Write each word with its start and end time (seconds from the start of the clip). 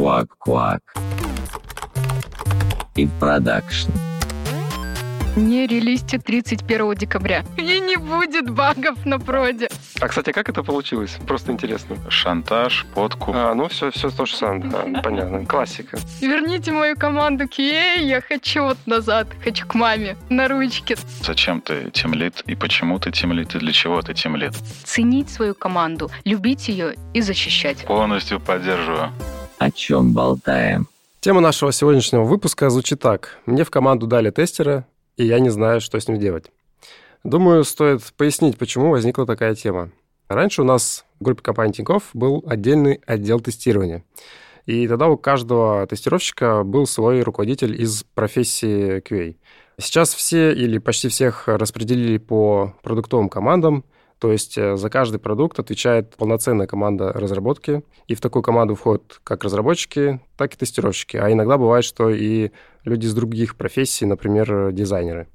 Квак-квак. 0.00 0.80
И 2.96 3.06
продакшн. 3.20 3.90
Не 5.36 5.66
релизьте 5.66 6.18
31 6.18 6.94
декабря. 6.94 7.44
И 7.58 7.80
не 7.80 7.96
будет 7.96 8.48
багов 8.48 9.04
на 9.04 9.18
проде. 9.18 9.68
А, 10.00 10.08
кстати, 10.08 10.32
как 10.32 10.48
это 10.48 10.62
получилось? 10.62 11.18
Просто 11.26 11.52
интересно. 11.52 11.98
Шантаж, 12.08 12.86
подкуп. 12.94 13.34
А, 13.36 13.54
ну 13.54 13.68
все, 13.68 13.90
все 13.90 14.08
то 14.08 14.24
же 14.24 14.36
самое. 14.36 14.62
Да, 14.62 15.00
понятно. 15.04 15.44
Классика. 15.44 15.98
Верните 16.22 16.72
мою 16.72 16.96
команду 16.96 17.44
QA, 17.44 18.02
я 18.02 18.22
хочу 18.22 18.62
вот 18.62 18.78
назад, 18.86 19.26
хочу 19.44 19.66
к 19.66 19.74
маме, 19.74 20.16
на 20.30 20.48
ручке. 20.48 20.96
Зачем 21.22 21.60
ты 21.60 21.90
тимлит 21.90 22.42
и 22.46 22.54
почему 22.54 22.98
ты 22.98 23.10
тимлит 23.10 23.54
и 23.54 23.58
для 23.58 23.72
чего 23.72 24.00
ты 24.00 24.14
тимлит? 24.14 24.54
Ценить 24.84 25.28
свою 25.28 25.54
команду, 25.54 26.10
любить 26.24 26.68
ее 26.68 26.94
и 27.12 27.20
защищать. 27.20 27.84
Полностью 27.84 28.40
поддерживаю. 28.40 29.12
О 29.60 29.70
чем 29.70 30.14
болтаем? 30.14 30.88
Тема 31.20 31.42
нашего 31.42 31.70
сегодняшнего 31.70 32.24
выпуска 32.24 32.70
звучит 32.70 32.98
так. 32.98 33.36
Мне 33.44 33.62
в 33.62 33.70
команду 33.70 34.06
дали 34.06 34.30
тестера, 34.30 34.86
и 35.18 35.26
я 35.26 35.38
не 35.38 35.50
знаю, 35.50 35.82
что 35.82 36.00
с 36.00 36.08
ним 36.08 36.18
делать. 36.18 36.50
Думаю, 37.24 37.64
стоит 37.64 38.00
пояснить, 38.16 38.56
почему 38.56 38.88
возникла 38.88 39.26
такая 39.26 39.54
тема. 39.54 39.90
Раньше 40.28 40.62
у 40.62 40.64
нас 40.64 41.04
в 41.20 41.24
группе 41.24 41.42
компании 41.42 41.74
Тинькофф 41.74 42.04
был 42.14 42.42
отдельный 42.46 43.02
отдел 43.04 43.38
тестирования. 43.40 44.02
И 44.64 44.88
тогда 44.88 45.08
у 45.08 45.18
каждого 45.18 45.86
тестировщика 45.86 46.62
был 46.64 46.86
свой 46.86 47.20
руководитель 47.20 47.78
из 47.78 48.02
профессии 48.14 49.02
QA. 49.02 49.36
Сейчас 49.76 50.14
все 50.14 50.54
или 50.54 50.78
почти 50.78 51.08
всех 51.08 51.48
распределили 51.48 52.16
по 52.16 52.74
продуктовым 52.82 53.28
командам, 53.28 53.84
то 54.20 54.30
есть 54.30 54.58
э, 54.58 54.76
за 54.76 54.90
каждый 54.90 55.18
продукт 55.18 55.58
отвечает 55.58 56.14
полноценная 56.16 56.66
команда 56.66 57.10
разработки, 57.12 57.82
и 58.06 58.14
в 58.14 58.20
такую 58.20 58.42
команду 58.42 58.74
входят 58.74 59.18
как 59.24 59.44
разработчики, 59.44 60.20
так 60.36 60.54
и 60.54 60.58
тестировщики. 60.58 61.16
А 61.16 61.32
иногда 61.32 61.56
бывает, 61.56 61.84
что 61.84 62.10
и 62.10 62.50
люди 62.84 63.06
из 63.06 63.14
других 63.14 63.56
профессий, 63.56 64.04
например, 64.04 64.72
дизайнеры. 64.72 65.26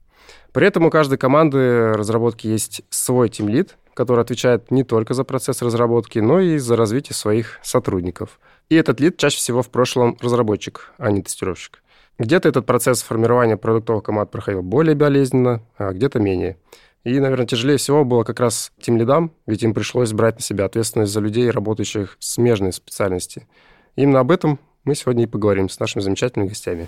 При 0.53 0.67
этом 0.67 0.86
у 0.86 0.91
каждой 0.91 1.17
команды 1.17 1.94
разработки 1.94 2.45
есть 2.45 2.83
свой 2.89 3.28
тимлид, 3.28 3.75
который 3.95 4.22
отвечает 4.22 4.69
не 4.69 4.83
только 4.83 5.16
за 5.16 5.23
процесс 5.23 5.63
разработки, 5.63 6.19
но 6.19 6.39
и 6.39 6.58
за 6.59 6.75
развитие 6.75 7.16
своих 7.16 7.59
сотрудников. 7.63 8.39
И 8.69 8.75
этот 8.75 9.00
лид 9.00 9.17
чаще 9.17 9.38
всего 9.38 9.63
в 9.63 9.69
прошлом 9.69 10.16
разработчик, 10.22 10.94
а 10.97 11.09
не 11.09 11.23
тестировщик. 11.23 11.81
Где-то 12.19 12.50
этот 12.50 12.66
процесс 12.66 13.02
формирования 13.02 13.58
продуктовых 13.58 14.03
команд 14.03 14.31
проходил 14.31 14.61
более 14.61 14.95
болезненно, 14.95 15.61
а 15.78 15.91
где-то 15.91 16.19
менее. 16.19 16.58
И, 17.06 17.20
наверное, 17.20 17.45
тяжелее 17.45 17.78
всего 17.78 18.03
было 18.03 18.23
как 18.23 18.39
раз 18.39 18.72
тем 18.81 18.98
лидам, 18.98 19.31
ведь 19.45 19.61
им 19.61 19.75
пришлось 19.75 20.11
брать 20.11 20.38
на 20.38 20.42
себя 20.42 20.66
ответственность 20.66 21.14
за 21.14 21.20
людей, 21.20 21.50
работающих 21.52 22.17
в 22.20 22.25
смежной 22.25 22.73
специальности. 22.73 23.47
Именно 23.95 24.22
об 24.22 24.31
этом 24.31 24.59
мы 24.84 24.95
сегодня 24.95 25.23
и 25.23 25.28
поговорим 25.28 25.70
с 25.70 25.80
нашими 25.80 26.02
замечательными 26.02 26.50
гостями 26.50 26.88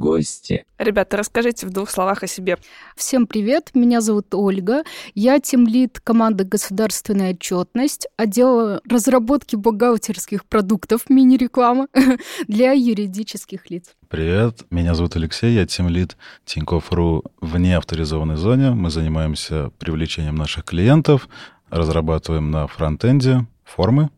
гости. 0.00 0.64
Ребята, 0.78 1.16
расскажите 1.18 1.66
в 1.66 1.70
двух 1.70 1.90
словах 1.90 2.24
о 2.24 2.26
себе. 2.26 2.56
Всем 2.96 3.26
привет, 3.26 3.70
меня 3.74 4.00
зовут 4.00 4.34
Ольга. 4.34 4.82
Я 5.14 5.38
тимлид 5.38 6.00
команды 6.00 6.44
«Государственная 6.44 7.34
отчетность», 7.34 8.08
отдела 8.16 8.80
разработки 8.88 9.54
бухгалтерских 9.56 10.46
продуктов, 10.46 11.08
мини-реклама, 11.10 11.86
для 12.48 12.72
юридических 12.72 13.70
лиц. 13.70 13.94
Привет, 14.08 14.64
меня 14.70 14.94
зовут 14.94 15.14
Алексей, 15.16 15.54
я 15.54 15.66
тимлид 15.66 16.16
Тинькофф.ру 16.46 17.22
в 17.40 17.58
неавторизованной 17.58 18.36
зоне. 18.36 18.70
Мы 18.70 18.90
занимаемся 18.90 19.70
привлечением 19.78 20.34
наших 20.34 20.64
клиентов, 20.64 21.28
разрабатываем 21.68 22.50
на 22.50 22.66
фронтенде 22.66 23.46
формы, 23.64 24.10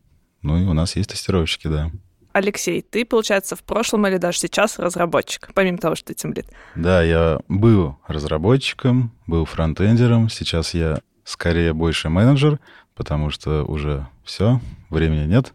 ну 0.42 0.56
и 0.58 0.64
у 0.64 0.72
нас 0.72 0.96
есть 0.96 1.10
тестировщики, 1.10 1.66
да. 1.66 1.90
Алексей, 2.32 2.82
ты, 2.82 3.04
получается, 3.04 3.56
в 3.56 3.62
прошлом 3.62 4.06
или 4.06 4.16
даже 4.16 4.38
сейчас 4.38 4.78
разработчик, 4.78 5.50
помимо 5.54 5.78
того, 5.78 5.94
что 5.94 6.08
ты 6.08 6.14
тимлит. 6.14 6.46
Да, 6.74 7.02
я 7.02 7.40
был 7.48 7.98
разработчиком, 8.06 9.12
был 9.26 9.44
фронтендером, 9.44 10.28
сейчас 10.28 10.74
я 10.74 11.00
скорее 11.24 11.72
больше 11.72 12.08
менеджер, 12.08 12.58
потому 12.94 13.30
что 13.30 13.64
уже 13.64 14.06
все, 14.24 14.60
времени 14.90 15.26
нет. 15.26 15.54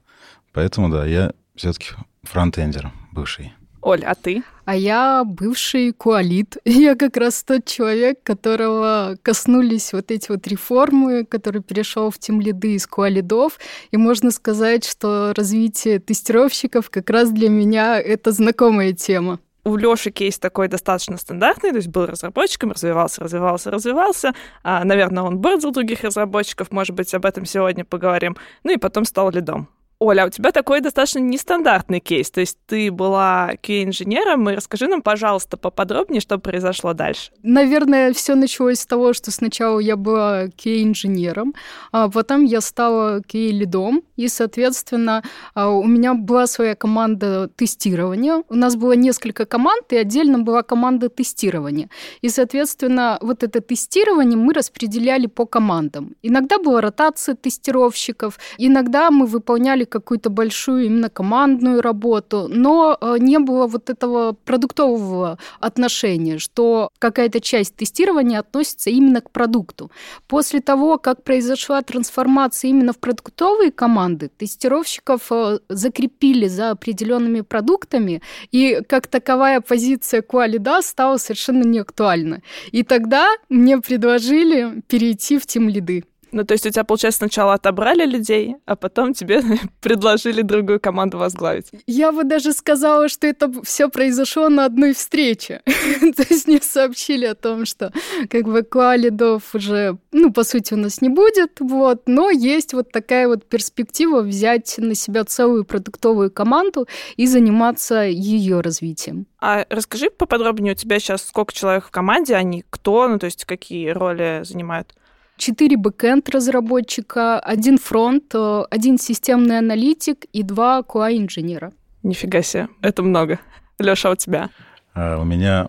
Поэтому, 0.53 0.89
да, 0.89 1.05
я 1.05 1.33
все-таки 1.55 1.89
фронтендер 2.23 2.91
бывший. 3.11 3.53
Оль, 3.87 4.03
а 4.03 4.15
ты? 4.15 4.43
А 4.65 4.75
я 4.75 5.23
бывший 5.23 5.93
куалит. 5.93 6.57
Я 6.65 6.95
как 6.95 7.15
раз 7.15 7.41
тот 7.41 7.63
человек, 7.63 8.21
которого 8.21 9.15
коснулись 9.21 9.93
вот 9.93 10.11
эти 10.11 10.29
вот 10.29 10.45
реформы, 10.45 11.23
который 11.23 11.61
перешел 11.61 12.11
в 12.11 12.19
тем 12.19 12.41
лиды 12.41 12.73
из 12.73 12.85
куалидов. 12.85 13.57
И 13.91 13.95
можно 13.95 14.31
сказать, 14.31 14.83
что 14.83 15.31
развитие 15.37 15.99
тестировщиков 15.99 16.89
как 16.89 17.09
раз 17.09 17.31
для 17.31 17.47
меня 17.47 17.97
это 17.97 18.33
знакомая 18.33 18.91
тема 18.91 19.39
у 19.63 19.75
Лёши 19.75 20.11
кейс 20.11 20.39
такой 20.39 20.69
достаточно 20.69 21.17
стандартный, 21.17 21.71
то 21.71 21.75
есть 21.75 21.89
был 21.89 22.05
разработчиком, 22.05 22.71
развивался, 22.71 23.21
развивался, 23.21 23.69
развивался. 23.69 24.33
А, 24.63 24.85
наверное, 24.85 25.23
он 25.23 25.39
бырдил 25.39 25.71
других 25.71 26.03
разработчиков, 26.03 26.71
может 26.71 26.95
быть, 26.95 27.13
об 27.13 27.25
этом 27.25 27.45
сегодня 27.45 27.83
поговорим. 27.83 28.37
Ну 28.63 28.71
и 28.71 28.77
потом 28.77 29.03
стал 29.03 29.29
лидом. 29.29 29.67
Оля, 29.99 30.23
а 30.23 30.27
у 30.27 30.29
тебя 30.29 30.51
такой 30.51 30.81
достаточно 30.81 31.17
нестандартный 31.19 31.99
кейс. 31.99 32.29
То 32.29 32.41
есть 32.41 32.59
ты 32.67 32.91
была 32.91 33.53
QA-инженером, 33.63 34.47
и 34.47 34.55
расскажи 34.55 34.87
нам, 34.87 35.01
пожалуйста, 35.01 35.57
поподробнее, 35.57 36.21
что 36.21 36.37
произошло 36.37 36.93
дальше. 36.93 37.31
Наверное, 37.41 38.13
все 38.13 38.35
началось 38.35 38.79
с 38.79 38.85
того, 38.85 39.13
что 39.13 39.31
сначала 39.31 39.79
я 39.79 39.95
была 39.95 40.45
QA-инженером, 40.45 41.55
а 41.91 42.09
потом 42.09 42.43
я 42.43 42.61
стала 42.61 43.21
QA-лидом, 43.21 44.03
и, 44.17 44.27
соответственно, 44.27 45.23
а, 45.55 45.69
у 45.69 45.85
меня 45.85 46.13
была 46.13 46.45
своя 46.45 46.75
команда 46.75 47.49
тестирования. 47.55 48.43
У 48.49 48.55
нас 48.55 48.75
было 48.75 48.93
несколько 48.93 49.47
команд, 49.47 49.91
и 49.93 49.97
отдельно 49.97 50.37
была 50.39 50.61
команда 50.61 51.09
тестирования. 51.09 51.89
И, 52.21 52.29
соответственно, 52.29 53.17
вот 53.21 53.41
это 53.41 53.61
тестирование 53.61 54.37
мы 54.37 54.53
распределяли 54.53 55.25
по 55.25 55.47
командам. 55.47 56.15
Иногда 56.21 56.59
была 56.59 56.81
ротация 56.81 57.33
тестировщиков, 57.33 58.37
иногда 58.59 59.09
мы 59.09 59.25
выполняли 59.25 59.86
какую-то 59.89 60.29
большую 60.29 60.85
именно 60.85 61.09
командную 61.09 61.81
работу, 61.81 62.47
но 62.49 62.97
э, 62.99 63.15
не 63.19 63.39
было 63.39 63.67
вот 63.67 63.89
этого 63.89 64.33
продуктового 64.45 65.37
отношения, 65.59 66.37
что 66.37 66.89
какая-то 66.99 67.39
часть 67.41 67.75
тестирования 67.75 68.39
относится 68.39 68.89
именно 68.89 69.21
к 69.21 69.31
продукту. 69.31 69.91
После 70.27 70.61
того, 70.61 70.97
как 70.97 71.23
произошла 71.23 71.81
трансформация 71.81 72.69
именно 72.69 72.93
в 72.93 72.99
продуктовые 72.99 73.71
команды, 73.71 74.29
тестировщиков 74.37 75.31
э, 75.31 75.59
закрепили 75.69 76.47
за 76.47 76.71
определенными 76.71 77.41
продуктами, 77.41 78.21
и 78.51 78.81
как 78.87 79.07
таковая 79.07 79.61
позиция 79.61 80.21
Qualida 80.21 80.81
стала 80.81 81.17
совершенно 81.17 81.63
неактуальна. 81.63 82.41
И 82.71 82.83
тогда 82.83 83.27
мне 83.49 83.79
предложили 83.79 84.81
перейти 84.87 85.37
в 85.37 85.45
тем 85.45 85.69
лиды. 85.69 86.03
Ну, 86.31 86.43
то 86.43 86.53
есть 86.53 86.65
у 86.65 86.69
тебя, 86.69 86.83
получается, 86.83 87.19
сначала 87.19 87.53
отобрали 87.53 88.05
людей, 88.05 88.55
а 88.65 88.75
потом 88.75 89.13
тебе 89.13 89.41
предложили 89.81 90.41
другую 90.41 90.79
команду 90.79 91.17
возглавить. 91.17 91.71
Я 91.85 92.11
бы 92.11 92.23
даже 92.23 92.53
сказала, 92.53 93.09
что 93.09 93.27
это 93.27 93.51
все 93.63 93.89
произошло 93.89 94.49
на 94.49 94.65
одной 94.65 94.93
встрече. 94.93 95.61
то 95.65 96.23
есть 96.29 96.47
мне 96.47 96.61
сообщили 96.61 97.25
о 97.25 97.35
том, 97.35 97.65
что 97.65 97.91
как 98.29 98.43
бы 98.43 98.63
QA-лидов 98.63 99.55
уже, 99.55 99.97
ну, 100.11 100.31
по 100.31 100.43
сути, 100.43 100.73
у 100.73 100.77
нас 100.77 101.01
не 101.01 101.09
будет, 101.09 101.59
вот, 101.59 102.03
но 102.07 102.29
есть 102.29 102.73
вот 102.73 102.91
такая 102.91 103.27
вот 103.27 103.45
перспектива 103.45 104.21
взять 104.21 104.75
на 104.77 104.95
себя 104.95 105.23
целую 105.23 105.65
продуктовую 105.65 106.31
команду 106.31 106.87
и 107.15 107.27
заниматься 107.27 108.03
ее 108.03 108.61
развитием. 108.61 109.25
А 109.39 109.65
расскажи 109.69 110.09
поподробнее, 110.09 110.73
у 110.73 110.75
тебя 110.75 110.99
сейчас 110.99 111.23
сколько 111.23 111.53
человек 111.53 111.85
в 111.85 111.91
команде, 111.91 112.35
они 112.35 112.63
кто, 112.69 113.07
ну, 113.07 113.19
то 113.19 113.25
есть 113.25 113.45
какие 113.45 113.89
роли 113.89 114.41
занимают? 114.43 114.93
Четыре 115.37 115.77
бэкенд 115.77 116.29
разработчика, 116.29 117.39
один 117.39 117.77
фронт, 117.77 118.33
э, 118.33 118.63
один 118.69 118.97
системный 118.97 119.59
аналитик 119.59 120.25
и 120.33 120.43
два 120.43 120.81
QA-инженера. 120.81 121.71
Нифига 122.03 122.41
себе, 122.41 122.67
это 122.81 123.03
много. 123.03 123.39
Леша, 123.79 124.09
а 124.09 124.11
у 124.13 124.15
тебя? 124.15 124.49
А, 124.93 125.19
у 125.19 125.23
меня 125.23 125.67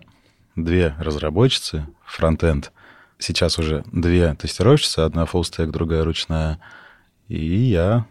две 0.55 0.95
разработчицы, 0.99 1.85
фронтенд. 2.05 2.71
Сейчас 3.17 3.59
уже 3.59 3.83
две 3.91 4.33
тестировщицы, 4.35 4.99
одна 4.99 5.23
full 5.23 5.65
другая 5.67 6.03
ручная. 6.03 6.59
И 7.27 7.37
я 7.37 8.05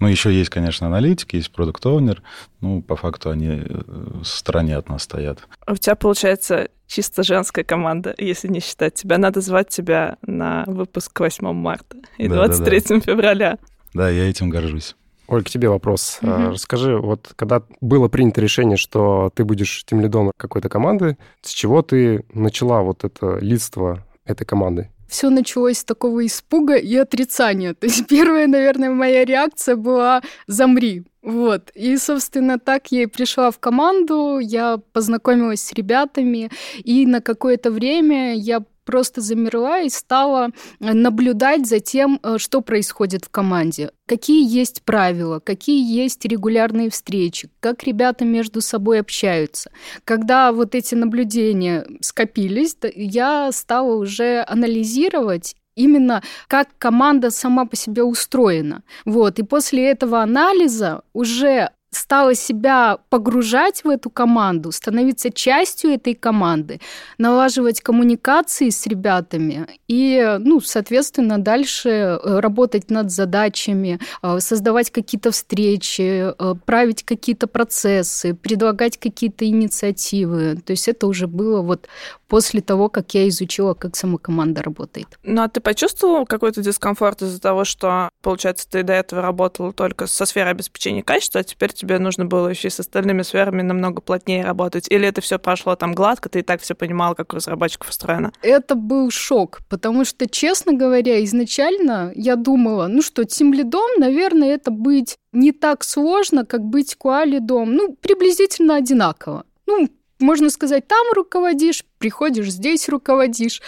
ну, 0.00 0.08
еще 0.08 0.32
есть, 0.32 0.50
конечно, 0.50 0.86
аналитики, 0.86 1.36
есть 1.36 1.52
продукт 1.52 1.84
оунер 1.84 2.22
Ну, 2.60 2.82
по 2.82 2.96
факту 2.96 3.30
они 3.30 3.48
э, 3.48 3.82
в 4.22 4.24
стороне 4.24 4.76
от 4.76 4.88
нас 4.88 5.02
стоят. 5.02 5.46
У 5.68 5.76
тебя, 5.76 5.94
получается, 5.94 6.68
чисто 6.86 7.22
женская 7.22 7.64
команда, 7.64 8.14
если 8.16 8.48
не 8.48 8.60
считать 8.60 8.94
тебя. 8.94 9.18
Надо 9.18 9.42
звать 9.42 9.68
тебя 9.68 10.16
на 10.22 10.64
выпуск 10.66 11.20
8 11.20 11.52
марта 11.52 11.98
и 12.16 12.28
да, 12.28 12.46
23 12.46 12.80
да, 12.80 12.86
да. 12.88 13.00
февраля. 13.00 13.58
Да, 13.92 14.08
я 14.08 14.28
этим 14.28 14.48
горжусь. 14.48 14.96
Оль, 15.28 15.44
к 15.44 15.50
тебе 15.50 15.68
вопрос. 15.68 16.18
Угу. 16.22 16.50
Расскажи, 16.50 16.96
вот 16.98 17.32
когда 17.36 17.62
было 17.80 18.08
принято 18.08 18.40
решение, 18.40 18.76
что 18.76 19.30
ты 19.34 19.44
будешь 19.44 19.84
тем 19.84 20.00
лидом 20.00 20.32
какой-то 20.36 20.68
команды, 20.68 21.18
с 21.42 21.50
чего 21.50 21.82
ты 21.82 22.24
начала 22.32 22.82
вот 22.82 23.04
это 23.04 23.38
лидство 23.38 24.04
этой 24.24 24.44
команды? 24.44 24.90
Все 25.10 25.28
началось 25.28 25.78
с 25.78 25.84
такого 25.84 26.24
испуга 26.24 26.76
и 26.76 26.96
отрицания. 26.96 27.74
То 27.80 27.86
есть 27.86 28.06
первая, 28.06 28.46
наверное, 28.46 28.90
моя 28.90 29.24
реакция 29.24 29.76
была 29.76 30.22
«замри». 30.46 31.04
Вот. 31.22 31.70
И, 31.74 31.98
собственно, 31.98 32.58
так 32.58 32.92
я 32.92 33.02
и 33.02 33.06
пришла 33.06 33.50
в 33.50 33.58
команду, 33.58 34.38
я 34.38 34.78
познакомилась 34.92 35.60
с 35.60 35.72
ребятами, 35.74 36.50
и 36.82 37.04
на 37.04 37.20
какое-то 37.20 37.70
время 37.70 38.34
я 38.34 38.62
просто 38.90 39.20
замерла 39.20 39.78
и 39.78 39.88
стала 39.88 40.48
э, 40.80 40.92
наблюдать 40.92 41.64
за 41.68 41.78
тем, 41.78 42.18
э, 42.24 42.38
что 42.38 42.60
происходит 42.60 43.24
в 43.24 43.28
команде. 43.28 43.92
Какие 44.06 44.44
есть 44.44 44.82
правила, 44.82 45.38
какие 45.38 45.80
есть 45.80 46.24
регулярные 46.24 46.90
встречи, 46.90 47.48
как 47.60 47.84
ребята 47.84 48.24
между 48.24 48.60
собой 48.60 48.98
общаются. 48.98 49.70
Когда 50.02 50.50
вот 50.50 50.74
эти 50.74 50.96
наблюдения 50.96 51.86
скопились, 52.00 52.76
я 52.96 53.52
стала 53.52 53.94
уже 53.94 54.44
анализировать 54.48 55.54
именно 55.76 56.20
как 56.48 56.66
команда 56.78 57.30
сама 57.30 57.66
по 57.66 57.76
себе 57.76 58.02
устроена. 58.02 58.82
Вот. 59.04 59.38
И 59.38 59.44
после 59.44 59.88
этого 59.88 60.20
анализа 60.20 61.02
уже 61.12 61.70
стала 61.90 62.34
себя 62.34 62.98
погружать 63.08 63.84
в 63.84 63.88
эту 63.88 64.10
команду, 64.10 64.72
становиться 64.72 65.30
частью 65.30 65.90
этой 65.90 66.14
команды, 66.14 66.80
налаживать 67.18 67.80
коммуникации 67.80 68.70
с 68.70 68.86
ребятами 68.86 69.66
и, 69.88 70.36
ну, 70.38 70.60
соответственно, 70.60 71.38
дальше 71.38 71.88
э, 71.88 72.40
работать 72.40 72.90
над 72.90 73.10
задачами, 73.10 73.98
э, 74.22 74.40
создавать 74.40 74.90
какие-то 74.90 75.32
встречи, 75.32 76.32
э, 76.32 76.54
править 76.64 77.02
какие-то 77.02 77.46
процессы, 77.46 78.34
предлагать 78.34 78.96
какие-то 78.96 79.44
инициативы. 79.44 80.56
То 80.64 80.72
есть 80.72 80.88
это 80.88 81.06
уже 81.06 81.26
было 81.26 81.60
вот 81.60 81.88
после 82.30 82.60
того, 82.60 82.88
как 82.88 83.12
я 83.14 83.28
изучила, 83.28 83.74
как 83.74 83.96
сама 83.96 84.16
команда 84.16 84.62
работает. 84.62 85.18
Ну, 85.24 85.42
а 85.42 85.48
ты 85.48 85.60
почувствовал 85.60 86.24
какой-то 86.24 86.62
дискомфорт 86.62 87.22
из-за 87.22 87.40
того, 87.40 87.64
что, 87.64 88.08
получается, 88.22 88.70
ты 88.70 88.84
до 88.84 88.92
этого 88.92 89.20
работала 89.20 89.72
только 89.72 90.06
со 90.06 90.24
сферой 90.24 90.52
обеспечения 90.52 91.02
качества, 91.02 91.40
а 91.40 91.44
теперь 91.44 91.72
тебе 91.72 91.98
нужно 91.98 92.24
было 92.24 92.46
еще 92.46 92.68
и 92.68 92.70
с 92.70 92.78
остальными 92.78 93.22
сферами 93.22 93.62
намного 93.62 94.00
плотнее 94.00 94.44
работать? 94.44 94.86
Или 94.88 95.08
это 95.08 95.20
все 95.20 95.40
прошло 95.40 95.74
там 95.74 95.92
гладко, 95.92 96.28
ты 96.28 96.38
и 96.38 96.42
так 96.42 96.62
все 96.62 96.76
понимал, 96.76 97.16
как 97.16 97.32
у 97.32 97.36
разработчиков 97.36 97.90
устроено? 97.90 98.32
Это 98.42 98.76
был 98.76 99.10
шок, 99.10 99.58
потому 99.68 100.04
что, 100.04 100.28
честно 100.28 100.72
говоря, 100.72 101.22
изначально 101.24 102.12
я 102.14 102.36
думала, 102.36 102.86
ну 102.86 103.02
что, 103.02 103.24
тимлидом, 103.24 103.98
наверное, 103.98 104.54
это 104.54 104.70
быть 104.70 105.16
не 105.32 105.50
так 105.50 105.82
сложно, 105.82 106.46
как 106.46 106.62
быть 106.62 106.94
куалидом. 106.94 107.74
Ну, 107.74 107.96
приблизительно 108.00 108.76
одинаково. 108.76 109.44
Ну, 109.66 109.88
можно 110.20 110.50
сказать, 110.50 110.86
там 110.86 111.06
руководишь, 111.14 111.84
приходишь, 111.98 112.52
здесь 112.52 112.88
руководишь. 112.88 113.60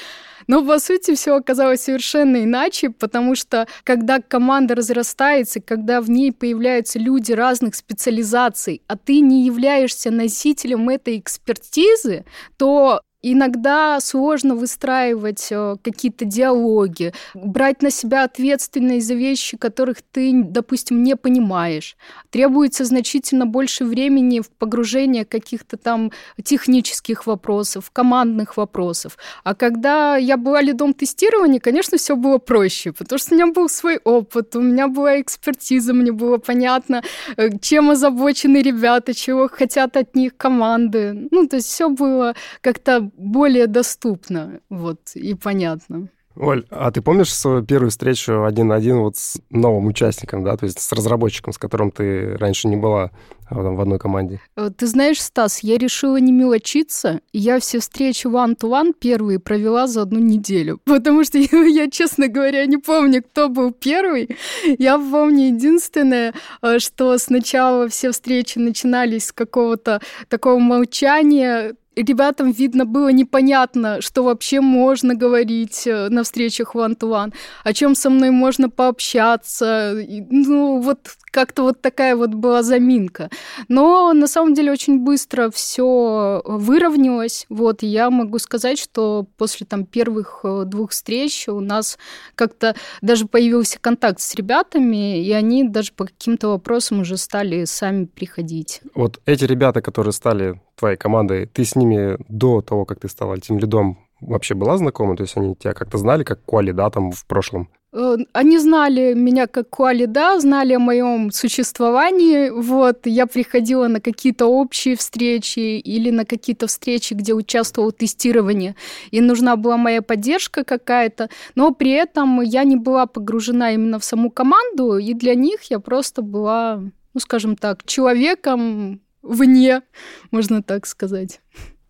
Но, 0.46 0.64
по 0.64 0.78
сути, 0.78 1.14
все 1.14 1.36
оказалось 1.36 1.82
совершенно 1.82 2.42
иначе, 2.42 2.90
потому 2.90 3.34
что 3.36 3.68
когда 3.84 4.20
команда 4.20 4.74
разрастается, 4.74 5.60
когда 5.60 6.00
в 6.00 6.10
ней 6.10 6.32
появляются 6.32 6.98
люди 6.98 7.32
разных 7.32 7.74
специализаций, 7.74 8.82
а 8.86 8.96
ты 8.96 9.20
не 9.20 9.46
являешься 9.46 10.10
носителем 10.10 10.88
этой 10.88 11.18
экспертизы, 11.18 12.24
то 12.56 13.02
Иногда 13.24 14.00
сложно 14.00 14.56
выстраивать 14.56 15.46
э, 15.52 15.76
какие-то 15.80 16.24
диалоги, 16.24 17.12
брать 17.34 17.80
на 17.80 17.90
себя 17.90 18.24
ответственность 18.24 19.06
за 19.06 19.14
вещи, 19.14 19.56
которых 19.56 19.98
ты, 20.02 20.32
допустим, 20.42 21.04
не 21.04 21.14
понимаешь. 21.14 21.96
Требуется 22.30 22.84
значительно 22.84 23.46
больше 23.46 23.84
времени 23.84 24.40
в 24.40 24.50
погружение 24.50 25.24
каких-то 25.24 25.76
там 25.76 26.10
технических 26.42 27.26
вопросов, 27.26 27.92
командных 27.92 28.56
вопросов. 28.56 29.16
А 29.44 29.54
когда 29.54 30.16
я 30.16 30.36
была 30.36 30.60
лидом 30.60 30.92
тестирования, 30.92 31.60
конечно, 31.60 31.98
все 31.98 32.16
было 32.16 32.38
проще, 32.38 32.90
потому 32.90 33.20
что 33.20 33.34
у 33.34 33.38
меня 33.38 33.46
был 33.52 33.68
свой 33.68 33.98
опыт, 34.02 34.56
у 34.56 34.60
меня 34.60 34.88
была 34.88 35.20
экспертиза, 35.20 35.94
мне 35.94 36.10
было 36.10 36.38
понятно, 36.38 37.04
э, 37.36 37.56
чем 37.60 37.90
озабочены 37.90 38.62
ребята, 38.62 39.14
чего 39.14 39.48
хотят 39.48 39.96
от 39.96 40.16
них 40.16 40.36
команды. 40.36 41.28
Ну, 41.30 41.46
то 41.46 41.56
есть 41.56 41.68
все 41.68 41.88
было 41.88 42.34
как-то 42.60 43.11
более 43.16 43.66
доступно, 43.66 44.60
вот, 44.68 45.12
и 45.14 45.34
понятно. 45.34 46.08
Оль, 46.36 46.64
а 46.70 46.90
ты 46.90 47.02
помнишь 47.02 47.32
свою 47.32 47.62
первую 47.62 47.90
встречу 47.90 48.44
один 48.44 48.68
на 48.68 48.76
один 48.76 49.00
вот 49.00 49.16
с 49.16 49.38
новым 49.50 49.86
участником, 49.86 50.44
да, 50.44 50.56
то 50.56 50.64
есть 50.64 50.80
с 50.80 50.92
разработчиком, 50.92 51.52
с 51.52 51.58
которым 51.58 51.90
ты 51.90 52.36
раньше 52.38 52.68
не 52.68 52.76
была 52.76 53.10
а, 53.50 53.54
в 53.54 53.80
одной 53.80 53.98
команде? 53.98 54.40
Э, 54.56 54.70
ты 54.74 54.86
знаешь, 54.86 55.20
Стас, 55.20 55.60
я 55.62 55.76
решила 55.76 56.16
не 56.16 56.32
мелочиться, 56.32 57.20
я 57.34 57.60
все 57.60 57.80
встречи 57.80 58.26
one-to-one 58.26 58.94
первые 58.98 59.40
провела 59.40 59.86
за 59.86 60.02
одну 60.02 60.20
неделю, 60.20 60.80
потому 60.84 61.24
что 61.24 61.36
я, 61.36 61.64
я, 61.64 61.90
честно 61.90 62.28
говоря, 62.28 62.64
не 62.64 62.78
помню, 62.78 63.22
кто 63.22 63.50
был 63.50 63.72
первый. 63.72 64.36
Я 64.78 64.96
помню 64.98 65.48
единственное, 65.48 66.32
э, 66.62 66.78
что 66.78 67.18
сначала 67.18 67.88
все 67.88 68.10
встречи 68.10 68.58
начинались 68.58 69.26
с 69.26 69.32
какого-то 69.32 70.00
такого 70.28 70.58
молчания, 70.58 71.74
ребятам, 71.96 72.52
видно, 72.52 72.84
было 72.84 73.08
непонятно, 73.08 74.00
что 74.00 74.22
вообще 74.22 74.60
можно 74.60 75.14
говорить 75.14 75.86
э, 75.86 76.08
на 76.08 76.22
встречах 76.22 76.74
one-to-one, 76.74 77.32
о 77.64 77.72
чем 77.72 77.94
со 77.94 78.10
мной 78.10 78.30
можно 78.30 78.70
пообщаться. 78.70 79.94
Ну, 80.30 80.80
вот 80.80 81.16
как-то 81.30 81.62
вот 81.62 81.80
такая 81.80 82.14
вот 82.14 82.30
была 82.30 82.62
заминка. 82.62 83.30
Но 83.68 84.12
на 84.12 84.26
самом 84.26 84.54
деле 84.54 84.72
очень 84.72 85.00
быстро 85.00 85.50
все 85.50 86.42
выровнялось. 86.44 87.46
Вот, 87.48 87.82
и 87.82 87.86
я 87.86 88.10
могу 88.10 88.38
сказать, 88.38 88.78
что 88.78 89.26
после 89.36 89.66
там 89.66 89.84
первых 89.84 90.40
э, 90.44 90.64
двух 90.66 90.90
встреч 90.90 91.48
у 91.48 91.60
нас 91.60 91.98
как-то 92.34 92.74
даже 93.00 93.26
появился 93.26 93.78
контакт 93.80 94.20
с 94.20 94.34
ребятами, 94.34 95.24
и 95.24 95.32
они 95.32 95.64
даже 95.64 95.92
по 95.92 96.04
каким-то 96.04 96.48
вопросам 96.48 97.00
уже 97.00 97.16
стали 97.16 97.64
сами 97.64 98.04
приходить. 98.04 98.80
Вот 98.94 99.20
эти 99.24 99.44
ребята, 99.44 99.80
которые 99.80 100.12
стали 100.12 100.60
твоей 100.82 100.96
командой, 100.96 101.46
ты 101.46 101.64
с 101.64 101.76
ними 101.76 102.18
до 102.28 102.60
того, 102.60 102.84
как 102.84 102.98
ты 102.98 103.08
стала 103.08 103.38
тем 103.38 103.58
лидом, 103.58 103.98
вообще 104.20 104.54
была 104.54 104.76
знакома? 104.76 105.16
То 105.16 105.22
есть 105.22 105.36
они 105.36 105.54
тебя 105.54 105.74
как-то 105.74 105.98
знали, 105.98 106.24
как 106.24 106.42
Куали, 106.44 106.72
да, 106.72 106.90
там 106.90 107.12
в 107.12 107.24
прошлом? 107.26 107.68
Э, 107.92 108.16
они 108.32 108.58
знали 108.58 109.14
меня 109.14 109.46
как 109.46 109.70
Куали, 109.70 110.06
да, 110.06 110.40
знали 110.40 110.74
о 110.74 110.80
моем 110.80 111.30
существовании. 111.30 112.50
Вот, 112.50 113.06
я 113.06 113.26
приходила 113.26 113.86
на 113.86 114.00
какие-то 114.00 114.46
общие 114.46 114.96
встречи 114.96 115.78
или 115.78 116.10
на 116.10 116.24
какие-то 116.24 116.66
встречи, 116.66 117.14
где 117.14 117.32
участвовало 117.32 117.92
тестирование, 117.92 118.74
и 119.12 119.20
нужна 119.20 119.54
была 119.54 119.76
моя 119.76 120.02
поддержка 120.02 120.64
какая-то. 120.64 121.28
Но 121.54 121.72
при 121.72 121.90
этом 121.90 122.40
я 122.40 122.64
не 122.64 122.76
была 122.76 123.06
погружена 123.06 123.72
именно 123.72 123.98
в 123.98 124.04
саму 124.04 124.30
команду, 124.30 124.98
и 124.98 125.14
для 125.14 125.36
них 125.36 125.70
я 125.70 125.78
просто 125.78 126.22
была, 126.22 126.82
ну, 127.14 127.20
скажем 127.20 127.56
так, 127.56 127.84
человеком, 127.84 129.00
вне, 129.22 129.82
можно 130.30 130.62
так 130.62 130.86
сказать. 130.86 131.40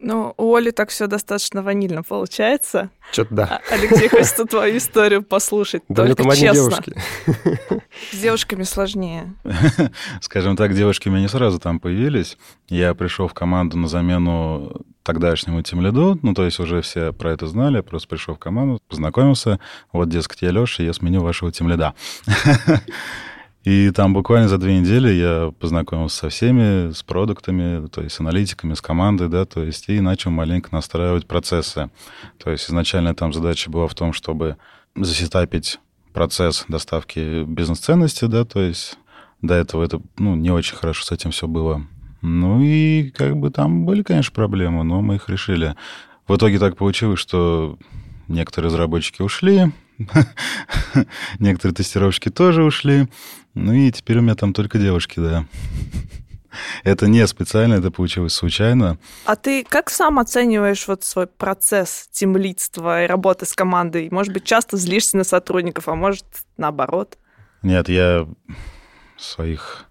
Ну, 0.04 0.34
у 0.36 0.56
Оли 0.56 0.72
так 0.72 0.88
все 0.90 1.06
достаточно 1.06 1.62
ванильно 1.62 2.02
получается. 2.02 2.90
Что-то 3.12 3.34
да. 3.34 3.60
А, 3.70 3.74
Алексей, 3.74 4.08
хочется 4.08 4.44
твою 4.46 4.76
историю 4.76 5.22
послушать. 5.22 5.84
Да, 5.88 6.12
только 6.12 6.34
честно. 6.34 6.52
девушки. 6.52 6.94
С 8.10 8.18
девушками 8.18 8.64
сложнее. 8.64 9.34
Скажем 10.20 10.56
так, 10.56 10.74
девушки 10.74 11.06
у 11.06 11.12
меня 11.12 11.22
не 11.22 11.28
сразу 11.28 11.60
там 11.60 11.78
появились. 11.78 12.36
Я 12.68 12.94
пришел 12.94 13.28
в 13.28 13.34
команду 13.34 13.78
на 13.78 13.86
замену 13.86 14.82
тогдашнему 15.04 15.62
тимлиду, 15.62 16.18
ну, 16.22 16.34
то 16.34 16.44
есть 16.44 16.60
уже 16.60 16.80
все 16.80 17.12
про 17.12 17.32
это 17.32 17.46
знали, 17.46 17.76
я 17.76 17.82
просто 17.82 18.08
пришел 18.08 18.36
в 18.36 18.38
команду, 18.38 18.80
познакомился, 18.88 19.58
вот, 19.92 20.08
дескать, 20.08 20.42
я 20.42 20.50
Леша, 20.50 20.84
я 20.84 20.92
сменю 20.92 21.22
вашего 21.22 21.50
тимлида. 21.50 21.94
И 23.64 23.90
там 23.92 24.12
буквально 24.12 24.49
за 24.49 24.59
две 24.59 24.78
недели 24.81 25.12
я 25.12 25.52
познакомился 25.59 26.16
со 26.16 26.28
всеми, 26.31 26.92
с 26.92 27.02
продуктами, 27.04 27.87
то 27.88 28.02
есть 28.02 28.16
с 28.16 28.21
аналитиками, 28.21 28.75
с 28.75 28.81
командой, 28.81 29.28
да, 29.28 29.45
то 29.45 29.62
есть 29.62 29.88
и 29.88 30.00
начал 30.00 30.33
маленько 30.33 30.71
настраивать 30.73 31.26
процессы. 31.26 31.90
То 32.42 32.50
есть 32.50 32.69
изначально 32.69 33.14
там 33.14 33.33
задача 33.33 33.71
была 33.71 33.87
в 33.87 33.95
том, 33.95 34.12
чтобы 34.12 34.57
засетапить 34.97 35.78
процесс 36.12 36.64
доставки 36.66 37.45
бизнес-ценности, 37.45 38.25
да, 38.25 38.45
то 38.45 38.61
есть 38.61 38.99
до 39.42 39.54
этого 39.54 39.85
это, 39.85 40.02
ну, 40.19 40.35
не 40.35 40.50
очень 40.50 40.76
хорошо 40.76 41.04
с 41.04 41.12
этим 41.12 41.31
все 41.31 41.47
было. 41.47 41.87
Ну 42.21 42.61
и 42.62 43.11
как 43.11 43.37
бы 43.37 43.50
там 43.50 43.85
были, 43.85 44.02
конечно, 44.02 44.33
проблемы, 44.33 44.83
но 44.83 45.02
мы 45.02 45.16
их 45.16 45.28
решили. 45.28 45.76
В 46.26 46.37
итоге 46.37 46.59
так 46.59 46.76
получилось, 46.76 47.21
что 47.21 47.78
некоторые 48.28 48.69
разработчики 48.69 49.23
ушли, 49.23 49.73
некоторые 51.38 51.75
тестировщики 51.75 52.28
тоже 52.28 52.62
ушли, 52.62 53.08
ну 53.54 53.72
и 53.72 53.90
теперь 53.90 54.18
у 54.18 54.22
меня 54.22 54.34
там 54.34 54.52
только 54.52 54.78
девушки, 54.78 55.20
да. 55.20 55.46
Это 56.84 57.06
не 57.06 57.26
специально, 57.26 57.75
это 57.75 57.90
получилось 57.90 58.34
случайно. 58.34 58.99
А 59.25 59.37
ты 59.37 59.64
как 59.64 59.88
сам 59.88 60.18
оцениваешь 60.18 60.87
вот 60.87 61.02
свой 61.02 61.26
процесс 61.26 62.08
темлидства 62.12 63.04
и 63.04 63.06
работы 63.06 63.46
с 63.46 63.54
командой? 63.54 64.08
Может 64.11 64.34
быть, 64.34 64.44
часто 64.44 64.76
злишься 64.76 65.16
на 65.16 65.25
сотрудников, 65.25 65.88
а 65.88 65.94
может, 65.94 66.26
наоборот? 66.58 67.16
Нет, 67.62 67.88
я 67.88 68.28
своих 69.16 69.87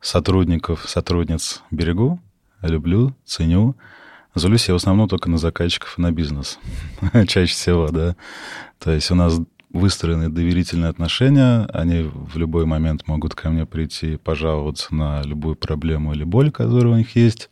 сотрудников, 0.00 0.88
сотрудниц 0.88 1.62
берегу, 1.70 2.20
люблю, 2.62 3.14
ценю. 3.24 3.76
Злюсь 4.36 4.68
я 4.68 4.74
в 4.74 4.76
основном 4.76 5.08
только 5.08 5.30
на 5.30 5.38
заказчиков 5.38 5.98
и 5.98 6.02
на 6.02 6.12
бизнес. 6.12 6.58
Чаще 7.26 7.54
всего, 7.54 7.88
да. 7.88 8.16
То 8.78 8.92
есть 8.92 9.10
у 9.10 9.14
нас 9.14 9.40
выстроены 9.72 10.28
доверительные 10.28 10.90
отношения, 10.90 11.66
они 11.72 12.02
в 12.02 12.36
любой 12.36 12.66
момент 12.66 13.08
могут 13.08 13.34
ко 13.34 13.48
мне 13.48 13.64
прийти, 13.64 14.18
пожаловаться 14.18 14.94
на 14.94 15.22
любую 15.22 15.56
проблему 15.56 16.12
или 16.12 16.24
боль, 16.24 16.50
которая 16.50 16.92
у 16.92 16.96
них 16.98 17.16
есть. 17.16 17.48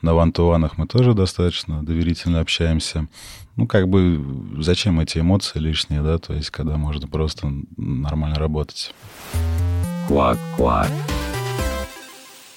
На 0.00 0.14
ван 0.14 0.32
мы 0.76 0.86
тоже 0.86 1.12
достаточно 1.12 1.84
доверительно 1.84 2.38
общаемся. 2.38 3.08
Ну, 3.56 3.66
как 3.66 3.88
бы, 3.88 4.24
зачем 4.58 5.00
эти 5.00 5.18
эмоции 5.18 5.58
лишние, 5.58 6.02
да, 6.02 6.18
то 6.18 6.34
есть, 6.34 6.50
когда 6.50 6.76
можно 6.76 7.08
просто 7.08 7.52
нормально 7.76 8.38
работать. 8.38 8.94
Квак-квак. 10.06 10.88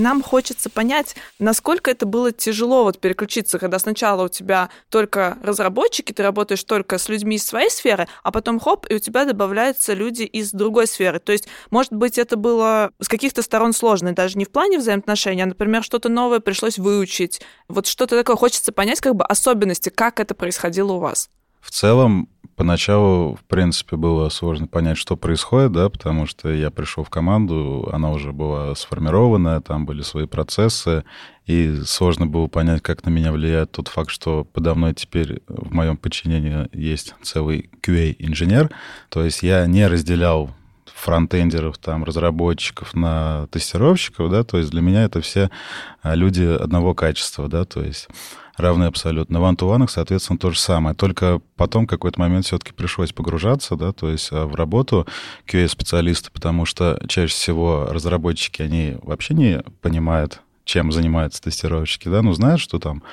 Нам 0.01 0.23
хочется 0.23 0.71
понять, 0.71 1.15
насколько 1.37 1.91
это 1.91 2.07
было 2.07 2.31
тяжело 2.31 2.83
вот 2.83 2.97
переключиться, 2.97 3.59
когда 3.59 3.77
сначала 3.77 4.25
у 4.25 4.29
тебя 4.29 4.71
только 4.89 5.37
разработчики, 5.43 6.11
ты 6.11 6.23
работаешь 6.23 6.63
только 6.63 6.97
с 6.97 7.07
людьми 7.07 7.35
из 7.35 7.45
своей 7.45 7.69
сферы, 7.69 8.07
а 8.23 8.31
потом 8.31 8.59
хоп, 8.59 8.87
и 8.89 8.95
у 8.95 8.99
тебя 8.99 9.25
добавляются 9.25 9.93
люди 9.93 10.23
из 10.23 10.53
другой 10.53 10.87
сферы. 10.87 11.19
То 11.19 11.31
есть, 11.31 11.47
может 11.69 11.93
быть, 11.93 12.17
это 12.17 12.35
было 12.35 12.89
с 12.99 13.07
каких-то 13.07 13.43
сторон 13.43 13.73
сложно, 13.73 14.15
даже 14.15 14.39
не 14.39 14.45
в 14.45 14.49
плане 14.49 14.79
взаимоотношений, 14.79 15.43
а, 15.43 15.45
например, 15.45 15.83
что-то 15.83 16.09
новое 16.09 16.39
пришлось 16.39 16.79
выучить. 16.79 17.39
Вот 17.67 17.85
что-то 17.85 18.17
такое 18.17 18.35
хочется 18.35 18.71
понять, 18.71 19.01
как 19.01 19.15
бы 19.15 19.23
особенности, 19.23 19.89
как 19.89 20.19
это 20.19 20.33
происходило 20.33 20.93
у 20.93 20.99
вас. 20.99 21.29
В 21.61 21.69
целом, 21.69 22.27
поначалу, 22.55 23.35
в 23.35 23.43
принципе, 23.45 23.95
было 23.95 24.29
сложно 24.29 24.67
понять, 24.67 24.97
что 24.97 25.15
происходит, 25.15 25.71
да, 25.71 25.89
потому 25.89 26.25
что 26.25 26.49
я 26.51 26.69
пришел 26.71 27.03
в 27.03 27.09
команду, 27.09 27.89
она 27.93 28.11
уже 28.11 28.33
была 28.33 28.75
сформированная, 28.75 29.61
там 29.61 29.85
были 29.85 30.01
свои 30.01 30.25
процессы, 30.25 31.03
и 31.45 31.81
сложно 31.85 32.27
было 32.27 32.47
понять, 32.47 32.81
как 32.81 33.05
на 33.05 33.09
меня 33.09 33.31
влияет 33.31 33.71
тот 33.71 33.87
факт, 33.87 34.09
что 34.09 34.43
подо 34.43 34.75
мной 34.75 34.93
теперь 34.93 35.41
в 35.47 35.73
моем 35.73 35.97
подчинении 35.97 36.67
есть 36.73 37.15
целый 37.21 37.69
QA-инженер, 37.81 38.69
то 39.09 39.23
есть 39.23 39.43
я 39.43 39.65
не 39.65 39.87
разделял 39.87 40.51
фронтендеров, 40.85 41.79
там, 41.79 42.03
разработчиков 42.03 42.93
на 42.93 43.47
тестировщиков, 43.47 44.29
да, 44.29 44.43
то 44.43 44.57
есть 44.59 44.69
для 44.69 44.81
меня 44.81 45.03
это 45.03 45.21
все 45.21 45.49
люди 46.03 46.43
одного 46.43 46.93
качества, 46.93 47.47
да, 47.47 47.65
то 47.65 47.81
есть 47.81 48.07
равны 48.61 48.85
абсолютно. 48.85 49.39
На 49.39 49.53
ван 49.57 49.87
соответственно, 49.87 50.39
то 50.39 50.51
же 50.51 50.59
самое. 50.59 50.95
Только 50.95 51.41
потом 51.55 51.87
какой-то 51.87 52.19
момент 52.19 52.45
все-таки 52.45 52.73
пришлось 52.73 53.11
погружаться, 53.11 53.75
да, 53.75 53.91
то 53.91 54.09
есть 54.09 54.29
а, 54.31 54.45
в 54.45 54.55
работу 54.55 55.07
QA-специалиста, 55.47 56.31
потому 56.31 56.65
что 56.65 57.01
чаще 57.07 57.33
всего 57.33 57.87
разработчики, 57.89 58.61
они 58.61 58.97
вообще 59.03 59.33
не 59.33 59.63
понимают, 59.81 60.41
чем 60.65 60.91
занимаются 60.91 61.41
тестировщики, 61.41 62.07
да, 62.07 62.21
ну, 62.21 62.33
знают, 62.33 62.61
что 62.61 62.79
там 62.79 63.03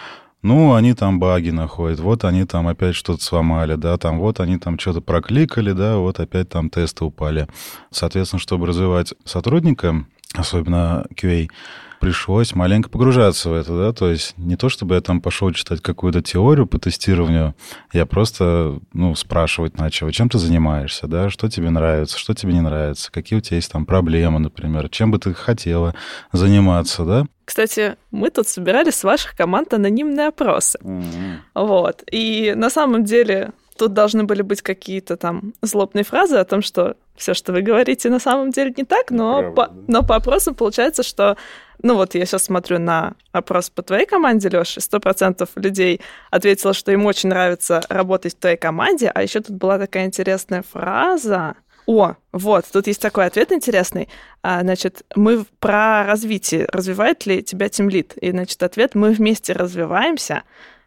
ну, 0.41 0.75
они 0.75 0.95
там 0.95 1.19
баги 1.19 1.51
находят, 1.51 1.99
вот 1.99 2.25
они 2.25 2.45
там 2.45 2.69
опять 2.69 2.95
что-то 2.95 3.23
сломали, 3.23 3.75
да, 3.75 3.97
там 3.99 4.21
вот 4.21 4.39
они 4.39 4.57
там 4.57 4.79
что-то 4.79 5.01
прокликали, 5.01 5.73
да, 5.73 5.97
вот 5.97 6.21
опять 6.21 6.49
там 6.49 6.71
тесты 6.71 7.05
упали. 7.05 7.49
Соответственно, 7.91 8.39
чтобы 8.39 8.67
развивать 8.67 9.15
сотрудника, 9.25 10.05
особенно 10.35 11.07
QA, 11.15 11.49
пришлось 12.01 12.55
маленько 12.55 12.89
погружаться 12.89 13.51
в 13.51 13.53
это, 13.53 13.77
да, 13.77 13.93
то 13.93 14.11
есть 14.11 14.35
не 14.37 14.57
то, 14.57 14.69
чтобы 14.69 14.95
я 14.95 15.01
там 15.01 15.21
пошел 15.21 15.51
читать 15.53 15.81
какую-то 15.81 16.23
теорию 16.23 16.67
по 16.67 16.79
тестированию, 16.79 17.55
я 17.93 18.07
просто, 18.07 18.79
ну, 18.93 19.15
спрашивать 19.15 19.79
начал, 19.79 20.11
чем 20.11 20.29
ты 20.29 20.39
занимаешься, 20.39 21.07
да, 21.07 21.31
что 21.31 21.49
тебе 21.49 21.71
нравится, 21.71 22.19
что 22.19 22.35
тебе 22.35 22.53
не 22.53 22.61
нравится, 22.61 23.11
какие 23.11 23.39
у 23.39 23.43
тебя 23.43 23.57
есть 23.57 23.71
там 23.71 23.87
проблемы, 23.87 24.39
например, 24.39 24.89
чем 24.89 25.11
бы 25.11 25.19
ты 25.19 25.35
хотела 25.35 25.95
заниматься, 26.33 27.05
да. 27.05 27.27
Кстати, 27.45 27.97
мы 28.11 28.29
тут 28.29 28.47
собирали 28.47 28.91
с 28.91 29.03
ваших 29.05 29.35
команд 29.35 29.73
анонимные 29.73 30.29
опросы. 30.29 30.79
Mm-hmm. 30.83 31.37
Вот. 31.55 32.03
И 32.13 32.53
на 32.55 32.69
самом 32.69 33.05
деле 33.05 33.53
тут 33.79 33.95
должны 33.95 34.25
были 34.25 34.43
быть 34.43 34.63
какие-то 34.63 35.17
там 35.17 35.55
злобные 35.63 36.05
фразы 36.05 36.37
о 36.37 36.45
том, 36.45 36.63
что 36.63 36.97
все, 37.17 37.35
что 37.35 37.53
вы 37.53 37.63
говорите, 37.63 38.11
на 38.11 38.19
самом 38.19 38.51
деле 38.51 38.75
не 38.77 38.85
так, 38.85 39.11
но, 39.11 39.53
по, 39.53 39.71
но 39.87 40.03
по 40.03 40.17
опросам 40.17 40.55
получается, 40.55 41.03
что 41.03 41.37
ну 41.83 41.95
вот 41.95 42.15
я 42.15 42.27
сейчас 42.27 42.45
смотрю 42.45 42.79
на 42.79 43.15
опрос 43.33 43.71
по 43.71 43.83
твоей 43.83 44.07
команде, 44.07 44.49
Леша, 44.49 44.81
сто 44.81 45.01
процентов 45.01 45.51
людей 45.55 46.01
ответило, 46.31 46.75
что 46.75 46.93
им 46.93 47.07
очень 47.07 47.29
нравится 47.29 47.81
работать 47.89 48.35
в 48.35 48.39
твоей 48.39 48.57
команде, 48.57 49.11
а 49.15 49.23
еще 49.23 49.41
тут 49.41 49.57
была 49.57 49.79
такая 49.79 50.07
интересная 50.07 50.63
фраза. 50.63 51.55
О, 51.87 52.17
вот, 52.33 52.67
тут 52.71 52.87
есть 52.87 53.01
такой 53.01 53.25
ответ 53.25 53.51
интересный. 53.51 54.11
А, 54.43 54.61
значит, 54.61 55.05
мы 55.15 55.47
про 55.59 56.05
развитие. 56.05 56.67
Развивает 56.71 57.25
ли 57.25 57.43
тебя 57.43 57.71
тимлит? 57.71 58.15
И, 58.19 58.31
значит, 58.31 58.63
ответ 58.63 58.95
«мы 58.95 59.11
вместе 59.13 59.55
развиваемся». 59.55 60.43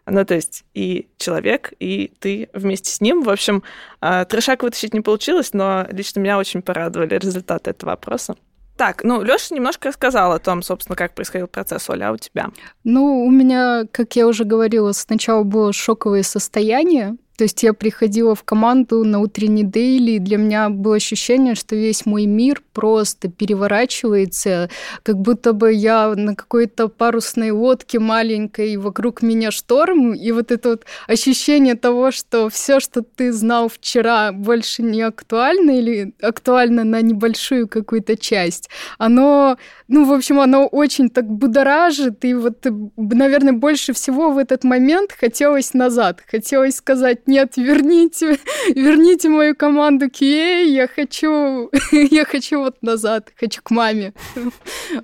Ну, 0.05 0.25
то 0.25 0.35
есть 0.35 0.63
и 0.73 1.09
человек, 1.17 1.73
и 1.79 2.11
ты 2.19 2.49
вместе 2.53 2.91
с 2.91 3.01
ним. 3.01 3.21
В 3.23 3.29
общем, 3.29 3.63
а, 3.99 4.25
трешак 4.25 4.63
вытащить 4.63 4.93
не 4.93 5.01
получилось, 5.01 5.53
но 5.53 5.85
лично 5.91 6.19
меня 6.19 6.37
очень 6.37 6.61
порадовали 6.61 7.17
результаты 7.17 7.71
этого 7.71 7.91
вопроса. 7.91 8.35
Так, 8.77 9.03
ну, 9.03 9.21
Лёша 9.21 9.53
немножко 9.53 9.89
рассказал 9.89 10.31
о 10.31 10.39
том, 10.39 10.63
собственно, 10.63 10.95
как 10.95 11.13
происходил 11.13 11.47
процесс, 11.47 11.87
Оля, 11.89 12.09
а 12.09 12.11
у 12.13 12.17
тебя? 12.17 12.49
Ну, 12.83 13.25
у 13.25 13.29
меня, 13.29 13.83
как 13.91 14.15
я 14.15 14.27
уже 14.27 14.43
говорила, 14.43 14.91
сначала 14.91 15.43
было 15.43 15.71
шоковое 15.71 16.23
состояние, 16.23 17.15
то 17.41 17.45
есть 17.45 17.63
я 17.63 17.73
приходила 17.73 18.35
в 18.35 18.43
команду 18.43 19.03
на 19.03 19.19
утренний 19.19 19.63
дейли, 19.63 20.11
и 20.11 20.19
для 20.19 20.37
меня 20.37 20.69
было 20.69 20.97
ощущение, 20.97 21.55
что 21.55 21.75
весь 21.75 22.05
мой 22.05 22.27
мир 22.27 22.61
просто 22.71 23.29
переворачивается, 23.29 24.69
как 25.01 25.15
будто 25.17 25.53
бы 25.53 25.73
я 25.73 26.13
на 26.15 26.35
какой-то 26.35 26.87
парусной 26.87 27.49
лодке 27.49 27.97
маленькой, 27.97 28.73
и 28.73 28.77
вокруг 28.77 29.23
меня 29.23 29.49
шторм, 29.49 30.13
и 30.13 30.31
вот 30.31 30.51
это 30.51 30.69
вот 30.69 30.85
ощущение 31.07 31.73
того, 31.73 32.11
что 32.11 32.47
все, 32.49 32.79
что 32.79 33.01
ты 33.01 33.31
знал 33.33 33.69
вчера, 33.69 34.31
больше 34.31 34.83
не 34.83 35.01
актуально 35.01 35.71
или 35.71 36.13
актуально 36.21 36.83
на 36.83 37.01
небольшую 37.01 37.67
какую-то 37.67 38.17
часть, 38.17 38.69
оно, 38.99 39.57
ну, 39.87 40.05
в 40.05 40.13
общем, 40.13 40.39
оно 40.39 40.67
очень 40.67 41.09
так 41.09 41.25
будоражит, 41.25 42.23
и 42.23 42.35
вот, 42.35 42.67
наверное, 42.97 43.53
больше 43.53 43.93
всего 43.93 44.29
в 44.29 44.37
этот 44.37 44.63
момент 44.63 45.11
хотелось 45.19 45.73
назад, 45.73 46.21
хотелось 46.29 46.75
сказать 46.75 47.27
нет, 47.31 47.57
верните, 47.57 48.37
верните 48.75 49.29
мою 49.29 49.55
команду 49.55 50.07
QA, 50.07 50.65
я 50.65 50.87
хочу, 50.87 51.69
я 51.91 52.25
хочу 52.25 52.59
вот 52.59 52.75
назад, 52.81 53.31
хочу 53.39 53.61
к 53.63 53.71
маме. 53.71 54.13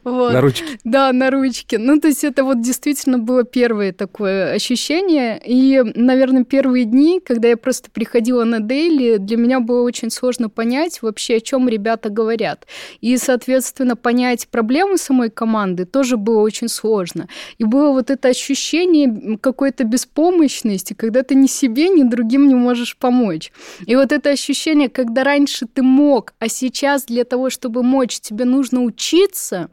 Вот. 0.03 0.33
На 0.33 0.41
ручке. 0.41 0.65
Да, 0.83 1.13
на 1.13 1.31
ручке. 1.31 1.77
Ну, 1.77 1.99
то 1.99 2.09
есть 2.09 2.23
это 2.23 2.43
вот 2.43 2.61
действительно 2.61 3.17
было 3.17 3.43
первое 3.43 3.93
такое 3.93 4.51
ощущение. 4.51 5.41
И, 5.45 5.81
наверное, 5.95 6.43
первые 6.43 6.83
дни, 6.83 7.21
когда 7.25 7.47
я 7.47 7.57
просто 7.57 7.89
приходила 7.89 8.43
на 8.43 8.59
дейли, 8.59 9.17
для 9.17 9.37
меня 9.37 9.59
было 9.61 9.83
очень 9.83 10.11
сложно 10.11 10.49
понять 10.49 11.01
вообще, 11.01 11.37
о 11.37 11.39
чем 11.39 11.69
ребята 11.69 12.09
говорят. 12.09 12.67
И, 12.99 13.15
соответственно, 13.17 13.95
понять 13.95 14.49
проблемы 14.49 14.97
самой 14.97 15.29
команды 15.29 15.85
тоже 15.85 16.17
было 16.17 16.41
очень 16.41 16.67
сложно. 16.67 17.27
И 17.57 17.63
было 17.63 17.91
вот 17.91 18.09
это 18.09 18.27
ощущение 18.27 19.37
какой-то 19.37 19.85
беспомощности, 19.85 20.93
когда 20.93 21.23
ты 21.23 21.35
ни 21.35 21.47
себе, 21.47 21.87
ни 21.87 22.03
другим 22.03 22.16
не 22.47 22.55
можешь 22.55 22.97
помочь. 22.97 23.51
И 23.85 23.95
вот 23.95 24.11
это 24.11 24.29
ощущение, 24.29 24.89
когда 24.89 25.23
раньше 25.23 25.65
ты 25.65 25.81
мог, 25.81 26.33
а 26.39 26.47
сейчас 26.47 27.05
для 27.05 27.23
того, 27.23 27.49
чтобы 27.49 27.83
мочь, 27.83 28.19
тебе 28.19 28.45
нужно 28.45 28.83
учиться, 28.83 29.69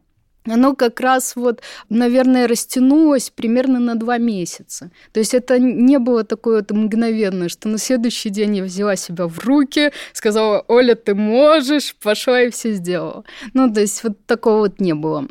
оно 0.46 0.74
как 0.74 1.00
раз 1.00 1.36
вот, 1.36 1.62
наверное, 1.88 2.46
растянулось 2.46 3.30
примерно 3.30 3.78
на 3.78 3.94
два 3.94 4.18
месяца. 4.18 4.90
То 5.12 5.20
есть 5.20 5.34
это 5.34 5.58
не 5.58 5.98
было 5.98 6.24
такое 6.24 6.56
вот 6.56 6.70
мгновенное, 6.70 7.48
что 7.48 7.68
на 7.68 7.78
следующий 7.78 8.28
день 8.28 8.56
я 8.56 8.64
взяла 8.64 8.96
себя 8.96 9.26
в 9.26 9.38
руки, 9.38 9.90
сказала, 10.12 10.64
Оля, 10.68 10.94
ты 10.94 11.14
можешь, 11.14 11.94
пошла 12.02 12.42
и 12.42 12.50
все 12.50 12.72
сделала. 12.72 13.24
Ну, 13.54 13.72
то 13.72 13.80
есть 13.80 14.04
вот 14.04 14.26
такого 14.26 14.58
вот 14.58 14.80
не 14.80 14.94
было. 14.94 15.24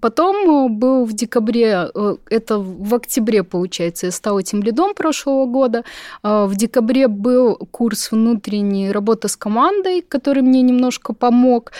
Потом 0.00 0.78
был 0.78 1.04
в 1.04 1.12
декабре, 1.12 1.90
э, 1.92 2.16
это 2.30 2.58
в 2.58 2.94
октябре, 2.94 3.42
получается, 3.42 4.06
я 4.06 4.12
стала 4.12 4.38
этим 4.38 4.62
лидом 4.62 4.94
прошлого 4.94 5.46
года. 5.46 5.84
А, 6.22 6.46
в 6.46 6.54
декабре 6.56 7.08
был 7.08 7.56
курс 7.56 8.12
внутренней 8.12 8.92
работы 8.92 9.28
с 9.28 9.36
командой, 9.36 10.00
который 10.02 10.42
мне 10.42 10.62
немножко 10.62 11.12
помог. 11.12 11.72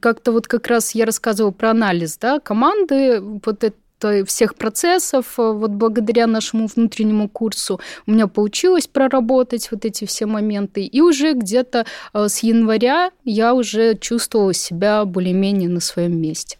Как-то 0.00 0.32
вот 0.32 0.46
как 0.46 0.66
раз 0.66 0.94
я 0.94 1.06
рассказывала 1.06 1.52
про 1.52 1.70
анализ 1.70 2.17
да, 2.20 2.40
команды, 2.40 3.20
вот 3.20 3.64
это 3.64 3.74
всех 4.26 4.54
процессов. 4.54 5.34
Вот 5.36 5.70
благодаря 5.70 6.26
нашему 6.26 6.68
внутреннему 6.68 7.28
курсу 7.28 7.80
у 8.06 8.12
меня 8.12 8.26
получилось 8.26 8.86
проработать 8.86 9.70
вот 9.70 9.84
эти 9.84 10.04
все 10.04 10.26
моменты. 10.26 10.82
И 10.82 11.00
уже 11.00 11.32
где-то 11.32 11.84
э, 12.12 12.28
с 12.28 12.38
января 12.40 13.10
я 13.24 13.54
уже 13.54 13.96
чувствовала 13.96 14.54
себя 14.54 15.04
более-менее 15.04 15.68
на 15.68 15.80
своем 15.80 16.20
месте. 16.20 16.58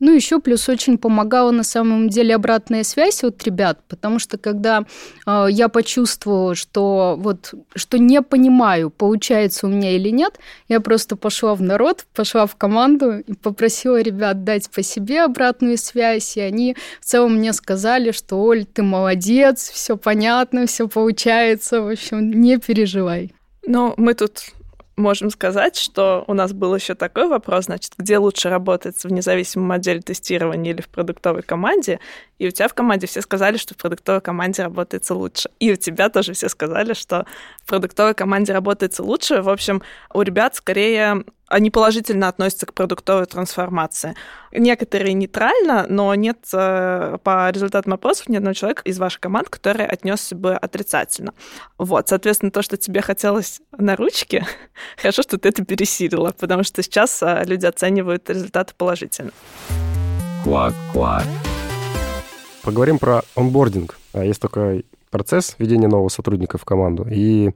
Ну, 0.00 0.14
еще 0.14 0.40
плюс 0.40 0.68
очень 0.68 0.96
помогала 0.96 1.50
на 1.50 1.64
самом 1.64 2.08
деле 2.08 2.34
обратная 2.34 2.84
связь 2.84 3.24
от 3.24 3.42
ребят, 3.42 3.80
потому 3.88 4.18
что 4.20 4.38
когда 4.38 4.84
э, 5.26 5.46
я 5.50 5.68
почувствовала, 5.68 6.54
что 6.54 7.16
вот 7.18 7.54
что 7.74 7.98
не 7.98 8.22
понимаю, 8.22 8.90
получается 8.90 9.66
у 9.66 9.70
меня 9.70 9.96
или 9.96 10.10
нет, 10.10 10.38
я 10.68 10.80
просто 10.80 11.16
пошла 11.16 11.54
в 11.54 11.62
народ, 11.62 12.06
пошла 12.14 12.46
в 12.46 12.54
команду 12.54 13.18
и 13.18 13.32
попросила 13.34 14.00
ребят 14.00 14.44
дать 14.44 14.70
по 14.70 14.82
себе 14.82 15.22
обратную 15.22 15.76
связь, 15.76 16.36
и 16.36 16.40
они 16.40 16.76
в 17.00 17.04
целом 17.04 17.34
мне 17.34 17.52
сказали, 17.52 18.12
что 18.12 18.40
Оль, 18.40 18.64
ты 18.66 18.82
молодец, 18.82 19.68
все 19.68 19.96
понятно, 19.96 20.66
все 20.66 20.86
получается, 20.86 21.82
в 21.82 21.88
общем, 21.88 22.30
не 22.30 22.58
переживай. 22.58 23.32
Ну, 23.66 23.94
мы 23.96 24.14
тут 24.14 24.52
можем 24.98 25.30
сказать, 25.30 25.76
что 25.76 26.24
у 26.26 26.34
нас 26.34 26.52
был 26.52 26.74
еще 26.74 26.94
такой 26.94 27.28
вопрос, 27.28 27.66
значит, 27.66 27.92
где 27.96 28.18
лучше 28.18 28.50
работать 28.50 29.02
в 29.02 29.10
независимом 29.10 29.72
отделе 29.72 30.00
тестирования 30.00 30.72
или 30.72 30.82
в 30.82 30.88
продуктовой 30.88 31.42
команде, 31.42 32.00
и 32.38 32.48
у 32.48 32.50
тебя 32.50 32.68
в 32.68 32.74
команде 32.74 33.06
все 33.06 33.22
сказали, 33.22 33.56
что 33.56 33.74
в 33.74 33.76
продуктовой 33.76 34.20
команде 34.20 34.62
работается 34.62 35.14
лучше. 35.14 35.48
И 35.58 35.72
у 35.72 35.76
тебя 35.76 36.08
тоже 36.08 36.34
все 36.34 36.48
сказали, 36.48 36.92
что 36.92 37.26
в 37.62 37.66
продуктовой 37.66 38.14
команде 38.14 38.52
работается 38.52 39.02
лучше. 39.02 39.40
В 39.42 39.48
общем, 39.48 39.82
у 40.12 40.22
ребят 40.22 40.54
скорее 40.54 41.24
они 41.48 41.70
положительно 41.70 42.28
относятся 42.28 42.66
к 42.66 42.74
продуктовой 42.74 43.26
трансформации. 43.26 44.14
Некоторые 44.52 45.14
нейтрально, 45.14 45.86
но 45.88 46.14
нет 46.14 46.38
э, 46.52 47.18
по 47.22 47.50
результатам 47.50 47.94
опросов 47.94 48.28
ни 48.28 48.36
одного 48.36 48.54
человека 48.54 48.82
из 48.84 48.98
вашей 48.98 49.18
команд, 49.20 49.48
который 49.48 49.86
отнесся 49.86 50.36
бы 50.36 50.54
отрицательно. 50.54 51.32
Вот, 51.78 52.08
соответственно, 52.08 52.50
то, 52.50 52.62
что 52.62 52.76
тебе 52.76 53.00
хотелось 53.00 53.60
на 53.76 53.96
ручке, 53.96 54.46
хорошо, 54.96 55.22
что 55.22 55.38
ты 55.38 55.48
это 55.48 55.64
пересилила, 55.64 56.32
потому 56.38 56.64
что 56.64 56.82
сейчас 56.82 57.22
э, 57.22 57.44
люди 57.46 57.66
оценивают 57.66 58.28
результаты 58.28 58.74
положительно. 58.76 59.32
Квак-квак. 60.44 61.24
Поговорим 62.62 62.98
про 62.98 63.22
онбординг. 63.34 63.98
А, 64.12 64.24
Есть 64.24 64.40
такой 64.40 64.84
процесс 65.10 65.56
введения 65.58 65.88
нового 65.88 66.08
сотрудника 66.08 66.58
в 66.58 66.64
команду. 66.64 67.06
И 67.10 67.52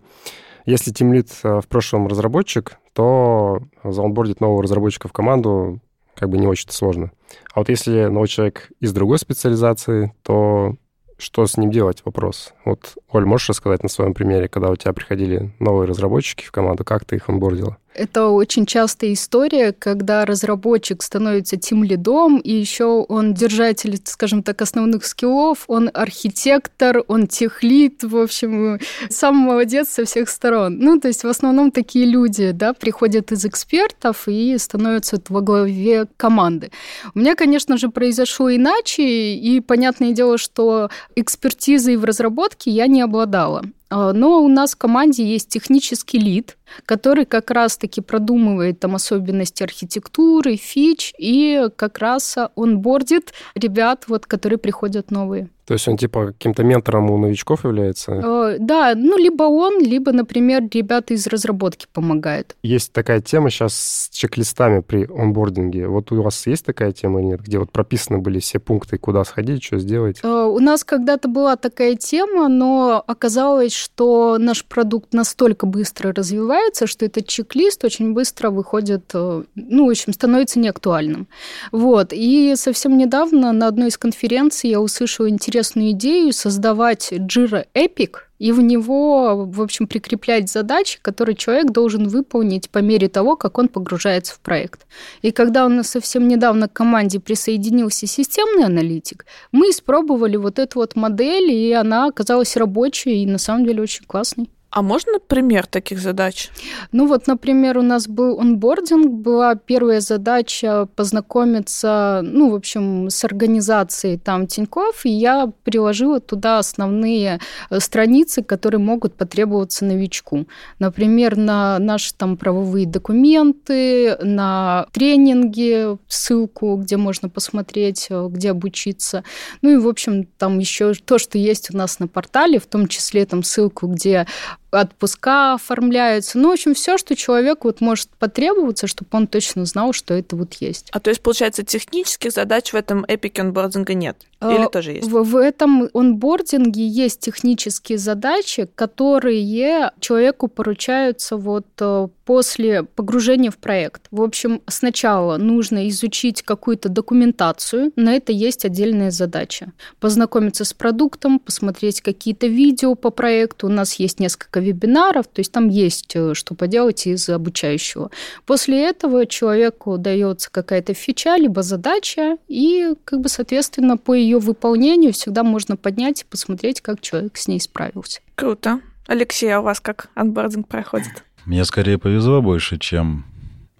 если 0.65 0.91
тимлит 0.91 1.29
а, 1.43 1.61
в 1.61 1.69
прошлом 1.69 2.07
разработчик, 2.07 2.79
то 2.93 3.61
заонбордить 3.85 4.41
нового 4.41 4.63
разработчика 4.63 5.09
в 5.09 5.13
команду 5.13 5.81
как 6.15 6.29
бы 6.29 6.39
не 6.39 6.47
очень-то 6.47 6.75
сложно. 6.75 7.11
А 7.55 7.61
вот 7.61 7.69
если 7.69 8.07
новый 8.07 8.29
человек 8.29 8.71
из 8.81 8.93
другой 8.93 9.19
специализации, 9.19 10.13
то 10.23 10.77
что 11.19 11.47
с 11.47 11.57
ним 11.57 11.71
делать? 11.71 12.03
Вопрос. 12.05 12.53
Вот, 12.65 12.97
Оль, 13.11 13.25
можешь 13.25 13.49
рассказать 13.49 13.83
на 13.83 13.89
своем 13.89 14.13
примере, 14.13 14.49
когда 14.49 14.71
у 14.71 14.77
тебя 14.77 14.93
приходили 14.93 15.53
новые 15.59 15.89
разработчики 15.89 16.45
в 16.45 16.51
команду, 16.51 16.85
как 16.85 17.05
ты 17.05 17.17
их 17.17 17.29
онбордила? 17.29 17.79
Это 17.95 18.29
очень 18.29 18.67
частая 18.67 19.13
история, 19.13 19.73
когда 19.73 20.25
разработчик 20.25 21.03
становится 21.03 21.57
тим 21.57 21.85
лидом, 21.85 22.39
и 22.39 22.53
еще 22.53 22.85
он 22.85 23.35
держатель, 23.35 24.01
скажем 24.05 24.43
так, 24.43 24.63
основных 24.63 25.05
скиллов, 25.05 25.65
он 25.67 25.91
архитектор, 25.93 27.03
он 27.09 27.27
техлит, 27.27 28.03
в 28.03 28.17
общем, 28.17 28.79
сам 29.11 29.37
молодец 29.37 29.89
со 29.91 30.05
всех 30.05 30.29
сторон. 30.29 30.79
Ну, 30.79 30.99
то 30.99 31.09
есть 31.09 31.25
в 31.25 31.29
основном 31.29 31.71
такие 31.71 32.07
люди, 32.07 32.53
да, 32.53 32.73
приходят 32.73 33.33
из 33.33 33.45
экспертов 33.45 34.27
и 34.27 34.57
становятся 34.59 35.21
во 35.29 35.41
главе 35.41 36.07
команды. 36.17 36.71
У 37.15 37.19
меня, 37.19 37.35
конечно 37.35 37.77
же, 37.77 37.89
произошло 37.89 38.51
иначе, 38.51 39.35
и 39.35 39.61
понятное 39.61 40.13
дело, 40.13 40.39
что 40.39 40.89
экспертизой 41.15 41.97
в 41.97 42.05
разработке 42.05 42.71
я 42.71 42.87
не 42.87 43.03
обладала. 43.03 43.65
А, 43.93 44.15
но 44.15 44.43
у 44.43 44.49
нас 44.49 44.73
в 44.73 44.79
команде 44.79 45.23
есть 45.23 45.51
технический 45.51 46.19
лид, 46.19 46.57
который 46.87 47.27
как 47.27 47.51
раз-таки 47.51 48.01
продумывает 48.01 48.81
там 48.81 48.95
особенности 48.95 49.63
архитектуры, 49.63 50.57
фич, 50.57 51.13
и 51.19 51.69
как 51.77 51.99
раз 51.99 52.39
он 52.55 52.79
бордит 52.79 53.35
ребят, 53.55 54.05
вот, 54.09 54.25
которые 54.25 54.59
приходят 54.59 55.11
новые. 55.11 55.51
То 55.66 55.75
есть 55.75 55.87
он 55.88 55.97
типа 55.97 56.26
каким-то 56.26 56.64
ментором 56.64 57.11
у 57.11 57.19
новичков 57.19 57.64
является? 57.64 58.12
Э, 58.12 58.57
Да, 58.59 58.95
ну 58.97 59.16
либо 59.16 59.45
он, 59.45 59.81
либо, 59.81 60.12
например, 60.12 60.62
ребята 60.73 61.14
из 61.14 61.26
разработки 61.26 61.87
помогают. 61.92 62.57
Есть 62.62 62.92
такая 62.92 63.21
тема 63.21 63.50
сейчас 63.50 63.75
с 63.75 64.09
чек-листами 64.11 64.81
при 64.81 65.04
онбординге. 65.07 65.87
Вот 65.87 66.11
у 66.12 66.23
вас 66.23 66.47
есть 66.47 66.64
такая 66.64 66.92
тема 66.92 67.21
или 67.21 67.28
нет, 67.28 67.40
где 67.42 67.59
вот 67.59 67.71
прописаны 67.71 68.19
были 68.19 68.40
все 68.40 68.59
пункты, 68.59 68.99
куда 68.99 69.25
сходить, 69.25 69.62
что 69.62 69.78
сделать? 69.78 70.19
Э, 70.23 70.45
У 70.50 70.59
нас 70.59 70.83
когда-то 70.85 71.28
была 71.28 71.57
такая 71.57 71.95
тема, 71.95 72.49
но 72.49 73.02
оказалось, 73.07 73.73
что 73.73 74.38
наш 74.38 74.64
продукт 74.64 75.12
настолько 75.14 75.66
быстро 75.66 76.12
развивается, 76.12 76.87
что 76.87 77.04
этот 77.04 77.26
чек-лист 77.28 77.85
очень 77.85 78.12
быстро 78.14 78.50
выходит, 78.50 79.04
э, 79.14 79.42
ну, 79.54 79.87
в 79.87 79.90
общем, 79.90 80.12
становится 80.12 80.59
неактуальным. 80.59 81.28
Вот. 81.71 82.09
И 82.12 82.54
совсем 82.57 82.99
недавно 82.99 83.52
на 83.52 83.69
одной 83.69 83.88
из 83.88 83.99
конференций 83.99 84.70
я 84.70 84.81
услышала 84.81 85.29
интересную 85.29 85.52
идею 85.61 86.33
создавать 86.33 87.12
Jira 87.12 87.67
Epic, 87.75 88.15
и 88.38 88.51
в 88.51 88.61
него, 88.61 89.45
в 89.47 89.62
общем, 89.62 89.87
прикреплять 89.87 90.51
задачи, 90.51 90.99
которые 91.01 91.37
человек 91.37 91.71
должен 91.71 92.09
выполнить 92.09 92.71
по 92.71 92.79
мере 92.79 93.09
того, 93.09 93.37
как 93.37 93.59
он 93.59 93.69
погружается 93.69 94.35
в 94.35 94.41
проект. 94.41 94.87
И 95.23 95.31
когда 95.31 95.65
у 95.65 95.69
нас 95.69 95.91
совсем 95.91 96.27
недавно 96.27 96.69
к 96.69 96.73
команде 96.73 97.21
присоединился 97.21 98.07
системный 98.07 98.65
аналитик, 98.65 99.27
мы 99.53 99.71
испробовали 99.71 100.37
вот 100.37 100.59
эту 100.59 100.81
вот 100.81 100.97
модель, 100.97 101.53
и 101.53 101.73
она 101.73 102.07
оказалась 102.07 102.57
рабочей 102.57 103.23
и 103.23 103.27
на 103.27 103.38
самом 103.38 103.65
деле 103.65 103.83
очень 103.83 104.05
классной. 104.07 104.51
А 104.73 104.81
можно 104.81 105.19
пример 105.19 105.67
таких 105.67 106.01
задач? 106.01 106.49
Ну 106.93 107.07
вот, 107.07 107.27
например, 107.27 107.77
у 107.77 107.83
нас 107.83 108.09
был 108.09 108.41
онбординг, 108.41 109.07
была 109.11 109.55
первая 109.55 110.01
задача 110.01 110.89
познакомиться, 110.97 112.23
ну, 112.25 112.51
в 112.51 112.55
общем, 112.55 113.11
с 113.11 113.23
организацией 113.23 114.17
там 114.17 114.47
Тинькофф, 114.47 115.05
и 115.05 115.11
я 115.11 115.53
приложила 115.65 116.21
туда 116.21 116.59
основные 116.59 117.39
э, 117.69 117.81
страницы, 117.81 118.43
которые 118.43 118.81
могут 118.81 119.15
потребоваться 119.15 119.85
новичку. 119.85 120.47
Например, 120.79 121.37
на 121.37 121.79
наши 121.79 122.15
там 122.15 122.39
правовые 122.39 122.87
документы, 122.87 124.17
на 124.23 124.87
тренинги, 124.93 125.99
ссылку, 126.09 126.77
где 126.77 126.97
можно 126.97 127.29
посмотреть, 127.29 128.07
э, 128.09 128.27
где 128.31 128.53
обучиться. 128.53 129.23
Ну 129.61 129.69
и, 129.69 129.77
в 129.77 129.87
общем, 129.87 130.25
там 130.39 130.59
еще 130.59 130.95
то, 130.95 131.19
что 131.19 131.37
есть 131.37 131.75
у 131.75 131.77
нас 131.77 131.99
на 131.99 132.09
портале, 132.09 132.59
в 132.59 132.65
том 132.65 132.89
числе 132.89 133.27
там 133.27 133.43
ссылку, 133.43 133.87
где 133.87 134.27
отпуска 134.73 135.55
оформляются. 135.55 136.39
Ну, 136.39 136.49
в 136.49 136.53
общем, 136.53 136.75
все, 136.75 136.99
что 136.99 137.15
человеку 137.15 137.69
вот 137.69 137.81
может 137.81 138.09
потребоваться, 138.19 138.87
чтобы 138.87 139.09
он 139.13 139.27
точно 139.27 139.65
знал, 139.67 139.93
что 139.93 140.15
это 140.15 140.35
вот 140.37 140.55
есть. 140.55 140.89
А 140.93 141.01
то 141.01 141.11
есть, 141.11 141.23
получается, 141.23 141.63
технических 141.63 142.33
задач 142.33 142.73
в 142.73 142.77
этом 142.77 143.05
эпике 143.07 143.43
онбординга 143.43 143.95
нет? 143.95 144.17
Или 144.41 144.65
А, 144.65 144.69
тоже 144.69 144.93
есть? 144.93 145.09
В, 145.09 145.23
в 145.23 145.37
этом 145.37 145.89
онбординге 145.93 146.87
есть 146.87 147.21
технические 147.21 147.99
задачи, 147.99 148.69
которые 148.75 149.93
человеку 150.01 150.49
поручаются 150.49 151.37
вот 151.37 151.67
э, 151.81 152.09
после 152.25 152.83
погружения 152.83 153.51
в 153.51 153.59
проект. 153.59 154.07
В 154.11 154.23
общем, 154.23 154.63
сначала 154.67 155.37
нужно 155.37 155.89
изучить 155.89 156.43
какую-то 156.43 156.89
документацию, 156.89 157.93
на 157.97 158.15
это 158.15 158.33
есть 158.33 158.65
отдельная 158.65 159.11
задача. 159.11 159.73
Познакомиться 160.01 160.65
с 160.65 160.73
продуктом, 160.73 161.39
посмотреть 161.39 162.01
какие-то 162.01 162.47
видео 162.47 162.95
по 162.95 163.11
проекту. 163.11 163.67
У 163.67 163.71
нас 163.71 163.95
есть 163.95 164.19
несколько 164.19 164.61
вебинаров, 164.62 165.27
то 165.27 165.40
есть 165.40 165.53
там 165.53 165.68
есть 165.68 166.12
э, 166.14 166.35
что 166.35 166.55
поделать 166.55 167.07
из 167.07 167.29
обучающего. 167.29 168.11
После 168.46 168.88
этого 168.88 169.27
человеку 169.27 169.98
дается 169.98 170.51
какая-то 170.51 170.94
фича, 170.94 171.37
либо 171.37 171.62
задача, 171.62 172.38
и, 172.48 172.94
как 173.05 173.20
бы, 173.20 173.29
соответственно, 173.29 173.96
по 173.96 174.14
ее 174.14 174.38
выполнению 174.38 175.12
всегда 175.12 175.42
можно 175.42 175.77
поднять 175.77 176.22
и 176.22 176.25
посмотреть, 176.25 176.81
как 176.81 177.01
человек 177.01 177.37
с 177.37 177.48
ней 177.48 177.61
справился. 177.61 178.20
Круто. 178.35 178.81
Алексей, 179.07 179.51
а 179.51 179.61
у 179.61 179.64
вас 179.64 179.81
как 179.81 180.09
анбординг 180.14 180.68
проходит? 180.68 181.25
Мне 181.44 181.64
скорее 181.64 181.98
повезло 181.98 182.40
больше, 182.40 182.79
чем 182.79 183.25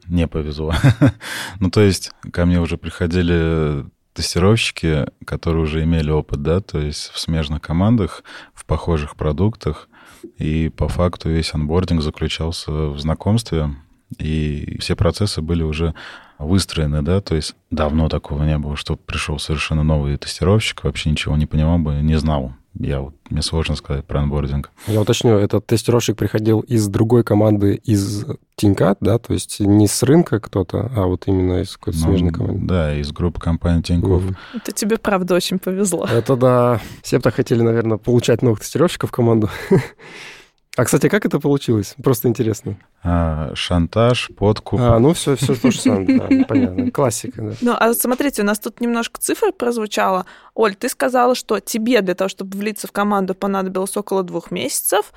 не 0.09 0.27
повезло. 0.27 0.75
ну, 1.61 1.71
то 1.71 1.81
есть 1.81 2.11
ко 2.33 2.45
мне 2.45 2.61
уже 2.61 2.77
приходили 2.77 3.85
тестировщики, 4.13 5.07
которые 5.25 5.63
уже 5.63 5.83
имели 5.83 6.11
опыт, 6.11 6.43
да, 6.43 6.61
то 6.61 6.79
есть 6.79 7.11
в 7.11 7.19
смежных 7.19 7.63
командах, 7.63 8.25
в 8.55 8.65
похожих 8.65 9.17
продуктах. 9.17 9.89
И 10.39 10.69
по 10.69 10.89
факту 10.89 11.31
весь 11.31 11.53
анбординг 11.53 12.03
заключался 12.03 12.71
в 12.71 12.99
знакомстве, 12.99 13.75
и 14.19 14.79
все 14.81 14.95
процессы 14.95 15.43
были 15.43 15.63
уже 15.63 15.95
выстроены, 16.39 17.03
да, 17.03 17.21
то 17.21 17.35
есть 17.35 17.57
давно 17.71 18.09
такого 18.09 18.45
не 18.45 18.59
было, 18.59 18.77
что 18.77 18.97
пришел 18.97 19.39
совершенно 19.39 19.83
новый 19.83 20.17
тестировщик, 20.17 20.85
вообще 20.85 21.11
ничего 21.11 21.37
не 21.37 21.47
понимал 21.47 21.79
бы, 21.79 21.95
не 21.95 22.19
знал. 22.19 22.55
Я 22.79 23.01
вот, 23.01 23.15
мне 23.29 23.43
сложно 23.43 23.77
сказать 23.77 24.05
про 24.07 24.21
анбординг. 24.21 24.71
Я 24.87 25.01
уточню, 25.01 25.37
этот 25.37 25.67
тестировщик 25.67 26.17
приходил 26.17 26.61
из 26.61 26.89
другой 26.89 27.23
команды, 27.23 27.75
из 27.75 28.25
Тинька, 28.57 28.97
да, 29.01 29.19
то 29.19 29.35
есть 29.35 29.61
не 29.61 29.87
с 29.87 30.03
рынка 30.03 30.41
кто-то, 30.41 30.91
а 30.97 31.07
вот 31.07 31.25
именно 31.27 31.61
из 31.61 31.77
какой-то 31.77 31.99
Ну, 31.99 32.05
смежной 32.07 32.31
команды. 32.33 32.67
Да, 32.67 32.95
из 32.95 33.13
группы 33.13 33.41
компании 33.41 33.83
Тинькофф. 33.83 34.23
Мгм. 34.23 34.37
Это 34.55 34.73
тебе, 34.73 34.97
правда, 34.99 35.35
очень 35.35 35.59
повезло. 35.59 36.07
Это 36.11 36.37
да. 36.37 36.81
Все 37.03 37.19
бы 37.19 37.23
так 37.23 37.35
хотели, 37.35 37.61
наверное, 37.61 37.99
получать 37.99 38.43
новых 38.43 38.61
тестировщиков 38.61 39.11
в 39.11 39.13
команду. 39.13 39.51
А, 40.75 40.87
кстати, 40.87 41.11
как 41.11 41.27
это 41.27 41.39
получилось? 41.39 41.95
Просто 42.03 42.29
интересно. 42.29 42.77
А, 43.03 43.53
шантаж, 43.55 44.31
подкуп. 44.35 44.81
А, 44.81 44.99
ну 44.99 45.13
все, 45.13 45.37
все 45.37 45.55
то 45.55 45.71
же 45.71 45.79
самое, 45.79 46.19
да, 46.19 46.45
понятно. 46.47 46.91
Классика, 46.91 47.43
да. 47.43 47.53
Ну, 47.61 47.77
а 47.79 47.93
смотрите, 47.93 48.41
у 48.41 48.45
нас 48.47 48.59
тут 48.59 48.81
немножко 48.81 49.21
цифр 49.21 49.53
прозвучало. 49.53 50.25
Оль, 50.55 50.75
ты 50.75 50.89
сказала, 50.89 51.35
что 51.35 51.61
тебе 51.61 52.01
для 52.01 52.15
того, 52.15 52.31
чтобы 52.31 52.57
влиться 52.57 52.87
в 52.89 52.93
команду, 52.93 53.35
понадобилось 53.35 53.97
около 53.99 54.23
двух 54.23 54.51
месяцев. 54.51 55.13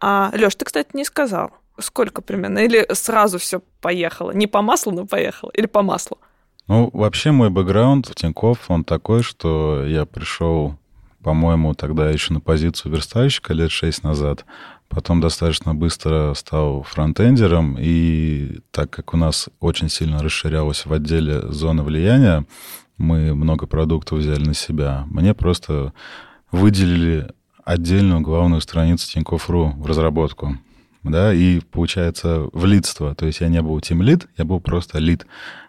А, 0.00 0.30
Лёш, 0.32 0.54
ты, 0.54 0.64
кстати, 0.64 0.88
не 0.94 1.04
сказал. 1.04 1.50
Сколько 1.78 2.22
примерно? 2.22 2.60
Или 2.60 2.86
сразу 2.94 3.38
все 3.38 3.60
поехало? 3.82 4.30
Не 4.30 4.46
по 4.46 4.62
маслу, 4.62 4.92
но 4.92 5.06
поехало? 5.06 5.50
Или 5.50 5.66
по 5.66 5.82
маслу? 5.82 6.18
Ну, 6.66 6.88
вообще 6.94 7.30
мой 7.30 7.50
бэкграунд 7.50 8.08
в 8.08 8.14
Тинькофф, 8.14 8.70
он 8.70 8.84
такой, 8.84 9.22
что 9.22 9.84
я 9.84 10.06
пришел, 10.06 10.76
по-моему, 11.22 11.74
тогда 11.74 12.08
еще 12.08 12.32
на 12.32 12.40
позицию 12.40 12.92
верстальщика 12.92 13.52
лет 13.52 13.70
шесть 13.70 14.02
назад. 14.02 14.46
Потом 14.88 15.20
достаточно 15.20 15.74
быстро 15.74 16.34
стал 16.34 16.82
фронтендером, 16.82 17.76
и 17.78 18.58
так 18.70 18.90
как 18.90 19.14
у 19.14 19.16
нас 19.16 19.48
очень 19.60 19.88
сильно 19.88 20.22
расширялась 20.22 20.86
в 20.86 20.92
отделе 20.92 21.42
зона 21.50 21.82
влияния, 21.82 22.44
мы 22.96 23.34
много 23.34 23.66
продуктов 23.66 24.18
взяли 24.18 24.44
на 24.44 24.54
себя, 24.54 25.04
мне 25.08 25.34
просто 25.34 25.92
выделили 26.52 27.32
отдельную 27.64 28.20
главную 28.20 28.60
страницу 28.60 29.10
Тинькофф.ру 29.10 29.74
в 29.76 29.86
разработку 29.86 30.58
да, 31.04 31.34
и, 31.34 31.60
получается, 31.60 32.48
в 32.52 32.64
лидство. 32.64 33.14
То 33.14 33.26
есть 33.26 33.40
я 33.40 33.48
не 33.48 33.62
был 33.62 33.78
тим 33.80 34.02
лид, 34.02 34.26
я 34.36 34.44
был 34.44 34.60
просто 34.60 34.98
лид 34.98 35.26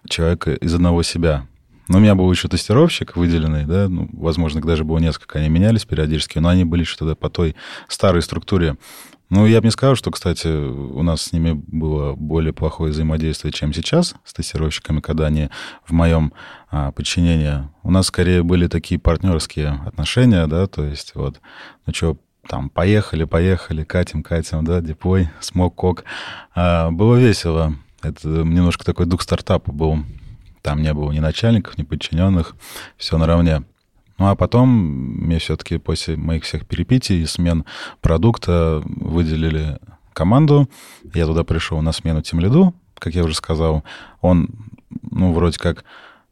человека 0.07 0.53
из 0.53 0.73
одного 0.73 1.03
себя. 1.03 1.45
Но 1.87 1.97
у 1.97 2.01
меня 2.01 2.15
был 2.15 2.31
еще 2.31 2.47
тестировщик 2.47 3.15
выделенный, 3.15 3.65
да, 3.65 3.87
ну, 3.87 4.09
возможно, 4.13 4.61
даже 4.61 4.83
было 4.83 4.97
несколько, 4.97 5.39
они 5.39 5.49
менялись 5.49 5.85
периодически, 5.85 6.39
но 6.39 6.49
они 6.49 6.65
были 6.65 6.81
еще 6.81 6.97
тогда 6.97 7.15
по 7.15 7.29
той 7.29 7.55
старой 7.87 8.21
структуре. 8.21 8.75
Ну, 9.29 9.47
я 9.47 9.59
бы 9.59 9.65
не 9.65 9.71
сказал, 9.71 9.95
что, 9.95 10.11
кстати, 10.11 10.47
у 10.47 11.01
нас 11.01 11.23
с 11.23 11.31
ними 11.31 11.53
было 11.53 12.13
более 12.13 12.53
плохое 12.53 12.91
взаимодействие, 12.91 13.51
чем 13.51 13.73
сейчас 13.73 14.15
с 14.23 14.33
тестировщиками, 14.33 14.99
когда 14.99 15.25
они 15.25 15.49
в 15.83 15.93
моем 15.93 16.31
а, 16.69 16.91
подчинении. 16.91 17.67
У 17.81 17.89
нас 17.89 18.07
скорее 18.07 18.43
были 18.43 18.67
такие 18.67 18.99
партнерские 18.99 19.81
отношения, 19.85 20.45
да, 20.45 20.67
то 20.67 20.83
есть 20.83 21.13
вот, 21.15 21.41
ну 21.87 21.93
что, 21.93 22.17
там, 22.47 22.69
поехали, 22.69 23.23
поехали, 23.23 23.83
катим, 23.83 24.21
катим, 24.21 24.63
да, 24.63 24.79
депой, 24.79 25.29
смог 25.39 25.73
кок. 25.73 26.03
А, 26.53 26.91
было 26.91 27.15
весело. 27.15 27.73
Это 28.03 28.27
немножко 28.27 28.85
такой 28.85 29.07
дух 29.07 29.23
стартапа 29.23 29.71
был. 29.71 30.03
Там 30.65 30.81
не 30.81 30.95
было 30.95 31.11
ни 31.11 31.19
начальников, 31.19 31.77
ни 31.77 31.83
подчиненных, 31.83 32.55
все 32.97 33.19
наравне. 33.19 33.61
Ну 34.17 34.29
а 34.29 34.35
потом 34.35 34.67
мне 34.67 35.37
все-таки 35.37 35.77
после 35.77 36.17
моих 36.17 36.43
всех 36.43 36.65
перепитий 36.65 37.21
и 37.21 37.25
смен 37.27 37.65
продукта 38.01 38.81
выделили 38.83 39.77
команду. 40.11 40.67
Я 41.13 41.27
туда 41.27 41.43
пришел 41.43 41.83
на 41.83 41.91
смену 41.91 42.23
тем 42.23 42.39
лиду, 42.39 42.73
как 42.97 43.13
я 43.13 43.23
уже 43.23 43.35
сказал. 43.35 43.83
Он, 44.21 44.49
ну, 45.11 45.33
вроде 45.33 45.59
как 45.59 45.85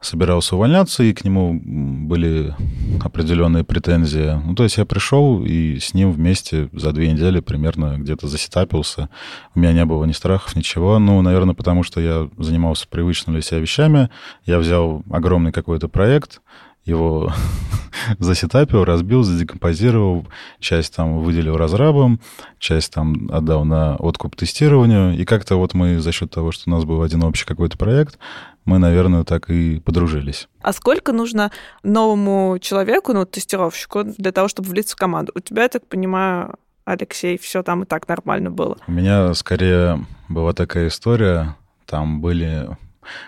собирался 0.05 0.55
увольняться, 0.55 1.03
и 1.03 1.13
к 1.13 1.23
нему 1.23 1.59
были 1.63 2.53
определенные 3.01 3.63
претензии. 3.63 4.39
Ну, 4.45 4.55
то 4.55 4.63
есть 4.63 4.77
я 4.77 4.85
пришел 4.85 5.43
и 5.43 5.79
с 5.79 5.93
ним 5.93 6.11
вместе 6.11 6.69
за 6.73 6.91
две 6.91 7.11
недели 7.11 7.39
примерно 7.39 7.97
где-то 7.97 8.27
засетапился. 8.27 9.09
У 9.55 9.59
меня 9.59 9.73
не 9.73 9.85
было 9.85 10.05
ни 10.05 10.11
страхов, 10.11 10.55
ничего. 10.55 10.99
Ну, 10.99 11.21
наверное, 11.21 11.55
потому 11.55 11.83
что 11.83 12.01
я 12.01 12.29
занимался 12.37 12.87
привычными 12.87 13.35
для 13.35 13.41
себя 13.41 13.59
вещами. 13.59 14.09
Я 14.45 14.59
взял 14.59 15.03
огромный 15.09 15.51
какой-то 15.51 15.87
проект, 15.87 16.41
его 16.85 17.31
засетапил, 18.19 18.83
разбил, 18.83 19.23
задекомпозировал, 19.23 20.27
часть 20.59 20.95
там 20.95 21.19
выделил 21.19 21.55
разрабам, 21.55 22.19
часть 22.59 22.93
там 22.93 23.29
отдал 23.31 23.63
на 23.63 23.95
откуп 23.95 24.35
тестированию, 24.35 25.17
и 25.17 25.23
как-то 25.25 25.55
вот 25.55 25.73
мы 25.73 25.99
за 25.99 26.11
счет 26.11 26.31
того, 26.31 26.51
что 26.51 26.69
у 26.69 26.73
нас 26.73 26.83
был 26.83 27.01
один 27.01 27.23
общий 27.23 27.45
какой-то 27.45 27.77
проект, 27.77 28.17
мы, 28.65 28.77
наверное, 28.79 29.23
так 29.23 29.49
и 29.49 29.79
подружились. 29.79 30.47
А 30.61 30.73
сколько 30.73 31.11
нужно 31.11 31.51
новому 31.83 32.57
человеку, 32.59 33.13
ну, 33.13 33.25
тестировщику, 33.25 34.03
для 34.03 34.31
того, 34.31 34.47
чтобы 34.47 34.69
влиться 34.69 34.95
в 34.95 34.99
команду? 34.99 35.31
У 35.35 35.39
тебя, 35.39 35.63
я 35.63 35.69
так 35.69 35.85
понимаю, 35.87 36.55
Алексей, 36.85 37.37
все 37.37 37.63
там 37.63 37.83
и 37.83 37.85
так 37.85 38.07
нормально 38.07 38.51
было. 38.51 38.77
У 38.87 38.91
меня 38.91 39.33
скорее 39.33 40.05
была 40.29 40.53
такая 40.53 40.87
история, 40.87 41.55
там 41.85 42.21
были 42.21 42.69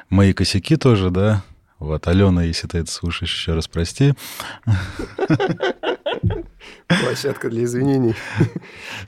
мои 0.10 0.34
косяки 0.34 0.76
тоже, 0.76 1.10
да, 1.10 1.43
вот, 1.80 2.08
Алена, 2.08 2.43
если 2.43 2.67
ты 2.67 2.80
это 2.80 2.91
слушаешь, 2.91 3.34
еще 3.34 3.54
раз 3.54 3.67
прости. 3.67 4.13
Площадка 6.88 7.50
для 7.50 7.65
извинений. 7.65 8.15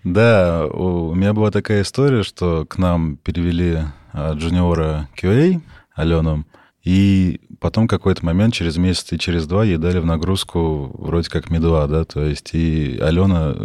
Да, 0.04 0.68
у 0.68 1.16
меня 1.16 1.34
была 1.34 1.50
такая 1.50 1.82
история, 1.84 2.24
что 2.24 2.66
к 2.66 2.78
нам 2.78 3.18
перевели 3.18 3.80
а, 4.14 4.34
джуниора 4.34 5.08
QA, 5.16 5.62
Алену, 5.98 6.46
и 6.84 7.42
потом 7.60 7.88
какой-то 7.88 8.26
момент, 8.26 8.54
через 8.54 8.78
месяц 8.78 9.12
и 9.12 9.20
через 9.20 9.46
два, 9.46 9.66
ей 9.66 9.76
дали 9.76 10.00
в 10.00 10.06
нагрузку 10.06 10.96
вроде 10.98 11.30
как 11.30 11.50
медуа, 11.50 11.86
да, 11.88 12.06
то 12.06 12.24
есть 12.24 12.52
и 12.54 12.98
Алена 13.02 13.56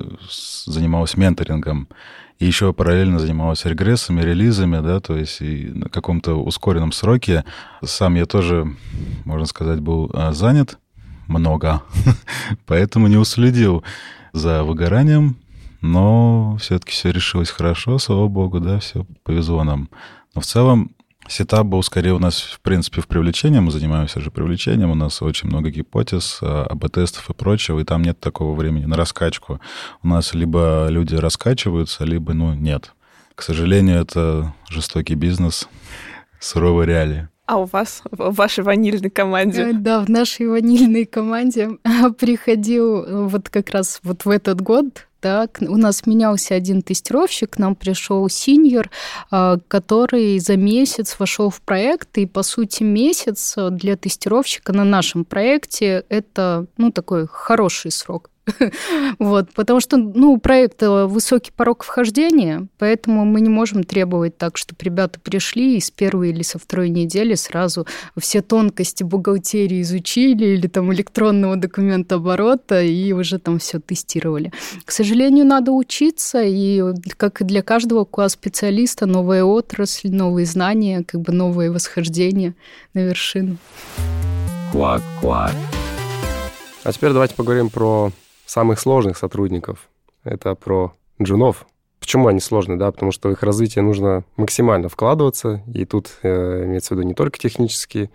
занималась 0.67 1.17
менторингом, 1.17 1.87
и 2.41 2.47
еще 2.47 2.73
параллельно 2.73 3.21
занималась 3.21 3.65
регрессами, 3.65 4.23
релизами, 4.23 4.81
да, 4.81 4.99
то 4.99 5.17
есть 5.17 5.41
и 5.41 5.71
на 5.73 5.89
каком-то 5.89 6.35
ускоренном 6.35 6.91
сроке. 6.91 7.45
Сам 7.85 8.17
я 8.17 8.27
тоже, 8.27 8.75
можно 9.25 9.47
сказать, 9.47 9.79
был 9.79 10.11
а, 10.13 10.33
занят 10.33 10.79
много, 11.29 11.83
поэтому 12.67 13.07
не 13.07 13.19
уследил 13.19 13.85
за 14.33 14.65
выгоранием, 14.65 15.37
но 15.81 16.57
все-таки 16.61 16.91
все 16.91 17.13
решилось 17.13 17.51
хорошо, 17.51 17.99
слава 17.99 18.27
богу, 18.27 18.59
да, 18.59 18.81
все 18.81 19.07
повезло 19.23 19.63
нам. 19.63 19.89
Но 20.35 20.41
в 20.41 20.47
целом 20.47 20.91
сетап 21.33 21.65
был 21.65 21.83
скорее 21.83 22.13
у 22.13 22.19
нас, 22.19 22.43
в 22.43 22.61
принципе, 22.61 23.01
в 23.01 23.07
привлечении. 23.07 23.59
Мы 23.59 23.71
занимаемся 23.71 24.21
же 24.21 24.31
привлечением. 24.31 24.91
У 24.91 24.95
нас 24.95 25.23
очень 25.23 25.49
много 25.49 25.71
гипотез, 25.71 26.41
а, 26.43 26.67
АБ-тестов 26.69 27.31
и 27.31 27.33
прочего, 27.33 27.81
и 27.81 27.85
там 27.85 28.03
нет 28.03 28.21
такого 28.21 28.55
времени 28.55 28.85
на 28.85 28.97
раскачку. 28.97 29.59
У 30.03 30.09
нас 30.09 30.35
либо 30.35 30.89
люди 30.91 31.15
раскачиваются, 31.15 32.05
либо, 32.05 32.35
ну, 32.35 32.53
нет. 32.53 32.93
К 33.35 33.41
сожалению, 33.41 34.03
это 34.03 34.53
жестокий 34.69 35.15
бизнес, 35.15 35.71
суровые 36.39 36.87
реалии. 36.87 37.29
А 37.47 37.57
у 37.57 37.65
вас, 37.65 38.03
в 38.11 38.35
вашей 38.35 38.63
ванильной 38.63 39.09
команде? 39.09 39.71
Э, 39.71 39.73
да, 39.73 40.05
в 40.05 40.11
нашей 40.11 40.47
ванильной 40.49 41.07
команде 41.07 41.79
приходил 42.19 43.05
э, 43.05 43.27
вот 43.27 43.49
как 43.49 43.71
раз 43.71 44.01
вот 44.03 44.27
в 44.27 44.29
этот 44.29 44.61
год 44.61 45.07
так, 45.23 45.59
у 45.61 45.77
нас 45.77 46.05
менялся 46.07 46.57
один 46.57 46.83
тестировщик, 46.83 47.51
к 47.51 47.59
нам 47.59 47.77
пришел 47.77 48.29
senior, 48.29 48.91
а, 49.31 49.59
который 49.69 50.39
за 50.41 50.57
месяц 50.57 51.17
вошел 51.19 51.49
в 51.49 51.63
проект, 51.63 52.19
и, 52.19 52.27
по 52.27 52.43
сути, 52.43 52.83
месяц 52.83 53.55
для 53.57 53.97
тестировщика 53.97 54.73
на 54.73 54.85
нашем 54.85 55.25
проекте 55.25 56.05
это, 56.09 56.67
ну, 56.77 56.91
такой 56.91 57.29
хороший 57.29 57.93
срок. 57.93 58.32
Вот, 59.19 59.53
потому 59.53 59.81
что, 59.81 59.97
ну, 59.97 60.33
у 60.33 60.39
проекта 60.39 61.07
высокий 61.07 61.53
порог 61.53 61.85
вхождения, 61.85 62.67
поэтому 62.79 63.25
мы 63.25 63.41
не 63.41 63.49
можем 63.49 63.85
требовать 63.85 64.37
так, 64.37 64.57
чтобы 64.57 64.79
ребята 64.83 65.21
пришли 65.21 65.77
и 65.77 65.81
с 65.81 65.91
первой 65.91 66.31
или 66.31 66.43
со 66.43 66.59
второй 66.59 66.89
недели 66.89 67.35
сразу 67.35 67.87
все 68.19 68.43
тонкости 68.43 69.03
бухгалтерии 69.03 69.83
изучили 69.83 70.47
или 70.47 70.67
там 70.67 70.93
электронного 70.93 71.57
документа 71.57 72.17
оборота 72.17 72.83
и 72.83 73.13
уже 73.13 73.39
там 73.39 73.59
все 73.59 73.79
тестировали. 73.79 74.53
К 74.85 74.91
сожалению, 74.91 75.47
надо 75.47 75.73
учиться, 75.73 76.43
и 76.43 76.83
как 77.17 77.41
и 77.41 77.45
для 77.45 77.63
каждого 77.63 78.05
QA-специалиста, 78.05 79.07
новая 79.07 79.45
отрасль, 79.45 80.11
новые 80.11 80.47
знания, 80.47 81.05
как 81.07 81.21
бы 81.21 81.33
новое 81.33 81.71
восхождение 81.71 82.55
на 82.95 83.01
вершину. 83.01 83.57
Квак-квак. 84.73 85.53
А 86.85 86.93
теперь 86.93 87.13
давайте 87.13 87.35
поговорим 87.35 87.71
про 87.71 88.11
самых 88.53 88.79
сложных 88.79 89.17
сотрудников. 89.17 89.89
Это 90.25 90.55
про 90.55 90.95
джунов. 91.21 91.67
Почему 92.01 92.29
они 92.29 92.41
сложные, 92.41 92.79
да? 92.79 92.93
Потому 92.93 93.11
что 93.11 93.29
в 93.29 93.33
их 93.33 93.43
развитие 93.43 93.83
нужно 93.83 94.25
максимально 94.37 94.91
вкладываться, 94.91 95.63
и 95.73 95.87
тут 95.87 96.19
э, 96.23 96.65
имеется 96.67 96.95
в 96.95 96.99
виду 96.99 97.09
не 97.09 97.15
только 97.15 97.39
технические, 97.39 98.11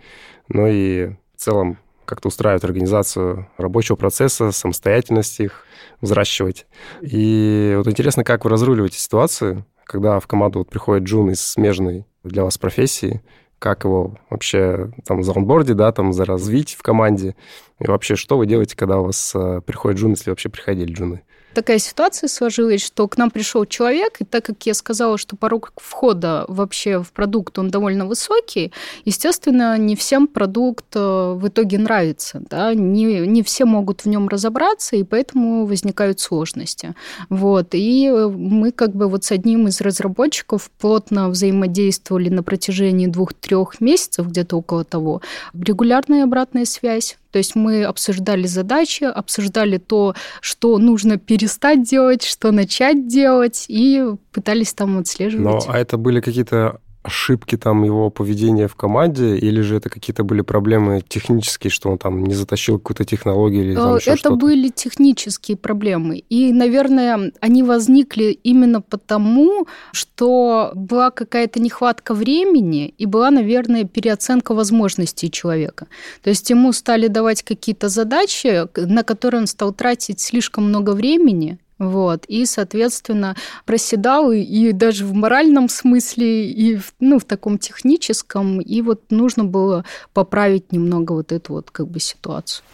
но 0.46 0.68
и 0.68 1.08
в 1.34 1.40
целом 1.40 1.78
как-то 2.04 2.28
устраивать 2.28 2.62
организацию 2.62 3.48
рабочего 3.56 3.96
процесса, 3.96 4.52
самостоятельность 4.52 5.40
их 5.40 5.64
взращивать. 6.00 6.66
И 7.00 7.74
вот 7.76 7.88
интересно, 7.88 8.22
как 8.22 8.44
вы 8.44 8.50
разруливаете 8.50 8.98
ситуацию, 8.98 9.66
когда 9.84 10.20
в 10.20 10.28
команду 10.28 10.60
вот 10.60 10.70
приходит 10.70 11.08
джун 11.08 11.30
из 11.30 11.40
смежной 11.40 12.06
для 12.22 12.44
вас 12.44 12.58
профессии, 12.58 13.22
как 13.58 13.84
его 13.84 14.16
вообще 14.30 14.90
там 15.04 15.22
за 15.22 15.32
онборде, 15.32 15.74
да, 15.74 15.92
там 15.92 16.12
за 16.12 16.24
развить 16.24 16.74
в 16.74 16.82
команде, 16.82 17.34
и 17.80 17.86
вообще, 17.86 18.16
что 18.16 18.38
вы 18.38 18.46
делаете, 18.46 18.76
когда 18.76 18.98
у 18.98 19.04
вас 19.04 19.32
э, 19.34 19.60
приходят 19.64 19.98
джуны, 19.98 20.12
если 20.12 20.30
вообще 20.30 20.48
приходили 20.48 20.92
джуны? 20.92 21.22
Такая 21.54 21.78
ситуация 21.78 22.28
сложилась, 22.28 22.84
что 22.84 23.06
к 23.08 23.16
нам 23.16 23.30
пришел 23.30 23.64
человек, 23.66 24.20
и 24.20 24.24
так 24.24 24.44
как 24.44 24.64
я 24.66 24.74
сказала, 24.74 25.18
что 25.18 25.36
порог 25.36 25.72
входа 25.76 26.44
вообще 26.48 27.02
в 27.02 27.12
продукт, 27.12 27.58
он 27.58 27.70
довольно 27.70 28.06
высокий, 28.06 28.72
естественно, 29.04 29.76
не 29.78 29.96
всем 29.96 30.26
продукт 30.26 30.86
э, 30.94 30.98
в 31.36 31.48
итоге 31.48 31.78
нравится, 31.78 32.42
да, 32.48 32.74
не, 32.74 33.26
не 33.26 33.42
все 33.42 33.64
могут 33.64 34.02
в 34.02 34.06
нем 34.06 34.28
разобраться, 34.28 34.96
и 34.96 35.02
поэтому 35.02 35.66
возникают 35.66 36.20
сложности. 36.20 36.94
Вот, 37.28 37.68
и 37.72 38.10
мы 38.10 38.72
как 38.72 38.94
бы 38.94 39.08
вот 39.08 39.24
с 39.24 39.32
одним 39.32 39.68
из 39.68 39.80
разработчиков 39.80 40.70
плотно 40.78 41.28
взаимодействовали 41.28 42.28
на 42.28 42.42
протяжении 42.42 43.06
двух-трех 43.06 43.80
месяцев, 43.80 44.28
где-то 44.28 44.56
около 44.56 44.84
того. 44.84 45.22
Регулярная 45.54 46.24
обратная 46.24 46.64
связь, 46.64 47.18
то 47.30 47.38
есть 47.38 47.54
мы 47.54 47.84
обсуждали 47.84 48.46
задачи, 48.46 49.04
обсуждали 49.04 49.78
то, 49.78 50.14
что 50.40 50.78
нужно 50.78 51.18
перестать 51.18 51.82
делать, 51.82 52.24
что 52.24 52.50
начать 52.52 53.06
делать, 53.08 53.66
и 53.68 54.04
пытались 54.32 54.72
там 54.72 54.98
отслеживать. 54.98 55.44
Но 55.44 55.72
а 55.72 55.78
это 55.78 55.96
были 55.98 56.20
какие-то 56.20 56.80
ошибки 57.02 57.56
там 57.56 57.84
его 57.84 58.10
поведения 58.10 58.66
в 58.68 58.74
команде, 58.74 59.36
или 59.36 59.60
же 59.62 59.76
это 59.76 59.88
какие-то 59.88 60.24
были 60.24 60.42
проблемы 60.42 61.02
технические, 61.08 61.70
что 61.70 61.90
он 61.90 61.98
там 61.98 62.24
не 62.24 62.34
затащил 62.34 62.78
какую-то 62.78 63.04
технологию 63.04 63.64
или 63.64 63.74
там 63.74 63.96
еще 63.96 64.10
Это 64.10 64.30
были 64.30 64.68
технические 64.68 65.56
проблемы. 65.56 66.22
И, 66.28 66.52
наверное, 66.52 67.32
они 67.40 67.62
возникли 67.62 68.38
именно 68.44 68.80
потому, 68.80 69.66
что 69.92 70.72
была 70.74 71.10
какая-то 71.10 71.60
нехватка 71.60 72.14
времени 72.14 72.94
и 72.98 73.06
была, 73.06 73.30
наверное, 73.30 73.84
переоценка 73.84 74.54
возможностей 74.54 75.30
человека. 75.30 75.86
То 76.22 76.30
есть 76.30 76.50
ему 76.50 76.72
стали 76.72 77.08
давать 77.08 77.42
какие-то 77.42 77.88
задачи, 77.88 78.66
на 78.76 79.02
которые 79.02 79.40
он 79.40 79.46
стал 79.46 79.72
тратить 79.72 80.20
слишком 80.20 80.64
много 80.64 80.90
времени, 80.90 81.58
вот, 81.78 82.24
и, 82.26 82.44
соответственно, 82.44 83.36
проседал 83.64 84.32
и, 84.32 84.40
и 84.40 84.72
даже 84.72 85.04
в 85.04 85.14
моральном 85.14 85.68
смысле, 85.68 86.50
и 86.50 86.76
в, 86.76 86.92
ну, 87.00 87.18
в 87.18 87.24
таком 87.24 87.58
техническом, 87.58 88.60
и 88.60 88.82
вот 88.82 89.10
нужно 89.10 89.44
было 89.44 89.84
поправить 90.12 90.72
немного 90.72 91.12
вот 91.12 91.32
эту 91.32 91.54
вот 91.54 91.70
как 91.70 91.88
бы 91.88 92.00
ситуацию. 92.00 92.64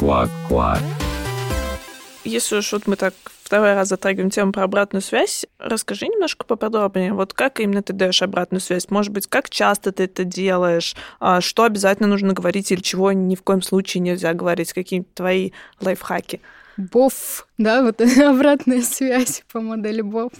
Квак-квак. 0.00 0.80
Если 2.24 2.56
уж 2.56 2.72
вот 2.72 2.86
мы 2.86 2.96
так 2.96 3.12
второй 3.42 3.74
раз 3.74 3.88
затрагиваем 3.88 4.30
тему 4.30 4.50
про 4.50 4.64
обратную 4.64 5.02
связь, 5.02 5.44
расскажи 5.58 6.06
немножко 6.06 6.46
поподробнее, 6.46 7.12
вот 7.12 7.34
как 7.34 7.60
именно 7.60 7.82
ты 7.82 7.92
даешь 7.92 8.22
обратную 8.22 8.62
связь? 8.62 8.88
Может 8.88 9.12
быть, 9.12 9.26
как 9.26 9.50
часто 9.50 9.92
ты 9.92 10.04
это 10.04 10.24
делаешь? 10.24 10.96
А 11.20 11.42
что 11.42 11.64
обязательно 11.64 12.08
нужно 12.08 12.32
говорить 12.32 12.72
или 12.72 12.80
чего 12.80 13.12
ни 13.12 13.34
в 13.34 13.42
коем 13.42 13.60
случае 13.60 14.00
нельзя 14.00 14.32
говорить? 14.32 14.72
Какие 14.72 15.02
твои 15.02 15.50
лайфхаки? 15.80 16.40
БОФ, 16.76 17.46
да, 17.56 17.82
вот 17.82 18.00
обратная 18.20 18.82
связь 18.82 19.42
по 19.52 19.60
модели 19.60 20.00
БОФ. 20.00 20.32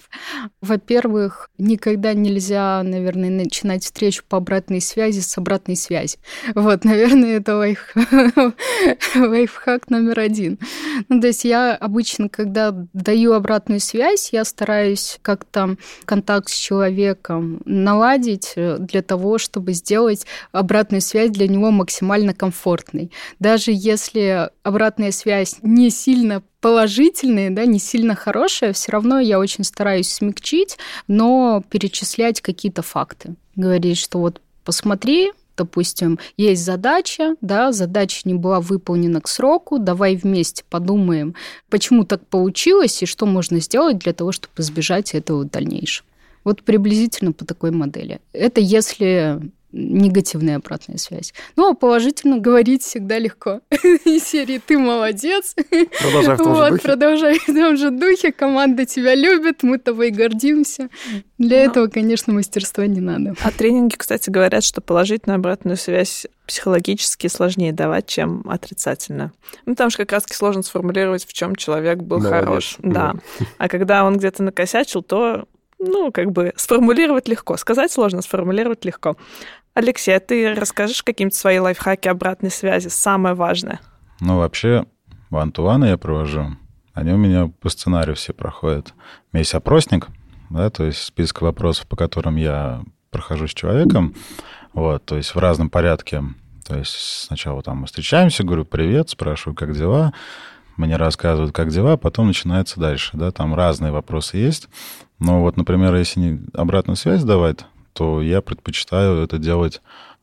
Во-первых, 0.60 1.48
никогда 1.58 2.12
нельзя, 2.12 2.82
наверное, 2.82 3.30
начинать 3.30 3.84
встречу 3.84 4.24
по 4.28 4.38
обратной 4.38 4.80
связи 4.80 5.20
с 5.20 5.38
обратной 5.38 5.76
связи. 5.76 6.18
Вот, 6.54 6.84
наверное, 6.84 7.36
это 7.38 7.56
лайф... 7.56 7.94
лайфхак 9.14 9.90
номер 9.90 10.18
один. 10.18 10.58
Ну, 11.08 11.20
то 11.20 11.28
есть 11.28 11.44
я 11.44 11.74
обычно, 11.74 12.28
когда 12.28 12.72
даю 12.92 13.32
обратную 13.32 13.80
связь, 13.80 14.32
я 14.32 14.44
стараюсь 14.44 15.18
как-то 15.22 15.76
контакт 16.04 16.48
с 16.48 16.56
человеком 16.56 17.62
наладить 17.64 18.54
э, 18.56 18.78
для 18.80 19.02
того, 19.02 19.38
чтобы 19.38 19.72
сделать 19.72 20.26
обратную 20.50 21.00
связь 21.00 21.30
для 21.30 21.46
него 21.46 21.70
максимально 21.70 22.34
комфортной. 22.34 23.12
Даже 23.38 23.70
если 23.72 24.50
обратная 24.64 25.12
связь 25.12 25.56
не 25.62 25.90
сильно 25.90 26.42
положительные, 26.64 27.50
да, 27.50 27.66
не 27.66 27.78
сильно 27.78 28.14
хорошие, 28.14 28.72
все 28.72 28.92
равно 28.92 29.20
я 29.20 29.38
очень 29.38 29.64
стараюсь 29.64 30.10
смягчить, 30.10 30.78
но 31.06 31.62
перечислять 31.68 32.40
какие-то 32.40 32.80
факты. 32.80 33.34
Говорить, 33.54 33.98
что 33.98 34.18
вот 34.18 34.40
посмотри, 34.64 35.32
допустим, 35.58 36.18
есть 36.38 36.64
задача, 36.64 37.34
да, 37.42 37.70
задача 37.70 38.22
не 38.24 38.32
была 38.32 38.60
выполнена 38.60 39.20
к 39.20 39.28
сроку, 39.28 39.78
давай 39.78 40.16
вместе 40.16 40.64
подумаем, 40.70 41.34
почему 41.68 42.06
так 42.06 42.26
получилось 42.28 43.02
и 43.02 43.06
что 43.06 43.26
можно 43.26 43.60
сделать 43.60 43.98
для 43.98 44.14
того, 44.14 44.32
чтобы 44.32 44.54
избежать 44.56 45.14
этого 45.14 45.42
в 45.42 45.50
дальнейшем. 45.50 46.06
Вот 46.44 46.62
приблизительно 46.62 47.32
по 47.32 47.44
такой 47.44 47.72
модели. 47.72 48.20
Это 48.32 48.62
если 48.62 49.38
негативная 49.74 50.56
обратная 50.56 50.96
связь. 50.98 51.34
Ну, 51.56 51.70
а 51.70 51.74
положительно 51.74 52.38
говорить 52.38 52.82
всегда 52.82 53.18
легко. 53.18 53.60
Из 53.70 54.22
серии 54.24 54.60
«Ты 54.64 54.78
молодец». 54.78 55.54
Продолжай 56.00 56.34
в 56.36 56.38
том 56.38 56.52
вот, 56.54 56.64
же 56.64 56.70
духе. 56.70 56.82
продолжай 56.82 57.38
в 57.38 57.46
том 57.46 57.76
же 57.76 57.90
духе. 57.90 58.32
Команда 58.32 58.86
тебя 58.86 59.14
любит, 59.14 59.62
мы 59.62 59.78
тобой 59.78 60.10
гордимся. 60.10 60.88
Для 61.38 61.64
Ну. 61.64 61.70
этого, 61.70 61.86
конечно, 61.88 62.32
мастерства 62.32 62.86
не 62.86 63.00
надо. 63.00 63.34
А 63.42 63.50
тренинги, 63.50 63.96
кстати, 63.96 64.30
говорят, 64.30 64.62
что 64.64 64.80
положительную 64.80 65.36
обратную 65.38 65.76
связь 65.76 66.26
психологически 66.46 67.26
сложнее 67.26 67.72
давать, 67.72 68.06
чем 68.06 68.44
отрицательно. 68.48 69.32
Ну, 69.66 69.74
там 69.74 69.90
же 69.90 69.96
как 69.96 70.12
раз 70.12 70.24
сложно 70.30 70.62
сформулировать, 70.62 71.26
в 71.26 71.32
чем 71.32 71.56
человек 71.56 71.98
был 71.98 72.18
Молодец. 72.18 72.40
хорош. 72.44 72.76
Да. 72.80 73.14
А 73.58 73.68
когда 73.68 74.04
он 74.04 74.18
где-то 74.18 74.42
накосячил, 74.42 75.02
то, 75.02 75.46
ну, 75.78 76.12
как 76.12 76.30
бы 76.32 76.52
сформулировать 76.56 77.28
легко. 77.28 77.56
Сказать 77.56 77.90
сложно, 77.90 78.22
сформулировать 78.22 78.84
легко. 78.84 79.16
Алексей, 79.74 80.16
а 80.16 80.20
ты 80.20 80.54
расскажешь 80.54 81.02
какие-нибудь 81.02 81.34
свои 81.34 81.58
лайфхаки 81.58 82.06
обратной 82.06 82.50
связи? 82.50 82.86
Самое 82.88 83.34
важное. 83.34 83.80
Ну, 84.20 84.38
вообще, 84.38 84.86
ван-ту-ваны 85.30 85.86
я 85.86 85.98
провожу. 85.98 86.56
Они 86.92 87.12
у 87.12 87.16
меня 87.16 87.50
по 87.60 87.68
сценарию 87.68 88.14
все 88.14 88.32
проходят. 88.32 88.94
У 89.32 89.36
меня 89.36 89.40
есть 89.40 89.54
опросник, 89.54 90.06
да, 90.48 90.70
то 90.70 90.84
есть 90.84 91.02
список 91.02 91.42
вопросов, 91.42 91.88
по 91.88 91.96
которым 91.96 92.36
я 92.36 92.84
прохожу 93.10 93.48
с 93.48 93.54
человеком, 93.54 94.14
вот, 94.72 95.04
то 95.04 95.16
есть 95.16 95.34
в 95.34 95.38
разном 95.38 95.70
порядке. 95.70 96.22
То 96.64 96.78
есть 96.78 96.92
сначала 97.26 97.60
там 97.62 97.78
мы 97.78 97.86
встречаемся, 97.86 98.44
говорю 98.44 98.64
привет, 98.64 99.10
спрашиваю, 99.10 99.56
как 99.56 99.76
дела, 99.76 100.14
мне 100.76 100.96
рассказывают, 100.96 101.52
как 101.52 101.70
дела, 101.70 101.96
потом 101.96 102.28
начинается 102.28 102.78
дальше, 102.78 103.16
да, 103.16 103.32
там 103.32 103.56
разные 103.56 103.90
вопросы 103.90 104.36
есть. 104.36 104.68
Но 105.18 105.40
вот, 105.40 105.56
например, 105.56 105.94
если 105.96 106.20
не 106.20 106.40
обратную 106.54 106.96
связь 106.96 107.24
давать, 107.24 107.66
то 107.94 108.20
я 108.20 108.42
предпочитаю 108.42 109.22
это 109.22 109.38
делать 109.38 109.80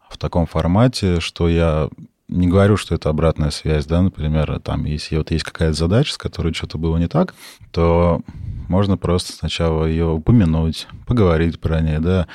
в 0.10 0.18
таком 0.18 0.46
формате, 0.46 1.20
что 1.20 1.50
я 1.50 1.90
не 2.28 2.48
говорю, 2.48 2.78
что 2.78 2.96
это 2.96 3.10
обратная 3.10 3.50
связь, 3.50 3.86
да, 3.86 4.02
например, 4.02 4.60
там, 4.60 4.86
если 4.86 5.18
вот 5.18 5.32
есть 5.32 5.44
какая-то 5.44 5.74
задача, 5.74 6.14
с 6.14 6.18
которой 6.18 6.54
что-то 6.54 6.78
было 6.78 6.98
не 6.98 7.08
так, 7.08 7.34
то 7.72 8.22
можно 8.70 8.98
просто 8.98 9.34
сначала 9.34 9.86
ее 9.86 10.06
упомянуть, 10.06 10.88
поговорить 11.08 11.60
про 11.60 11.82
нее, 11.82 12.00
да, 12.00 12.28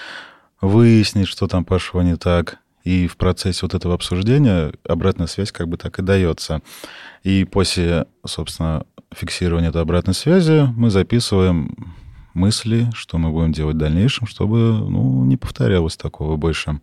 выяснить, 0.61 1.29
что 1.29 1.47
там 1.47 1.65
пошло 1.65 2.03
не 2.03 2.17
так, 2.17 2.59
и 2.85 3.09
в 3.09 3.17
процессе 3.17 3.61
вот 3.63 3.75
этого 3.75 3.95
обсуждения 3.95 4.73
обратная 4.87 5.27
связь 5.27 5.51
как 5.51 5.67
бы 5.67 5.77
так 5.77 5.99
и 5.99 6.03
дается. 6.03 6.63
И 7.25 7.45
после, 7.45 8.07
собственно, 8.25 8.85
фиксирования 9.13 9.71
этой 9.71 9.83
обратной 9.83 10.15
связи 10.15 10.69
мы 10.77 10.91
записываем 10.91 11.97
мысли, 12.37 12.89
что 12.95 13.19
мы 13.19 13.31
будем 13.31 13.53
делать 13.53 13.75
в 13.75 13.79
дальнейшем, 13.79 14.27
чтобы 14.27 14.59
ну, 14.59 15.25
не 15.25 15.37
повторялось 15.37 15.97
такого 15.97 16.37
больше. 16.37 16.81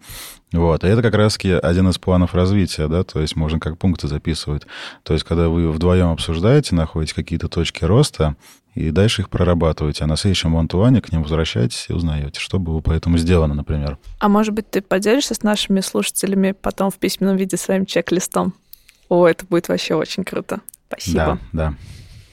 Вот. 0.52 0.84
И 0.84 0.88
это 0.88 1.02
как 1.02 1.16
раз 1.16 1.38
один 1.38 1.90
из 1.90 1.98
планов 1.98 2.34
развития, 2.34 2.88
да, 2.88 3.04
то 3.04 3.22
есть 3.22 3.36
можно 3.36 3.60
как 3.60 3.78
пункты 3.78 4.08
записывать. 4.08 4.64
То 5.04 5.14
есть 5.14 5.26
когда 5.26 5.50
вы 5.50 5.72
вдвоем 5.72 6.10
обсуждаете, 6.10 6.76
находите 6.76 7.16
какие-то 7.16 7.48
точки 7.48 7.86
роста, 7.86 8.36
и 8.76 8.90
дальше 8.90 9.22
их 9.22 9.30
прорабатываете, 9.30 10.04
а 10.04 10.08
на 10.08 10.18
следующем 10.18 10.56
вантуане 10.56 11.02
к 11.02 11.12
ним 11.12 11.22
возвращаетесь 11.22 11.86
и 11.90 11.94
узнаете, 11.94 12.40
что 12.40 12.58
было 12.58 12.80
по 12.80 12.92
этому 12.92 13.18
сделано, 13.18 13.54
например. 13.54 14.00
А 14.20 14.30
может 14.30 14.54
быть, 14.54 14.70
ты 14.70 14.82
поделишься 14.82 15.36
с 15.36 15.44
нашими 15.44 15.80
слушателями 15.82 16.54
потом 16.60 16.90
в 16.90 16.96
письменном 16.96 17.38
виде 17.38 17.56
своим 17.56 17.86
чек-листом? 17.86 18.54
О, 19.10 19.28
это 19.28 19.46
будет 19.46 19.68
вообще 19.68 19.94
очень 19.94 20.24
круто. 20.24 20.62
Спасибо. 20.88 21.40
Да, 21.52 21.70
да. 21.70 21.74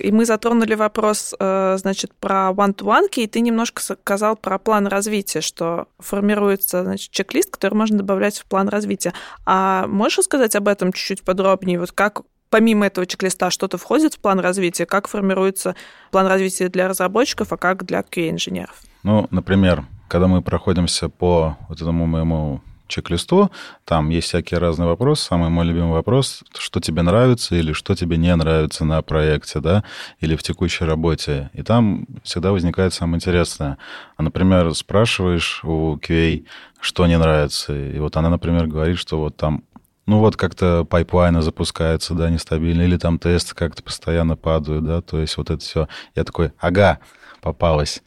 И 0.00 0.12
мы 0.12 0.24
затронули 0.24 0.74
вопрос, 0.74 1.34
э, 1.38 1.76
значит, 1.78 2.14
про 2.14 2.50
one-to-one, 2.50 3.08
и 3.16 3.26
ты 3.26 3.40
немножко 3.40 3.82
сказал 3.82 4.36
про 4.36 4.58
план 4.58 4.86
развития, 4.86 5.40
что 5.40 5.86
формируется, 5.98 6.84
значит, 6.84 7.10
чек-лист, 7.10 7.50
который 7.50 7.74
можно 7.74 7.98
добавлять 7.98 8.38
в 8.38 8.46
план 8.46 8.68
развития. 8.68 9.12
А 9.46 9.86
можешь 9.86 10.18
рассказать 10.18 10.56
об 10.56 10.68
этом 10.68 10.92
чуть-чуть 10.92 11.22
подробнее? 11.22 11.78
Вот 11.78 11.92
как 11.92 12.22
помимо 12.48 12.86
этого 12.86 13.06
чек-листа 13.06 13.50
что-то 13.50 13.78
входит 13.78 14.14
в 14.14 14.18
план 14.18 14.40
развития? 14.40 14.86
Как 14.86 15.08
формируется 15.08 15.76
план 16.10 16.26
развития 16.26 16.68
для 16.68 16.88
разработчиков, 16.88 17.52
а 17.52 17.56
как 17.56 17.84
для 17.84 18.00
QA-инженеров? 18.00 18.82
Ну, 19.02 19.26
например, 19.30 19.84
когда 20.08 20.26
мы 20.26 20.42
проходимся 20.42 21.08
по 21.08 21.56
вот 21.68 21.80
этому 21.80 22.06
моему 22.06 22.60
чек-листу, 22.90 23.50
там 23.85 24.11
есть 24.11 24.29
всякие 24.29 24.59
разные 24.61 24.87
вопросы. 24.87 25.24
Самый 25.24 25.48
мой 25.48 25.64
любимый 25.64 25.92
вопрос, 25.92 26.42
что 26.59 26.81
тебе 26.81 27.03
нравится 27.03 27.55
или 27.57 27.72
что 27.72 27.94
тебе 27.94 28.16
не 28.16 28.35
нравится 28.37 28.85
на 28.85 29.00
проекте, 29.03 29.61
да, 29.61 29.85
или 30.20 30.37
в 30.37 30.42
текущей 30.42 30.85
работе. 30.85 31.50
И 31.55 31.62
там 31.62 32.07
всегда 32.22 32.53
возникает 32.53 32.92
самое 32.92 33.16
интересное. 33.16 33.79
А, 34.16 34.22
например, 34.22 34.74
спрашиваешь 34.74 35.64
у 35.64 35.96
QA, 35.96 36.44
что 36.81 37.07
не 37.07 37.18
нравится, 37.18 37.74
и 37.74 37.98
вот 37.98 38.16
она, 38.16 38.29
например, 38.31 38.66
говорит, 38.66 38.98
что 38.98 39.18
вот 39.20 39.37
там 39.37 39.64
ну 40.07 40.18
вот 40.18 40.37
как-то 40.37 40.85
пайплайны 40.85 41.40
запускаются, 41.40 42.14
да, 42.14 42.31
нестабильно, 42.31 42.83
или 42.83 42.96
там 42.96 43.18
тесты 43.18 43.55
как-то 43.55 43.83
постоянно 43.83 44.37
падают, 44.37 44.85
да, 44.85 45.03
то 45.03 45.20
есть 45.20 45.37
вот 45.37 45.50
это 45.50 45.62
все. 45.62 45.88
Я 46.16 46.24
такой, 46.24 46.53
ага, 46.59 46.98
попалась. 47.40 48.03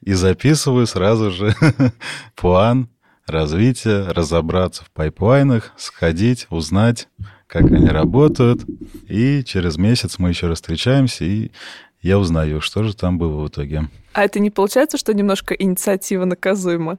И 0.00 0.12
записываю 0.12 0.86
сразу 0.86 1.32
же 1.32 1.54
план 2.36 2.88
развития, 3.28 4.08
разобраться 4.08 4.84
в 4.84 4.90
пайплайнах, 4.90 5.72
сходить, 5.76 6.46
узнать, 6.50 7.08
как 7.46 7.64
они 7.64 7.88
работают. 7.88 8.62
И 9.08 9.42
через 9.44 9.76
месяц 9.76 10.18
мы 10.18 10.30
еще 10.30 10.46
раз 10.46 10.58
встречаемся, 10.58 11.24
и 11.24 11.50
я 12.02 12.18
узнаю, 12.18 12.60
что 12.60 12.84
же 12.84 12.94
там 12.94 13.18
было 13.18 13.42
в 13.42 13.48
итоге. 13.48 13.88
А 14.12 14.24
это 14.24 14.38
не 14.38 14.50
получается, 14.50 14.98
что 14.98 15.14
немножко 15.14 15.54
инициатива 15.54 16.24
наказуема? 16.24 16.98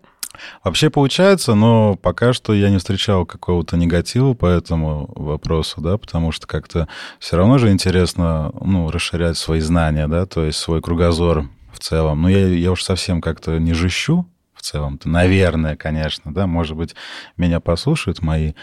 Вообще 0.63 0.89
получается, 0.89 1.55
но 1.55 1.95
пока 1.95 2.33
что 2.33 2.53
я 2.53 2.69
не 2.69 2.77
встречал 2.77 3.25
какого-то 3.25 3.77
негатива 3.77 4.33
по 4.33 4.45
этому 4.45 5.11
вопросу, 5.15 5.81
да, 5.81 5.97
потому 5.97 6.31
что 6.31 6.47
как-то 6.47 6.87
все 7.19 7.37
равно 7.37 7.57
же 7.57 7.71
интересно, 7.71 8.51
ну, 8.61 8.91
расширять 8.91 9.37
свои 9.37 9.59
знания, 9.59 10.07
да, 10.07 10.25
то 10.25 10.45
есть 10.45 10.59
свой 10.59 10.81
кругозор 10.81 11.49
в 11.73 11.79
целом. 11.79 12.21
Но 12.21 12.29
я, 12.29 12.47
я 12.47 12.71
уж 12.71 12.83
совсем 12.83 13.21
как-то 13.21 13.57
не 13.57 13.73
жищу 13.73 14.27
в 14.59 14.61
целом-то, 14.61 15.07
наверное, 15.07 15.77
конечно, 15.77 16.33
да, 16.33 16.45
может 16.45 16.75
быть, 16.75 16.93
меня 17.37 17.61
послушают 17.61 18.21
мои 18.21 18.53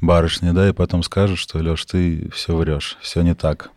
барышни, 0.00 0.50
да, 0.50 0.68
и 0.68 0.72
потом 0.72 1.04
скажут, 1.04 1.38
что, 1.38 1.60
Леш, 1.60 1.84
ты 1.84 2.28
все 2.30 2.56
врешь, 2.56 2.98
все 3.00 3.22
не 3.22 3.34
так. 3.36 3.70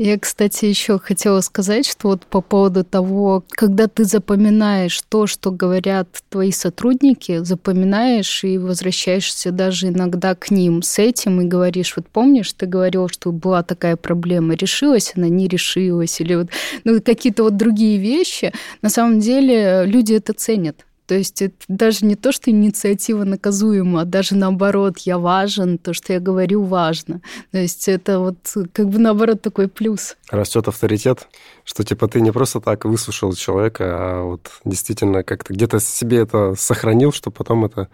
Я, 0.00 0.16
кстати, 0.16 0.64
еще 0.64 1.00
хотела 1.00 1.40
сказать, 1.40 1.84
что 1.84 2.10
вот 2.10 2.24
по 2.24 2.40
поводу 2.40 2.84
того, 2.84 3.42
когда 3.48 3.88
ты 3.88 4.04
запоминаешь 4.04 5.02
то, 5.08 5.26
что 5.26 5.50
говорят 5.50 6.08
твои 6.28 6.52
сотрудники, 6.52 7.42
запоминаешь 7.42 8.44
и 8.44 8.58
возвращаешься 8.58 9.50
даже 9.50 9.88
иногда 9.88 10.36
к 10.36 10.52
ним 10.52 10.82
с 10.82 11.00
этим 11.00 11.40
и 11.40 11.46
говоришь, 11.46 11.94
вот 11.96 12.06
помнишь, 12.06 12.52
ты 12.52 12.66
говорил, 12.66 13.08
что 13.08 13.32
была 13.32 13.64
такая 13.64 13.96
проблема, 13.96 14.54
решилась 14.54 15.14
она, 15.16 15.28
не 15.28 15.48
решилась, 15.48 16.20
или 16.20 16.36
вот 16.36 16.50
ну, 16.84 17.02
какие-то 17.02 17.42
вот 17.42 17.56
другие 17.56 17.98
вещи, 17.98 18.52
на 18.82 18.90
самом 18.90 19.18
деле 19.18 19.82
люди 19.84 20.14
это 20.14 20.32
ценят. 20.32 20.84
То 21.08 21.14
есть 21.14 21.40
это 21.40 21.56
даже 21.68 22.04
не 22.04 22.16
то, 22.16 22.32
что 22.32 22.50
инициатива 22.50 23.24
наказуема, 23.24 24.02
а 24.02 24.04
даже 24.04 24.36
наоборот, 24.36 24.98
я 24.98 25.18
важен, 25.18 25.78
то, 25.78 25.94
что 25.94 26.12
я 26.12 26.20
говорю, 26.20 26.62
важно. 26.64 27.22
То 27.50 27.58
есть 27.58 27.88
это 27.88 28.18
вот 28.18 28.36
как 28.74 28.90
бы 28.90 28.98
наоборот 28.98 29.40
такой 29.40 29.68
плюс. 29.68 30.16
Растет 30.30 30.68
авторитет, 30.68 31.26
что 31.68 31.84
типа 31.84 32.08
ты 32.08 32.22
не 32.22 32.32
просто 32.32 32.60
так 32.60 32.86
выслушал 32.86 33.34
человека, 33.34 33.84
а 33.90 34.22
вот 34.22 34.50
действительно 34.64 35.22
как-то 35.22 35.52
где-то 35.52 35.80
себе 35.80 36.16
это 36.20 36.54
сохранил, 36.56 37.12
что 37.12 37.30
потом 37.30 37.66
это 37.66 37.88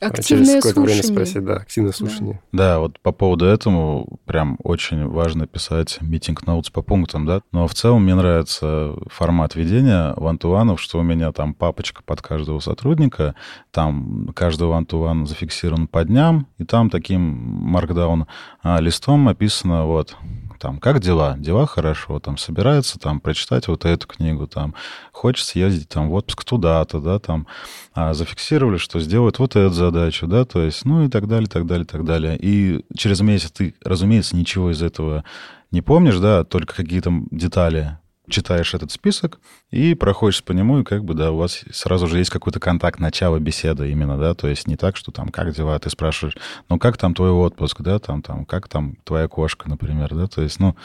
Активное 0.00 0.46
через 0.46 0.54
какое-то 0.54 0.80
время 0.80 1.02
слушание. 1.02 1.26
спросить. 1.26 1.44
Да, 1.44 1.56
активное 1.56 1.92
слушание. 1.92 2.40
Да, 2.52 2.78
вот 2.78 2.98
по 3.00 3.12
поводу 3.12 3.44
этому 3.44 4.18
прям 4.24 4.56
очень 4.62 5.06
важно 5.06 5.46
писать 5.46 5.98
митинг 6.00 6.46
ноутс 6.46 6.70
по 6.70 6.80
пунктам, 6.80 7.26
да. 7.26 7.42
Но 7.52 7.66
в 7.68 7.74
целом 7.74 8.04
мне 8.04 8.14
нравится 8.14 8.94
формат 9.10 9.56
ведения 9.56 10.14
вантуанов, 10.16 10.80
что 10.80 10.98
у 10.98 11.02
меня 11.02 11.30
там 11.32 11.52
папочка 11.52 12.02
под 12.02 12.22
каждого 12.22 12.60
сотрудника, 12.60 13.34
там 13.72 14.30
каждый 14.34 14.68
вантуан 14.68 15.26
зафиксирован 15.26 15.86
по 15.86 16.02
дням, 16.02 16.46
и 16.56 16.64
там 16.64 16.88
таким 16.88 17.20
маркдаун 17.20 18.26
листом 18.64 19.28
описано 19.28 19.84
вот 19.84 20.16
там, 20.58 20.78
как 20.78 21.00
дела? 21.00 21.36
Дела 21.38 21.66
хорошо, 21.66 22.18
там, 22.20 22.36
собирается 22.36 22.98
там 22.98 23.20
прочитать 23.20 23.68
вот 23.68 23.84
эту 23.84 24.06
книгу, 24.06 24.46
там, 24.46 24.74
хочет 25.12 25.46
съездить 25.46 25.88
там 25.88 26.08
в 26.08 26.14
отпуск 26.14 26.44
туда-то, 26.44 27.00
да, 27.00 27.18
там, 27.18 27.46
а, 27.94 28.14
зафиксировали, 28.14 28.76
что 28.76 29.00
сделают 29.00 29.38
вот 29.38 29.56
эту 29.56 29.72
задачу, 29.72 30.26
да, 30.26 30.44
то 30.44 30.62
есть, 30.62 30.84
ну 30.84 31.04
и 31.04 31.08
так 31.08 31.28
далее, 31.28 31.48
так 31.48 31.66
далее, 31.66 31.86
так 31.86 32.04
далее. 32.04 32.36
И 32.40 32.84
через 32.96 33.20
месяц 33.20 33.50
ты, 33.52 33.74
разумеется, 33.82 34.36
ничего 34.36 34.70
из 34.70 34.82
этого 34.82 35.24
не 35.70 35.82
помнишь, 35.82 36.18
да, 36.18 36.44
только 36.44 36.74
какие-то 36.74 37.12
детали 37.30 37.98
читаешь 38.28 38.74
этот 38.74 38.90
список 38.90 39.40
и 39.70 39.94
проходишь 39.94 40.42
по 40.42 40.52
нему, 40.52 40.80
и 40.80 40.84
как 40.84 41.04
бы, 41.04 41.14
да, 41.14 41.32
у 41.32 41.36
вас 41.36 41.64
сразу 41.72 42.06
же 42.06 42.18
есть 42.18 42.30
какой-то 42.30 42.60
контакт, 42.60 43.00
начало 43.00 43.38
беседы 43.38 43.90
именно, 43.90 44.18
да, 44.18 44.34
то 44.34 44.48
есть 44.48 44.66
не 44.66 44.76
так, 44.76 44.96
что 44.96 45.10
там, 45.12 45.28
как 45.28 45.54
дела, 45.54 45.78
ты 45.78 45.90
спрашиваешь, 45.90 46.36
ну, 46.68 46.78
как 46.78 46.96
там 46.96 47.14
твой 47.14 47.30
отпуск, 47.30 47.80
да, 47.80 47.98
там, 47.98 48.22
там, 48.22 48.44
как 48.44 48.68
там 48.68 48.96
твоя 49.04 49.28
кошка, 49.28 49.68
например, 49.68 50.14
да, 50.14 50.26
то 50.26 50.42
есть, 50.42 50.60
ну, 50.60 50.76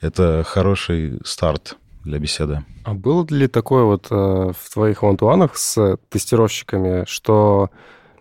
это 0.00 0.44
хороший 0.46 1.20
старт 1.24 1.76
для 2.04 2.18
беседы. 2.18 2.64
А 2.84 2.94
было 2.94 3.26
ли 3.30 3.48
такое 3.48 3.84
вот 3.84 4.08
э, 4.10 4.14
в 4.14 4.72
твоих 4.72 5.02
вантуанах 5.02 5.56
с 5.56 5.96
тестировщиками, 6.10 7.04
что 7.06 7.70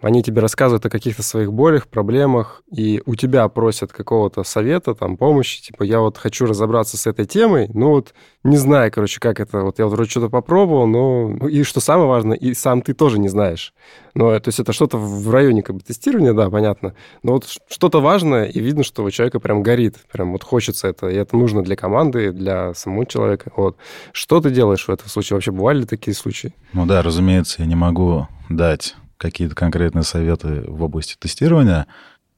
они 0.03 0.21
тебе 0.21 0.41
рассказывают 0.41 0.85
о 0.85 0.89
каких-то 0.89 1.23
своих 1.23 1.53
болях, 1.53 1.87
проблемах, 1.87 2.61
и 2.69 3.01
у 3.05 3.15
тебя 3.15 3.47
просят 3.47 3.93
какого-то 3.93 4.43
совета, 4.43 4.93
там, 4.93 5.15
помощи, 5.15 5.61
типа, 5.61 5.83
я 5.83 6.01
вот 6.01 6.17
хочу 6.17 6.45
разобраться 6.45 6.97
с 6.97 7.07
этой 7.07 7.25
темой, 7.25 7.69
ну 7.73 7.89
вот 7.91 8.13
не 8.43 8.57
знаю, 8.57 8.91
короче, 8.91 9.21
как 9.21 9.39
это, 9.39 9.61
вот 9.61 9.79
я 9.79 9.87
вроде 9.87 10.09
что-то 10.09 10.29
попробовал, 10.29 10.85
но... 10.85 11.29
ну, 11.29 11.47
И 11.47 11.63
что 11.63 11.79
самое 11.79 12.09
важное, 12.09 12.35
и 12.35 12.53
сам 12.53 12.81
ты 12.81 12.93
тоже 12.93 13.17
не 13.17 13.29
знаешь. 13.29 13.73
Но, 14.13 14.37
то 14.37 14.49
есть 14.49 14.59
это 14.59 14.73
что-то 14.73 14.97
в 14.97 15.31
районе 15.31 15.63
как 15.63 15.77
бы 15.77 15.81
тестирования, 15.81 16.33
да, 16.33 16.49
понятно, 16.49 16.93
но 17.23 17.33
вот 17.33 17.47
что-то 17.69 18.01
важное, 18.01 18.45
и 18.45 18.59
видно, 18.59 18.83
что 18.83 19.03
у 19.03 19.09
человека 19.09 19.39
прям 19.39 19.63
горит, 19.63 19.95
прям 20.11 20.33
вот 20.33 20.43
хочется 20.43 20.89
это, 20.89 21.07
и 21.07 21.15
это 21.15 21.37
нужно 21.37 21.63
для 21.63 21.77
команды, 21.77 22.33
для 22.33 22.73
самого 22.73 23.05
человека, 23.05 23.53
вот. 23.55 23.77
Что 24.11 24.41
ты 24.41 24.49
делаешь 24.51 24.85
в 24.85 24.91
этом 24.91 25.07
случае? 25.07 25.35
Вообще 25.37 25.51
бывали 25.51 25.79
ли 25.79 25.85
такие 25.85 26.13
случаи? 26.13 26.53
Ну 26.73 26.85
да, 26.85 27.01
разумеется, 27.01 27.61
я 27.61 27.67
не 27.67 27.75
могу 27.75 28.27
дать 28.49 28.95
какие-то 29.23 29.55
конкретные 29.55 30.03
советы 30.03 30.65
в 30.67 30.83
области 30.83 31.15
тестирования. 31.17 31.87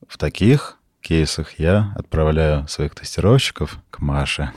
В 0.07 0.19
таких 0.19 0.77
кейсах 1.01 1.59
я 1.59 1.93
отправляю 1.95 2.67
своих 2.67 2.93
тестировщиков 2.93 3.79
к 3.89 3.99
Маше. 3.99 4.51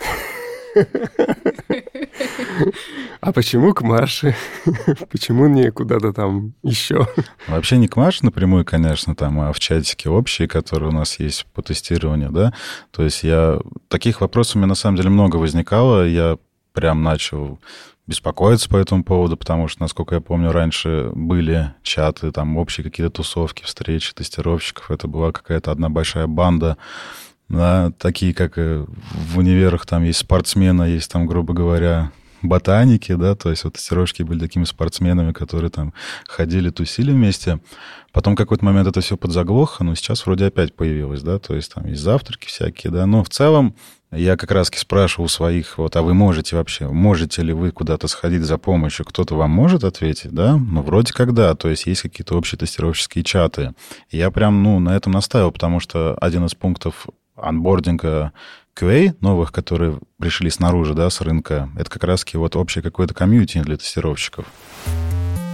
А 3.20 3.32
почему 3.32 3.72
к 3.72 3.80
Маше? 3.80 4.36
Почему 5.10 5.46
не 5.48 5.70
куда-то 5.70 6.12
там 6.12 6.52
еще? 6.62 7.06
Вообще 7.46 7.78
не 7.78 7.88
к 7.88 7.96
Маше 7.96 8.26
напрямую, 8.26 8.66
конечно, 8.66 9.14
там, 9.14 9.40
а 9.40 9.52
в 9.54 9.58
чатике 9.58 10.10
общие, 10.10 10.48
которые 10.48 10.90
у 10.90 10.92
нас 10.92 11.18
есть 11.18 11.46
по 11.54 11.62
тестированию, 11.62 12.30
да. 12.30 12.52
То 12.90 13.04
есть 13.04 13.24
я... 13.24 13.58
Таких 13.88 14.20
вопросов 14.20 14.56
у 14.56 14.58
меня 14.58 14.68
на 14.68 14.74
самом 14.74 14.98
деле 14.98 15.08
много 15.08 15.36
возникало. 15.36 16.06
Я 16.06 16.36
прям 16.74 17.02
начал 17.02 17.58
беспокоиться 18.08 18.68
по 18.70 18.76
этому 18.78 19.04
поводу, 19.04 19.36
потому 19.36 19.68
что, 19.68 19.82
насколько 19.82 20.14
я 20.14 20.20
помню, 20.20 20.50
раньше 20.50 21.10
были 21.14 21.74
чаты, 21.82 22.32
там 22.32 22.56
общие 22.56 22.82
какие-то 22.82 23.12
тусовки, 23.12 23.62
встречи 23.64 24.14
тестировщиков. 24.14 24.90
Это 24.90 25.06
была 25.06 25.30
какая-то 25.30 25.70
одна 25.70 25.90
большая 25.90 26.26
банда, 26.26 26.78
да, 27.48 27.92
такие, 27.98 28.34
как 28.34 28.58
и 28.58 28.84
в 29.12 29.38
универах, 29.38 29.86
там 29.86 30.04
есть 30.04 30.20
спортсмены, 30.20 30.84
есть 30.84 31.12
там, 31.12 31.26
грубо 31.26 31.52
говоря, 31.52 32.10
ботаники, 32.40 33.14
да, 33.14 33.34
то 33.34 33.50
есть 33.50 33.64
вот 33.64 33.74
тестировщики 33.74 34.22
были 34.22 34.38
такими 34.38 34.64
спортсменами, 34.64 35.32
которые 35.32 35.70
там 35.70 35.92
ходили, 36.26 36.70
тусили 36.70 37.10
вместе. 37.12 37.60
Потом 38.12 38.36
какой-то 38.36 38.64
момент 38.64 38.88
это 38.88 39.00
все 39.00 39.16
подзаглохло, 39.16 39.84
но 39.84 39.94
сейчас 39.94 40.24
вроде 40.24 40.46
опять 40.46 40.74
появилось, 40.74 41.22
да, 41.22 41.38
то 41.38 41.54
есть 41.54 41.74
там 41.74 41.86
есть 41.86 42.00
завтраки 42.00 42.46
всякие, 42.46 42.90
да, 42.90 43.06
но 43.06 43.22
в 43.22 43.28
целом 43.28 43.74
я 44.10 44.36
как 44.36 44.50
раз 44.50 44.70
спрашивал 44.74 45.28
своих, 45.28 45.78
вот, 45.78 45.96
а 45.96 46.02
вы 46.02 46.14
можете 46.14 46.56
вообще, 46.56 46.88
можете 46.88 47.42
ли 47.42 47.52
вы 47.52 47.70
куда-то 47.70 48.08
сходить 48.08 48.42
за 48.42 48.56
помощью? 48.58 49.04
Кто-то 49.04 49.34
вам 49.34 49.50
может 49.50 49.84
ответить, 49.84 50.32
да? 50.32 50.56
Ну, 50.56 50.82
вроде 50.82 51.12
как 51.12 51.34
да, 51.34 51.54
то 51.54 51.68
есть 51.68 51.86
есть 51.86 52.02
какие-то 52.02 52.36
общие 52.36 52.58
тестировщические 52.58 53.24
чаты. 53.24 53.74
Я 54.10 54.30
прям, 54.30 54.62
ну, 54.62 54.78
на 54.78 54.96
этом 54.96 55.12
настаивал, 55.12 55.52
потому 55.52 55.80
что 55.80 56.16
один 56.20 56.46
из 56.46 56.54
пунктов 56.54 57.06
анбординга 57.36 58.32
QA 58.78 59.14
новых, 59.20 59.52
которые 59.52 59.98
пришли 60.18 60.50
снаружи, 60.50 60.94
да, 60.94 61.10
с 61.10 61.20
рынка, 61.20 61.68
это 61.76 61.90
как 61.90 62.04
раз-таки 62.04 62.38
вот 62.38 62.56
общее 62.56 62.82
какое-то 62.82 63.14
комьюнити 63.14 63.60
для 63.60 63.76
тестировщиков. 63.76 64.46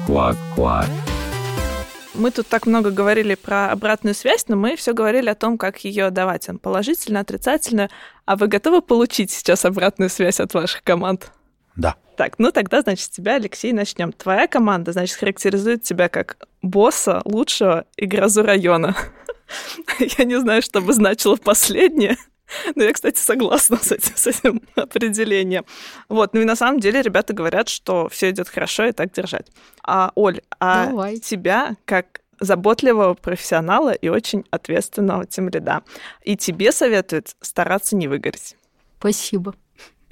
Квак-квак. 0.07 0.89
Мы 2.15 2.31
тут 2.31 2.47
так 2.47 2.67
много 2.67 2.91
говорили 2.91 3.35
про 3.35 3.71
обратную 3.71 4.15
связь, 4.15 4.47
но 4.49 4.57
мы 4.57 4.77
все 4.77 4.93
говорили 4.95 5.29
о 5.29 5.35
том, 5.35 5.59
как 5.59 5.85
ее 5.85 6.11
давать. 6.11 6.49
Он 6.49 6.59
положительно, 6.59 7.21
отрицательно. 7.21 7.91
А 8.25 8.37
вы 8.37 8.47
готовы 8.47 8.83
получить 8.83 9.33
сейчас 9.33 9.65
обратную 9.65 10.09
связь 10.09 10.39
от 10.39 10.55
ваших 10.55 10.85
команд? 10.85 11.33
Да. 11.77 11.97
Так, 12.17 12.39
ну 12.39 12.53
тогда, 12.53 12.83
значит, 12.83 13.07
с 13.07 13.09
тебя, 13.09 13.35
Алексей, 13.35 13.73
начнем. 13.73 14.13
Твоя 14.13 14.47
команда, 14.47 14.93
значит, 14.93 15.17
характеризует 15.17 15.83
тебя 15.83 16.09
как 16.09 16.37
босса 16.63 17.21
лучшего 17.25 17.87
и 17.97 18.07
грозу 18.07 18.43
района. 18.45 18.97
Я 19.99 20.25
не 20.25 20.39
знаю, 20.39 20.63
что 20.63 20.81
бы 20.81 20.93
значило 20.93 21.35
последнее. 21.37 22.17
Но 22.75 22.85
я, 22.85 22.93
кстати, 22.93 23.19
согласна 23.19 23.79
с 23.79 23.93
этим, 23.93 24.17
с 24.17 24.27
этим 24.27 24.63
определением. 24.75 25.65
Вот, 26.09 26.35
ну 26.35 26.41
и 26.41 26.45
на 26.45 26.57
самом 26.57 26.81
деле 26.81 27.03
ребята 27.03 27.33
говорят, 27.33 27.69
что 27.69 28.09
все 28.09 28.31
идет 28.31 28.49
хорошо 28.49 28.87
и 28.87 28.93
так 28.93 29.13
держать. 29.13 29.47
А, 29.83 30.13
Оль, 30.15 30.41
а 30.61 30.87
Давай. 30.87 31.19
тебя 31.19 31.77
как 31.85 32.21
заботливого 32.41 33.15
профессионала 33.15 33.93
и 33.93 34.09
очень 34.09 34.45
ответственного 34.51 35.27
тем 35.27 35.49
лида. 35.49 35.83
И 36.23 36.37
тебе 36.37 36.73
советуют 36.73 37.37
стараться 37.41 37.97
не 37.97 38.09
выгореть. 38.09 38.57
Спасибо. 38.99 39.55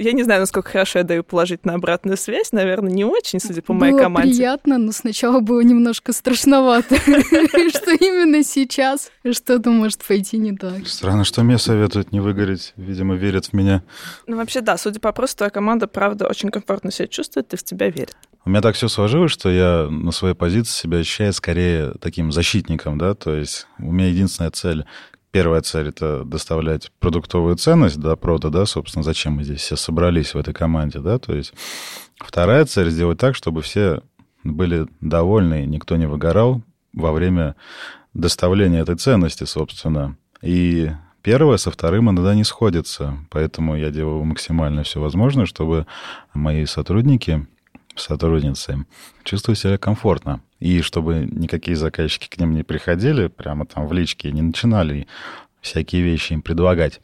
Я 0.03 0.13
не 0.13 0.25
знаю, 0.25 0.41
насколько 0.41 0.71
хорошо 0.71 0.99
я 0.99 1.05
даю 1.05 1.23
положительную 1.23 1.77
обратную 1.77 2.17
связь. 2.17 2.53
Наверное, 2.53 2.91
не 2.91 3.05
очень, 3.05 3.41
судя 3.41 3.63
по 3.63 3.73
моей 3.73 3.93
было 3.93 4.03
команде. 4.03 4.31
приятно, 4.35 4.79
но 4.79 4.93
сначала 4.93 5.41
было 5.41 5.61
немножко 5.61 6.13
страшновато, 6.13 6.97
что 6.97 7.93
именно 7.93 8.43
сейчас 8.43 9.11
что-то 9.31 9.71
может 9.71 10.05
пойти 10.05 10.39
не 10.39 10.57
так. 10.57 10.87
Странно, 10.87 11.25
что 11.25 11.43
мне 11.43 11.59
советуют 11.59 12.13
не 12.13 12.21
выгореть. 12.21 12.73
Видимо, 12.77 13.15
верят 13.15 13.47
в 13.47 13.53
меня. 13.53 13.83
Ну, 14.27 14.37
вообще, 14.37 14.61
да, 14.61 14.77
судя 14.77 14.99
по 14.99 15.11
опросу, 15.11 15.37
твоя 15.37 15.51
команда, 15.51 15.87
правда, 15.87 16.27
очень 16.27 16.51
комфортно 16.51 16.91
себя 16.91 17.07
чувствует 17.07 17.53
и 17.55 17.57
в 17.57 17.63
тебя 17.63 17.89
верит. 17.89 18.17
У 18.45 18.51
меня 18.51 18.61
так 18.61 18.75
все 18.75 18.89
сложилось, 18.89 19.31
что 19.31 19.51
я 19.51 19.87
на 19.89 20.11
своей 20.11 20.35
позиции 20.35 20.73
себя 20.73 20.99
ощущаю 20.99 21.33
скорее 21.33 21.93
таким 22.01 22.33
защитником, 22.33 22.99
да, 22.99 23.15
то 23.15 23.35
есть 23.37 23.69
у 23.79 23.93
меня 23.93 24.09
единственная 24.09 24.51
цель 24.51 24.85
Первая 25.33 25.63
цель— 25.63 25.89
это 25.89 26.25
доставлять 26.25 26.93
продуктовую 27.01 27.57
ценность 27.57 27.99
до 27.99 28.17
прода, 28.17 28.51
да, 28.51 28.67
собственно, 28.67 29.03
зачем 29.03 29.33
мы 29.33 29.45
здесь 29.45 29.63
все 29.63 29.77
собрались 29.77 30.35
в 30.35 30.39
этой 30.39 30.53
команде, 30.53 30.99
да, 30.99 31.19
то 31.19 31.35
есть 31.35 31.55
вторая 32.19 32.67
цель— 32.67 32.91
сделать 32.91 33.19
так, 33.19 33.35
чтобы 33.35 33.63
все 33.63 34.03
были 34.45 34.87
довольны, 35.01 35.65
никто 35.65 35.97
не 35.97 36.07
выгорал 36.07 36.61
во 36.93 37.13
время 37.13 37.57
доставления 38.13 38.83
этой 38.83 38.97
ценности, 38.97 39.45
собственно. 39.45 40.19
И 40.43 40.91
первое 41.23 41.57
со 41.57 41.71
вторым 41.71 42.11
иногда 42.11 42.35
не 42.35 42.45
сходится, 42.45 43.17
поэтому 43.31 43.75
я 43.75 43.91
делаю 43.91 44.25
максимально 44.25 44.83
все 44.83 45.01
возможное, 45.01 45.47
чтобы 45.47 45.87
мои 46.35 46.67
сотрудники 46.67 47.47
сотрудницы 47.95 48.85
чувствовали 49.25 49.59
себя 49.59 49.79
комфортно. 49.79 50.43
И 50.63 50.81
чтобы 50.81 51.29
никакие 51.29 51.77
заказчики 51.77 52.29
к 52.29 52.39
ним 52.39 52.55
не 52.55 52.63
приходили, 52.63 53.27
прямо 53.27 53.67
там 53.67 53.89
в 53.89 53.93
личке, 53.93 54.29
и 54.29 54.33
не 54.33 54.43
начинали 54.43 55.09
всякие 55.61 56.03
вещи 56.03 56.35
им 56.35 56.41
предлагать. 56.41 57.01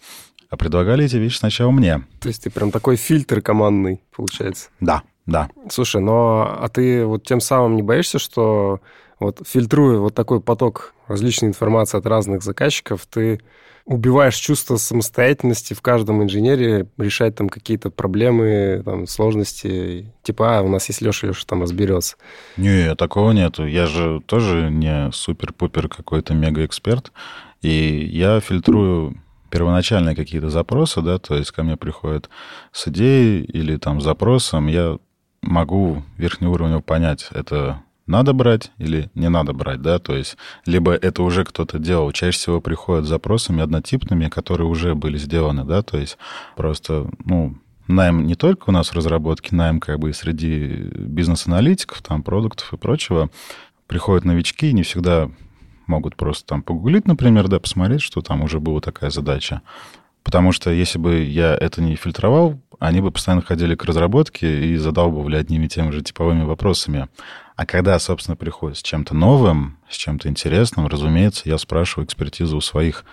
А 0.48 0.56
предлагали 0.56 1.04
эти 1.04 1.16
вещи 1.16 1.38
сначала 1.38 1.72
мне. 1.72 2.04
То 2.20 2.28
есть 2.28 2.44
ты 2.44 2.50
прям 2.50 2.70
такой 2.70 2.94
фильтр 2.94 3.40
командный, 3.40 4.00
получается? 4.14 4.68
Да, 4.78 5.02
да. 5.26 5.50
Слушай, 5.70 6.00
но 6.00 6.56
а 6.56 6.68
ты 6.68 7.04
вот 7.04 7.24
тем 7.24 7.40
самым 7.40 7.74
не 7.74 7.82
боишься, 7.82 8.20
что 8.20 8.80
вот 9.20 9.42
фильтруя 9.46 9.98
вот 9.98 10.14
такой 10.14 10.40
поток 10.40 10.94
различной 11.06 11.48
информации 11.48 11.98
от 11.98 12.06
разных 12.06 12.42
заказчиков, 12.42 13.06
ты 13.06 13.40
убиваешь 13.88 14.36
чувство 14.36 14.76
самостоятельности 14.76 15.72
в 15.72 15.80
каждом 15.80 16.22
инженере, 16.22 16.86
решать 16.98 17.34
там 17.36 17.48
какие-то 17.48 17.90
проблемы, 17.90 18.82
там, 18.84 19.06
сложности, 19.06 20.12
типа, 20.22 20.58
а, 20.58 20.62
у 20.62 20.68
нас 20.68 20.86
есть 20.88 21.00
Леша, 21.00 21.26
Леша 21.26 21.44
там 21.46 21.62
разберется. 21.62 22.16
Не, 22.58 22.94
такого 22.96 23.32
нету. 23.32 23.66
Я 23.66 23.86
же 23.86 24.20
тоже 24.26 24.68
не 24.70 25.10
супер-пупер 25.10 25.88
какой-то 25.88 26.34
мега-эксперт, 26.34 27.12
и 27.62 28.06
я 28.12 28.40
фильтрую 28.40 29.22
первоначальные 29.50 30.14
какие-то 30.14 30.50
запросы, 30.50 31.00
да, 31.00 31.18
то 31.18 31.34
есть 31.34 31.50
ко 31.52 31.62
мне 31.62 31.78
приходят 31.78 32.28
с 32.72 32.88
идеей 32.88 33.42
или 33.42 33.78
там 33.78 34.02
запросом, 34.02 34.66
я 34.66 34.98
могу 35.40 36.02
верхнеуровнево 36.18 36.80
понять, 36.80 37.28
это 37.30 37.82
надо 38.08 38.32
брать 38.32 38.72
или 38.78 39.10
не 39.14 39.28
надо 39.28 39.52
брать, 39.52 39.82
да, 39.82 39.98
то 39.98 40.16
есть 40.16 40.36
либо 40.66 40.92
это 40.92 41.22
уже 41.22 41.44
кто-то 41.44 41.78
делал. 41.78 42.10
Чаще 42.12 42.38
всего 42.38 42.60
приходят 42.60 43.04
с 43.04 43.08
запросами 43.08 43.62
однотипными, 43.62 44.28
которые 44.28 44.66
уже 44.66 44.94
были 44.94 45.18
сделаны, 45.18 45.64
да, 45.64 45.82
то 45.82 45.98
есть 45.98 46.18
просто, 46.56 47.08
ну, 47.24 47.56
найм 47.86 48.26
не 48.26 48.34
только 48.34 48.70
у 48.70 48.72
нас 48.72 48.88
в 48.88 48.94
разработке, 48.94 49.54
найм 49.54 49.80
как 49.80 49.98
бы 49.98 50.10
и 50.10 50.14
среди 50.14 50.90
бизнес-аналитиков, 50.94 52.02
там, 52.02 52.22
продуктов 52.22 52.72
и 52.72 52.76
прочего. 52.76 53.30
Приходят 53.86 54.24
новички 54.24 54.68
и 54.68 54.74
не 54.74 54.82
всегда 54.82 55.30
могут 55.86 56.16
просто 56.16 56.46
там 56.46 56.62
погуглить, 56.62 57.06
например, 57.06 57.48
да, 57.48 57.58
посмотреть, 57.58 58.02
что 58.02 58.20
там 58.20 58.42
уже 58.42 58.60
была 58.60 58.80
такая 58.80 59.10
задача. 59.10 59.62
Потому 60.22 60.52
что 60.52 60.70
если 60.70 60.98
бы 60.98 61.22
я 61.22 61.54
это 61.54 61.80
не 61.80 61.96
фильтровал, 61.96 62.60
они 62.78 63.00
бы 63.00 63.10
постоянно 63.10 63.42
ходили 63.42 63.74
к 63.74 63.84
разработке 63.84 64.66
и 64.66 64.76
задалбывали 64.76 65.36
одними 65.36 65.66
и 65.66 65.68
теми 65.68 65.90
же 65.90 66.02
типовыми 66.02 66.44
вопросами. 66.44 67.08
А 67.56 67.66
когда, 67.66 67.98
собственно, 67.98 68.36
приходит 68.36 68.78
с 68.78 68.82
чем-то 68.82 69.14
новым, 69.14 69.78
с 69.90 69.96
чем-то 69.96 70.28
интересным, 70.28 70.86
разумеется, 70.86 71.48
я 71.48 71.58
спрашиваю 71.58 72.06
экспертизу 72.06 72.56
у 72.56 72.60
своих 72.60 73.04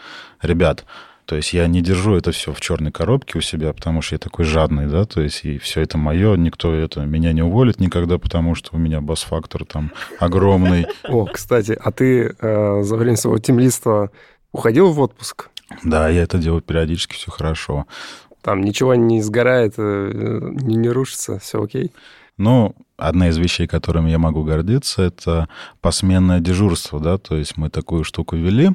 ребят. 0.41 0.85
То 1.25 1.35
есть 1.35 1.53
я 1.53 1.65
не 1.65 1.81
держу 1.81 2.15
это 2.15 2.31
все 2.31 2.53
в 2.53 2.61
черной 2.61 2.91
коробке 2.91 3.39
у 3.39 3.41
себя, 3.41 3.73
потому 3.73 4.03
что 4.03 4.13
я 4.13 4.19
такой 4.19 4.45
жадный, 4.45 4.85
да, 4.85 5.05
то 5.05 5.21
есть 5.21 5.43
и 5.43 5.57
все 5.57 5.81
это 5.81 5.97
мое, 5.97 6.35
никто 6.35 6.71
это 6.71 7.01
меня 7.01 7.33
не 7.33 7.41
уволит 7.41 7.79
никогда, 7.79 8.19
потому 8.19 8.53
что 8.53 8.75
у 8.75 8.77
меня 8.77 9.01
бас-фактор 9.01 9.65
там 9.65 9.91
огромный. 10.19 10.85
О, 11.03 11.25
кстати, 11.25 11.75
а 11.83 11.91
ты 11.91 12.35
э, 12.39 12.81
за 12.83 12.95
время 12.95 13.17
своего 13.17 13.39
темлиства 13.39 14.11
уходил 14.51 14.91
в 14.91 14.99
отпуск? 14.99 15.49
Да, 15.83 16.09
я 16.09 16.21
это 16.21 16.37
делаю 16.37 16.61
периодически, 16.61 17.15
все 17.15 17.31
хорошо. 17.31 17.87
Там 18.45 18.61
ничего 18.61 18.93
не 18.93 19.23
сгорает, 19.23 19.73
э, 19.79 20.39
не, 20.61 20.75
не 20.75 20.89
рушится, 20.89 21.39
все 21.39 21.63
окей? 21.63 21.91
Ну, 22.37 22.75
одна 22.95 23.29
из 23.29 23.37
вещей, 23.37 23.65
которыми 23.65 24.11
я 24.11 24.19
могу 24.19 24.43
гордиться, 24.43 25.01
это 25.01 25.49
посменное 25.81 26.39
дежурство, 26.41 26.99
да, 26.99 27.17
то 27.17 27.35
есть 27.37 27.57
мы 27.57 27.71
такую 27.71 28.03
штуку 28.03 28.35
ввели, 28.35 28.69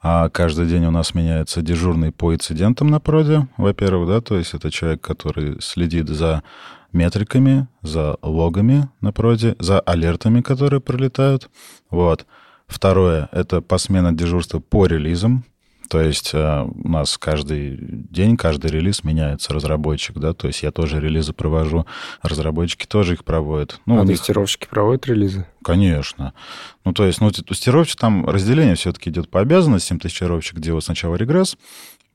а 0.00 0.30
каждый 0.30 0.68
день 0.68 0.86
у 0.86 0.90
нас 0.90 1.14
меняется 1.14 1.60
дежурный 1.60 2.12
по 2.12 2.34
инцидентам 2.34 2.88
на 2.88 2.98
проде, 2.98 3.46
во-первых, 3.58 4.08
да, 4.08 4.22
то 4.22 4.38
есть 4.38 4.54
это 4.54 4.70
человек, 4.70 5.02
который 5.02 5.60
следит 5.60 6.08
за 6.08 6.42
метриками, 6.94 7.68
за 7.82 8.16
логами 8.22 8.88
на 9.02 9.12
проде, 9.12 9.54
за 9.58 9.80
алертами, 9.80 10.40
которые 10.40 10.80
пролетают, 10.80 11.50
вот. 11.90 12.24
Второе— 12.66 13.28
это 13.32 13.60
посмена 13.60 14.12
дежурства 14.12 14.60
по 14.60 14.86
релизам, 14.86 15.44
то 15.90 16.00
есть 16.00 16.30
э, 16.34 16.68
у 16.84 16.88
нас 16.88 17.18
каждый 17.18 17.76
день, 17.80 18.36
каждый 18.36 18.70
релиз 18.70 19.02
меняется 19.02 19.52
разработчик, 19.52 20.16
да, 20.18 20.32
то 20.32 20.46
есть 20.46 20.62
я 20.62 20.70
тоже 20.70 21.00
релизы 21.00 21.32
провожу, 21.32 21.84
разработчики 22.22 22.86
тоже 22.86 23.14
их 23.14 23.24
проводят. 23.24 23.80
Ну, 23.86 24.00
а 24.00 24.06
тестировщики 24.06 24.62
них... 24.62 24.70
проводят 24.70 25.08
релизы? 25.08 25.46
Конечно. 25.64 26.32
Ну, 26.84 26.92
то 26.92 27.04
есть, 27.04 27.20
ну, 27.20 27.32
тестировщик, 27.32 27.98
там 27.98 28.24
разделение 28.24 28.76
все-таки 28.76 29.10
идет 29.10 29.28
по 29.28 29.40
обязанностям. 29.40 29.98
Тестировщик 29.98 30.60
делает 30.60 30.84
сначала 30.84 31.16
регресс, 31.16 31.56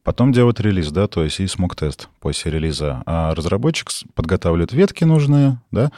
Потом 0.05 0.31
делает 0.31 0.61
релиз, 0.61 0.91
да, 0.91 1.07
то 1.07 1.23
есть 1.23 1.39
и 1.39 1.47
смог-тест 1.47 2.09
после 2.19 2.51
релиза. 2.51 3.01
А 3.07 3.33
разработчик 3.33 3.89
подготавливает 4.13 4.71
ветки 4.71 5.03
нужные, 5.03 5.59
да, 5.71 5.91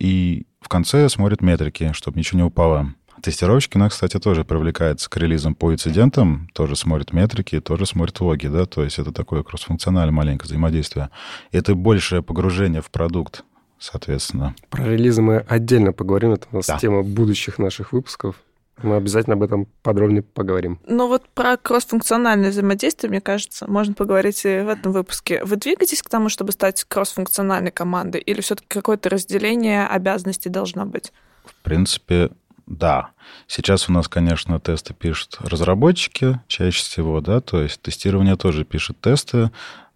и 0.00 0.46
в 0.60 0.68
конце 0.68 1.08
смотрит 1.08 1.42
метрики, 1.42 1.92
чтобы 1.92 2.18
ничего 2.18 2.40
не 2.40 2.44
упало. 2.44 2.92
Тестировщики 3.22 3.76
у 3.76 3.80
нас, 3.80 3.92
кстати, 3.92 4.18
тоже 4.18 4.44
привлекаются 4.44 5.08
к 5.08 5.16
релизам 5.16 5.54
по 5.54 5.72
инцидентам, 5.72 6.48
тоже 6.54 6.74
смотрят 6.74 7.12
метрики, 7.12 7.60
тоже 7.60 7.86
смотрят 7.86 8.20
логи, 8.20 8.48
да, 8.48 8.66
то 8.66 8.82
есть 8.82 8.98
это 8.98 9.12
такое 9.12 9.44
кроссфункциональное 9.44 10.12
маленькое 10.12 10.46
взаимодействие. 10.46 11.08
Это 11.52 11.76
большее 11.76 12.22
погружение 12.22 12.82
в 12.82 12.90
продукт, 12.90 13.44
соответственно. 13.78 14.56
Про 14.70 14.86
релизы 14.86 15.22
мы 15.22 15.38
отдельно 15.38 15.92
поговорим, 15.92 16.32
это 16.32 16.48
у 16.50 16.56
нас 16.56 16.66
да. 16.66 16.78
тема 16.78 17.04
будущих 17.04 17.60
наших 17.60 17.92
выпусков. 17.92 18.34
Мы 18.82 18.96
обязательно 18.96 19.36
об 19.36 19.44
этом 19.44 19.68
подробнее 19.84 20.22
поговорим. 20.22 20.80
Ну 20.88 21.06
вот 21.06 21.28
про 21.28 21.56
кроссфункциональное 21.56 22.50
взаимодействие, 22.50 23.08
мне 23.08 23.20
кажется, 23.20 23.70
можно 23.70 23.94
поговорить 23.94 24.44
и 24.44 24.62
в 24.62 24.68
этом 24.68 24.90
выпуске. 24.90 25.44
Вы 25.44 25.56
двигаетесь 25.56 26.02
к 26.02 26.08
тому, 26.08 26.28
чтобы 26.28 26.50
стать 26.50 26.82
кроссфункциональной 26.88 27.70
командой, 27.70 28.20
или 28.20 28.40
все-таки 28.40 28.66
какое-то 28.68 29.10
разделение 29.10 29.86
обязанностей 29.86 30.48
должно 30.48 30.86
быть? 30.86 31.12
В 31.44 31.54
принципе, 31.62 32.30
да. 32.72 33.10
Сейчас 33.46 33.88
у 33.88 33.92
нас, 33.92 34.08
конечно, 34.08 34.58
тесты 34.58 34.94
пишут 34.94 35.38
разработчики 35.40 36.40
чаще 36.48 36.82
всего, 36.82 37.20
да, 37.20 37.40
то 37.40 37.62
есть 37.62 37.80
тестирование 37.82 38.36
тоже 38.36 38.64
пишет 38.64 39.00
тесты, 39.00 39.50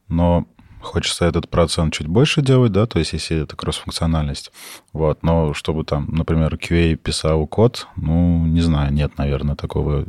но 0.08 0.46
хочется 0.80 1.24
этот 1.24 1.48
процент 1.48 1.94
чуть 1.94 2.06
больше 2.06 2.42
делать, 2.42 2.72
да, 2.72 2.86
то 2.86 2.98
есть 2.98 3.12
если 3.12 3.42
это 3.42 3.56
кроссфункциональность. 3.56 4.52
Вот, 4.92 5.22
но 5.22 5.54
чтобы 5.54 5.84
там, 5.84 6.06
например, 6.10 6.54
QA 6.54 6.96
писал 6.96 7.46
код, 7.46 7.86
ну, 7.96 8.44
не 8.46 8.60
знаю, 8.60 8.92
нет, 8.92 9.18
наверное, 9.18 9.56
такого 9.56 10.04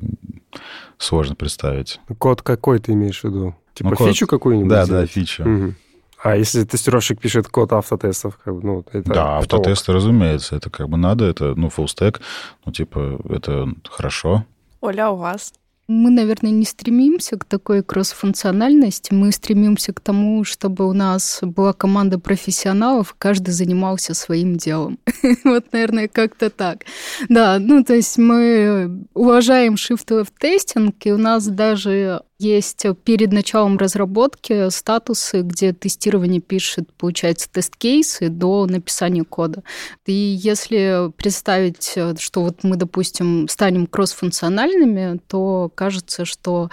сложно 0.97 1.35
представить. 1.35 1.99
Код 2.19 2.41
какой 2.41 2.79
ты 2.79 2.93
имеешь 2.93 3.21
в 3.21 3.23
виду? 3.23 3.55
Типа 3.73 3.91
ну, 3.91 4.07
фичу 4.07 4.25
код... 4.25 4.39
какую-нибудь? 4.39 4.69
Да, 4.69 4.85
сделать? 4.85 5.07
да, 5.07 5.07
фичу. 5.07 5.43
Угу. 5.43 5.73
А 6.21 6.35
если 6.35 6.63
тестировщик 6.63 7.19
пишет 7.19 7.47
код 7.47 7.73
автотестов, 7.73 8.37
как 8.43 8.55
бы, 8.55 8.65
ну, 8.65 8.85
это 8.91 9.13
Да, 9.13 9.37
автотесты, 9.37 9.93
разумеется, 9.93 10.55
это 10.55 10.69
как 10.69 10.89
бы 10.89 10.97
надо, 10.97 11.25
это, 11.25 11.53
ну, 11.55 11.67
stack, 11.67 12.19
ну, 12.65 12.71
типа, 12.71 13.19
это 13.29 13.67
хорошо. 13.89 14.45
Оля, 14.81 15.07
а 15.07 15.11
у 15.11 15.17
вас? 15.17 15.53
Мы, 15.87 16.09
наверное, 16.09 16.51
не 16.51 16.65
стремимся 16.65 17.37
к 17.37 17.45
такой 17.45 17.81
кросс-функциональности. 17.81 19.13
Мы 19.13 19.31
стремимся 19.31 19.93
к 19.93 20.01
тому, 20.01 20.43
чтобы 20.43 20.85
у 20.85 20.91
нас 20.91 21.39
была 21.41 21.71
команда 21.71 22.19
профессионалов, 22.19 23.15
каждый 23.17 23.51
занимался 23.51 24.13
своим 24.13 24.57
делом. 24.57 24.99
вот, 25.45 25.71
наверное, 25.71 26.09
как-то 26.09 26.49
так. 26.49 26.83
Да, 27.29 27.57
ну, 27.57 27.85
то 27.85 27.93
есть 27.93 28.17
мы 28.17 29.05
уважаем 29.13 29.75
shift 29.75 30.07
left 30.09 30.33
тестинг, 30.37 30.95
и 31.05 31.13
у 31.13 31.17
нас 31.17 31.47
даже 31.47 32.21
Есть 32.39 32.85
перед 33.03 33.31
началом 33.31 33.77
разработки 33.77 34.69
статусы, 34.69 35.41
где 35.41 35.73
тестирование 35.73 36.39
пишет, 36.39 36.93
получается, 36.93 37.49
тест-кейсы 37.51 38.29
до 38.29 38.67
написания 38.67 39.23
кода. 39.23 39.63
И 40.05 40.13
если 40.13 41.11
представить, 41.17 41.97
что 42.19 42.43
вот 42.43 42.63
мы, 42.63 42.75
допустим, 42.75 43.47
станем 43.47 43.87
кроссфункциональными, 43.87 45.19
то 45.27 45.71
кажется, 45.73 46.25
что 46.25 46.69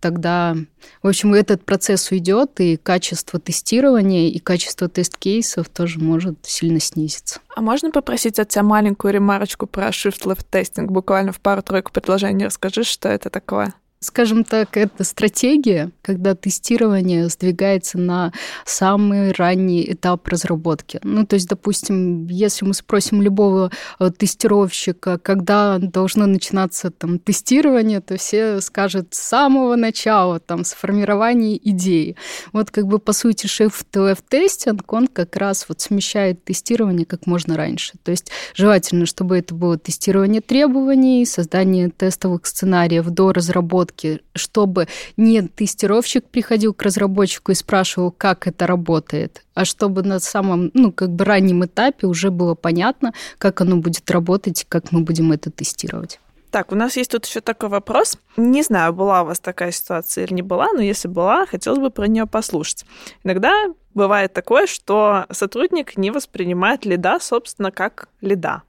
тогда, 0.00 0.54
в 1.02 1.08
общем, 1.08 1.34
этот 1.34 1.64
процесс 1.64 2.12
уйдет, 2.12 2.60
и 2.60 2.76
качество 2.76 3.40
тестирования, 3.40 4.28
и 4.28 4.38
качество 4.38 4.88
тест-кейсов 4.88 5.68
тоже 5.68 5.98
может 5.98 6.38
сильно 6.42 6.78
снизиться. 6.78 7.40
А 7.56 7.60
можно 7.60 7.90
попросить 7.90 8.38
от 8.38 8.50
тебя 8.50 8.62
маленькую 8.62 9.14
ремарочку 9.14 9.66
про 9.66 9.88
shift-left 9.88 10.46
тестинг? 10.48 10.92
Буквально 10.92 11.32
в 11.32 11.40
пару-тройку 11.40 11.90
предложений 11.90 12.44
расскажи, 12.44 12.84
что 12.84 13.08
это 13.08 13.30
такое. 13.30 13.74
Скажем 14.00 14.44
так, 14.44 14.76
это 14.76 15.02
стратегия, 15.02 15.90
когда 16.02 16.36
тестирование 16.36 17.28
сдвигается 17.28 17.98
на 17.98 18.32
самый 18.64 19.32
ранний 19.32 19.92
этап 19.92 20.28
разработки. 20.28 21.00
Ну, 21.02 21.26
то 21.26 21.34
есть, 21.34 21.48
допустим, 21.48 22.28
если 22.28 22.64
мы 22.64 22.74
спросим 22.74 23.20
любого 23.20 23.72
э, 23.98 24.10
тестировщика, 24.16 25.18
когда 25.18 25.78
должно 25.78 26.26
начинаться 26.26 26.92
там 26.92 27.18
тестирование, 27.18 28.00
то 28.00 28.16
все 28.18 28.60
скажут 28.60 29.14
с 29.14 29.18
самого 29.18 29.74
начала, 29.74 30.38
там, 30.38 30.64
с 30.64 30.74
формирования 30.74 31.56
идеи. 31.56 32.14
Вот 32.52 32.70
как 32.70 32.86
бы 32.86 33.00
по 33.00 33.12
сути 33.12 33.46
shift-left 33.46 34.22
тестинг, 34.28 34.92
он 34.92 35.08
как 35.08 35.34
раз 35.34 35.66
вот 35.68 35.80
смещает 35.80 36.44
тестирование 36.44 37.04
как 37.04 37.26
можно 37.26 37.56
раньше. 37.56 37.94
То 38.04 38.12
есть 38.12 38.30
желательно, 38.54 39.06
чтобы 39.06 39.38
это 39.38 39.56
было 39.56 39.76
тестирование 39.76 40.40
требований, 40.40 41.26
создание 41.26 41.90
тестовых 41.90 42.46
сценариев 42.46 43.06
до 43.06 43.32
разработки 43.32 43.87
разработки, 43.88 44.20
чтобы 44.34 44.86
не 45.16 45.42
тестировщик 45.42 46.28
приходил 46.28 46.74
к 46.74 46.82
разработчику 46.82 47.52
и 47.52 47.54
спрашивал, 47.54 48.10
как 48.10 48.46
это 48.46 48.66
работает, 48.66 49.44
а 49.54 49.64
чтобы 49.64 50.02
на 50.02 50.20
самом, 50.20 50.70
ну, 50.74 50.92
как 50.92 51.10
бы 51.10 51.24
раннем 51.24 51.64
этапе 51.64 52.06
уже 52.06 52.30
было 52.30 52.54
понятно, 52.54 53.12
как 53.38 53.60
оно 53.60 53.76
будет 53.76 54.10
работать, 54.10 54.66
как 54.68 54.92
мы 54.92 55.00
будем 55.00 55.32
это 55.32 55.50
тестировать. 55.50 56.20
Так, 56.50 56.72
у 56.72 56.74
нас 56.74 56.96
есть 56.96 57.10
тут 57.10 57.26
еще 57.26 57.42
такой 57.42 57.68
вопрос. 57.68 58.16
Не 58.38 58.62
знаю, 58.62 58.94
была 58.94 59.22
у 59.22 59.26
вас 59.26 59.38
такая 59.38 59.70
ситуация 59.70 60.24
или 60.24 60.32
не 60.34 60.42
была, 60.42 60.72
но 60.72 60.80
если 60.80 61.06
была, 61.06 61.44
хотелось 61.44 61.78
бы 61.78 61.90
про 61.90 62.08
нее 62.08 62.26
послушать. 62.26 62.86
Иногда 63.22 63.52
бывает 63.92 64.32
такое, 64.32 64.66
что 64.66 65.26
сотрудник 65.30 65.98
не 65.98 66.10
воспринимает 66.10 66.86
лида, 66.86 67.18
собственно, 67.20 67.70
как 67.70 68.08
лида 68.22 68.62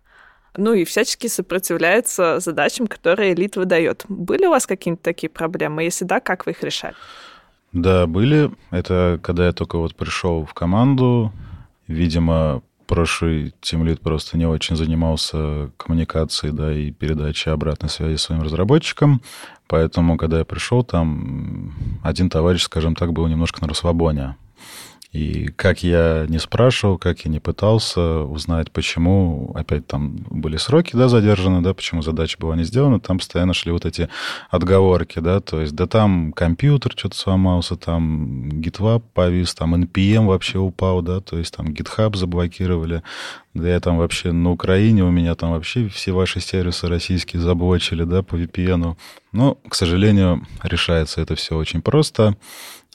ну 0.58 0.74
и 0.74 0.84
всячески 0.84 1.28
сопротивляется 1.28 2.40
задачам, 2.40 2.88
которые 2.88 3.34
элит 3.34 3.56
выдает. 3.56 4.06
Были 4.10 4.46
у 4.46 4.50
вас 4.50 4.66
какие-нибудь 4.66 5.04
такие 5.04 5.30
проблемы? 5.30 5.84
Если 5.84 6.06
да, 6.06 6.20
как 6.20 6.46
вы 6.46 6.52
их 6.54 6.64
решали? 6.64 6.96
Да, 7.72 8.08
были. 8.08 8.52
Это 8.72 9.20
когда 9.22 9.46
я 9.46 9.54
только 9.54 9.78
вот 9.78 9.96
пришел 9.96 10.46
в 10.46 10.54
команду. 10.54 11.32
Видимо, 11.88 12.62
прошлый 12.88 13.54
тимлит 13.62 14.02
просто 14.02 14.38
не 14.38 14.48
очень 14.48 14.76
занимался 14.76 15.72
коммуникацией, 15.78 16.54
да, 16.54 16.74
и 16.74 16.92
передачей 16.92 17.52
обратной 17.52 17.90
связи 17.90 18.18
своим 18.18 18.42
разработчикам. 18.42 19.22
Поэтому, 19.68 20.18
когда 20.18 20.40
я 20.40 20.46
пришел, 20.46 20.84
там 20.84 22.00
один 22.04 22.30
товарищ, 22.30 22.64
скажем 22.64 22.96
так, 22.96 23.14
был 23.14 23.28
немножко 23.28 23.62
на 23.62 23.68
расслабоне. 23.68 24.36
И 25.12 25.48
как 25.56 25.82
я 25.82 26.28
не 26.30 26.38
спрашивал, 26.38 27.00
как 27.00 27.22
я 27.22 27.32
не 27.32 27.40
пытался 27.40 28.22
узнать, 28.22 28.72
почему 28.72 29.52
опять 29.56 29.88
там 29.88 30.18
были 30.30 30.58
сроки, 30.58 30.96
да, 30.96 31.08
задержаны, 31.10 31.62
да, 31.62 31.74
почему 31.74 32.04
задача 32.04 32.38
была 32.40 32.56
не 32.56 32.64
сделана, 32.64 33.00
там 33.00 33.18
постоянно 33.18 33.56
шли 33.56 33.72
вот 33.72 33.86
эти 33.86 34.08
отговорки, 34.52 35.18
да, 35.18 35.40
то 35.40 35.62
есть, 35.62 35.74
да 35.74 35.88
там 35.88 36.32
компьютер 36.32 36.92
что-то 36.96 37.18
сломался, 37.18 37.76
там 37.76 38.50
GitLab 38.50 39.02
повис, 39.16 39.56
там 39.56 39.74
NPM 39.74 40.28
вообще 40.28 40.60
упал, 40.60 41.02
да, 41.02 41.22
то 41.22 41.40
есть 41.40 41.56
там 41.56 41.70
GitHub 41.70 42.16
заблокировали, 42.16 43.02
да 43.56 43.68
я 43.68 43.80
там 43.80 43.98
вообще 43.98 44.32
на 44.32 44.52
Украине, 44.52 45.04
у 45.04 45.10
меня 45.10 45.34
там 45.34 45.52
вообще 45.52 45.88
все 45.88 46.12
ваши 46.12 46.40
сервисы 46.40 46.88
российские 46.88 47.42
заблочили, 47.42 48.04
да, 48.04 48.22
по 48.22 48.36
VPN. 48.36 48.96
Но, 49.32 49.56
к 49.68 49.74
сожалению, 49.74 50.46
решается 50.64 51.22
это 51.22 51.36
все 51.36 51.56
очень 51.56 51.82
просто. 51.82 52.36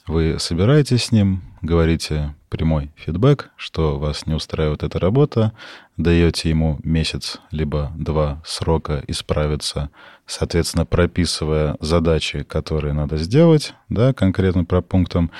Вы 0.07 0.35
собираетесь 0.37 1.05
с 1.05 1.11
ним, 1.11 1.41
говорите 1.63 2.35
прямой 2.49 2.91
фидбэк, 2.95 3.49
что 3.55 3.97
вас 3.97 4.27
не 4.27 4.35
устраивает 4.35 4.83
эта 4.83 4.99
работа, 4.99 5.51
даете 5.97 6.47
ему 6.47 6.79
месяц 6.83 7.39
либо 7.49 7.91
два 7.97 8.39
срока 8.45 9.03
исправиться, 9.07 9.89
соответственно, 10.27 10.85
прописывая 10.85 11.75
задачи, 11.79 12.43
которые 12.43 12.93
надо 12.93 13.17
сделать, 13.17 13.73
да, 13.89 14.13
конкретно 14.13 14.63
по 14.63 14.81
пунктам, 14.81 15.31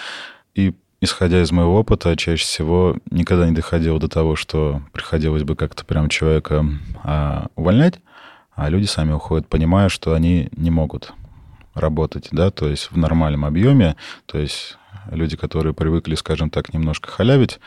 и 0.56 0.74
исходя 1.00 1.44
из 1.44 1.52
моего 1.52 1.80
опыта, 1.80 2.18
чаще 2.18 2.44
всего 2.44 2.98
никогда 3.12 3.48
не 3.48 3.54
доходило 3.54 4.00
до 4.00 4.08
того, 4.08 4.36
что 4.36 4.82
приходилось 4.94 5.44
бы 5.44 5.56
как-то 5.56 5.86
прям 5.86 6.10
человека 6.10 6.66
а, 7.04 7.50
увольнять, 7.56 8.00
а 8.56 8.68
люди 8.70 8.86
сами 8.86 9.12
уходят, 9.12 9.48
понимая, 9.48 9.90
что 9.90 10.14
они 10.14 10.50
не 10.58 10.72
могут 10.72 11.14
работать, 11.76 12.30
да, 12.32 12.50
то 12.50 12.68
есть 12.68 12.90
в 12.92 12.98
нормальном 12.98 13.46
объеме, 13.46 13.96
то 14.26 14.40
есть 14.40 14.78
люди, 15.12 15.38
которые 15.38 15.74
привыкли, 15.74 16.16
скажем 16.16 16.50
так, 16.50 16.74
немножко 16.74 17.12
халявить, 17.12 17.60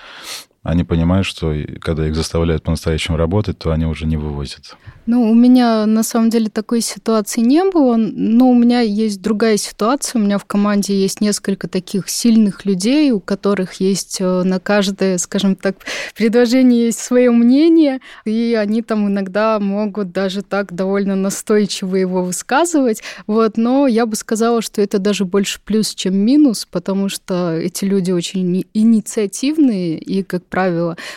они 0.69 0.85
понимают, 0.85 1.27
что 1.27 1.55
когда 1.81 2.07
их 2.07 2.15
заставляют 2.15 2.63
по-настоящему 2.63 3.17
работать, 3.17 3.59
то 3.59 3.73
они 3.73 3.87
уже 3.87 4.05
не 4.05 4.19
вывозят. 4.19 4.77
Ну, 5.07 5.31
у 5.31 5.35
меня 5.35 5.87
на 5.87 6.03
самом 6.03 6.29
деле 6.29 6.51
такой 6.51 6.83
ситуации 6.83 7.41
не 7.41 7.65
было, 7.65 7.97
но 7.97 8.51
у 8.51 8.55
меня 8.55 8.81
есть 8.81 9.23
другая 9.23 9.57
ситуация. 9.57 10.21
У 10.21 10.23
меня 10.23 10.37
в 10.37 10.45
команде 10.45 10.95
есть 10.95 11.23
несколько 11.23 11.67
таких 11.67 12.11
сильных 12.11 12.67
людей, 12.67 13.11
у 13.13 13.19
которых 13.19 13.81
есть 13.81 14.19
э, 14.21 14.43
на 14.43 14.61
каждое, 14.61 15.17
скажем 15.17 15.57
так, 15.57 15.77
предложение 16.15 16.87
есть 16.87 16.99
свое 16.99 17.31
мнение, 17.31 18.01
и 18.27 18.55
они 18.61 18.83
там 18.83 19.09
иногда 19.09 19.59
могут 19.61 20.13
даже 20.13 20.43
так 20.43 20.75
довольно 20.75 21.17
настойчиво 21.17 21.97
его 21.97 22.23
высказывать. 22.23 23.03
Вот, 23.27 23.57
но 23.57 23.87
я 23.87 24.05
бы 24.05 24.15
сказала, 24.15 24.61
что 24.61 24.83
это 24.83 24.99
даже 24.99 25.25
больше 25.25 25.61
плюс, 25.65 25.95
чем 25.95 26.19
минус, 26.19 26.69
потому 26.71 27.09
что 27.09 27.55
эти 27.55 27.87
люди 27.87 28.11
очень 28.11 28.67
инициативные 28.75 29.99
и, 29.99 30.23
как 30.23 30.45
правило, 30.45 30.58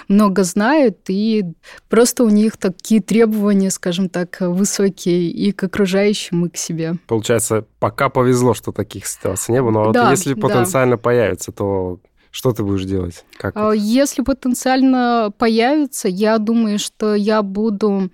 много 0.08 0.44
знают, 0.44 0.98
и 1.08 1.46
просто 1.90 2.24
у 2.24 2.30
них 2.30 2.58
такие 2.58 3.02
требования, 3.02 3.70
скажем 3.70 4.10
так, 4.10 4.38
высокие 4.42 5.30
и 5.30 5.52
к 5.52 5.64
окружающим, 5.64 6.46
и 6.46 6.50
к 6.50 6.58
себе. 6.58 6.96
Получается, 7.08 7.66
пока 7.80 8.10
повезло, 8.10 8.54
что 8.54 8.72
таких 8.72 9.06
ситуаций 9.08 9.54
не 9.54 9.62
было, 9.62 9.72
но 9.72 9.92
да, 9.92 10.04
вот 10.04 10.12
если 10.12 10.34
потенциально 10.34 10.98
да. 10.98 11.02
появится, 11.02 11.52
то 11.52 12.00
что 12.32 12.54
ты 12.54 12.64
будешь 12.64 12.86
делать? 12.86 13.26
Как 13.38 13.56
а, 13.56 13.72
Если 13.72 14.24
потенциально 14.24 15.34
появится, 15.38 16.08
я 16.08 16.38
думаю, 16.38 16.80
что 16.80 17.14
я 17.14 17.42
буду 17.42 18.10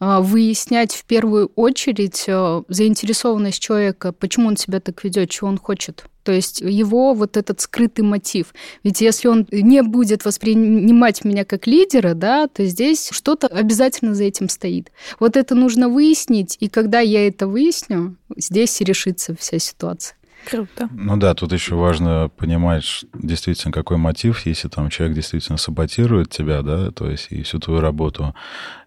а, 0.00 0.20
выяснять 0.20 0.92
в 0.92 1.04
первую 1.04 1.52
очередь 1.54 2.24
а, 2.28 2.64
заинтересованность 2.68 3.62
человека, 3.62 4.12
почему 4.12 4.48
он 4.48 4.56
себя 4.56 4.80
так 4.80 5.02
ведет, 5.04 5.30
чего 5.30 5.48
он 5.48 5.56
хочет. 5.56 6.04
То 6.22 6.32
есть 6.32 6.60
его 6.60 7.14
вот 7.14 7.36
этот 7.36 7.60
скрытый 7.60 8.04
мотив. 8.04 8.54
Ведь 8.84 9.00
если 9.00 9.28
он 9.28 9.46
не 9.50 9.82
будет 9.82 10.24
воспринимать 10.24 11.24
меня 11.24 11.44
как 11.44 11.66
лидера, 11.66 12.14
да, 12.14 12.46
то 12.46 12.64
здесь 12.64 13.10
что-то 13.12 13.46
обязательно 13.46 14.14
за 14.14 14.24
этим 14.24 14.48
стоит. 14.48 14.92
Вот 15.18 15.36
это 15.36 15.54
нужно 15.54 15.88
выяснить, 15.88 16.56
и 16.60 16.68
когда 16.68 17.00
я 17.00 17.26
это 17.26 17.46
выясню, 17.46 18.16
здесь 18.36 18.80
и 18.80 18.84
решится 18.84 19.34
вся 19.38 19.58
ситуация. 19.58 20.16
Круто. 20.48 20.88
Ну 20.92 21.16
да, 21.16 21.34
тут 21.34 21.52
еще 21.52 21.74
важно 21.74 22.30
понимать 22.36 23.04
действительно, 23.12 23.72
какой 23.72 23.98
мотив, 23.98 24.46
если 24.46 24.68
там 24.68 24.88
человек 24.88 25.16
действительно 25.16 25.58
саботирует 25.58 26.30
тебя, 26.30 26.62
да, 26.62 26.90
то 26.90 27.10
есть 27.10 27.26
и 27.30 27.42
всю 27.42 27.58
твою 27.58 27.80
работу, 27.80 28.34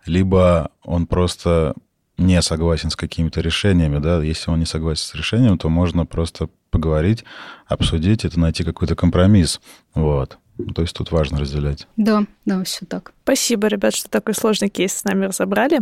либо 0.06 0.72
он 0.84 1.06
просто 1.06 1.76
не 2.18 2.42
согласен 2.42 2.90
с 2.90 2.96
какими-то 2.96 3.42
решениями, 3.42 4.00
да, 4.00 4.22
если 4.22 4.52
он 4.52 4.60
не 4.60 4.66
согласен 4.66 5.04
с 5.04 5.16
решением, 5.16 5.58
то 5.58 5.70
можно 5.70 6.06
просто 6.06 6.50
поговорить, 6.70 7.24
обсудить 7.68 8.26
это, 8.26 8.40
найти 8.40 8.64
какой-то 8.64 8.96
компромисс, 8.96 9.62
вот. 9.94 10.38
То 10.76 10.84
есть 10.84 10.96
тут 10.96 11.12
важно 11.12 11.40
разделять. 11.40 11.88
Да, 11.98 12.26
да, 12.46 12.64
все 12.64 12.86
так. 12.86 13.14
Спасибо, 13.24 13.68
ребят, 13.68 13.96
что 13.96 14.10
такой 14.10 14.36
сложный 14.36 14.70
кейс 14.70 14.94
с 14.94 15.04
нами 15.04 15.26
разобрали. 15.26 15.80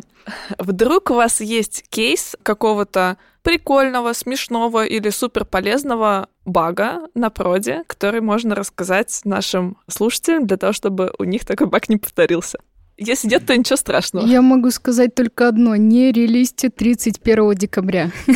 Вдруг 0.57 1.11
у 1.11 1.15
вас 1.15 1.41
есть 1.41 1.83
кейс 1.89 2.37
какого-то 2.41 3.17
прикольного, 3.41 4.13
смешного 4.13 4.85
или 4.85 5.09
супер 5.09 5.45
полезного 5.45 6.29
бага 6.45 7.01
на 7.15 7.29
проде, 7.29 7.83
который 7.87 8.21
можно 8.21 8.55
рассказать 8.55 9.21
нашим 9.25 9.77
слушателям 9.87 10.47
для 10.47 10.57
того, 10.57 10.73
чтобы 10.73 11.13
у 11.17 11.23
них 11.25 11.45
такой 11.45 11.67
баг 11.67 11.89
не 11.89 11.97
повторился. 11.97 12.59
Если 13.03 13.27
нет, 13.29 13.47
то 13.47 13.57
ничего 13.57 13.77
страшного. 13.77 14.27
Я 14.27 14.43
могу 14.43 14.69
сказать 14.69 15.15
только 15.15 15.47
одно. 15.47 15.75
Не 15.75 16.11
релизьте 16.11 16.69
31 16.69 17.55
декабря. 17.55 18.11
И 18.27 18.33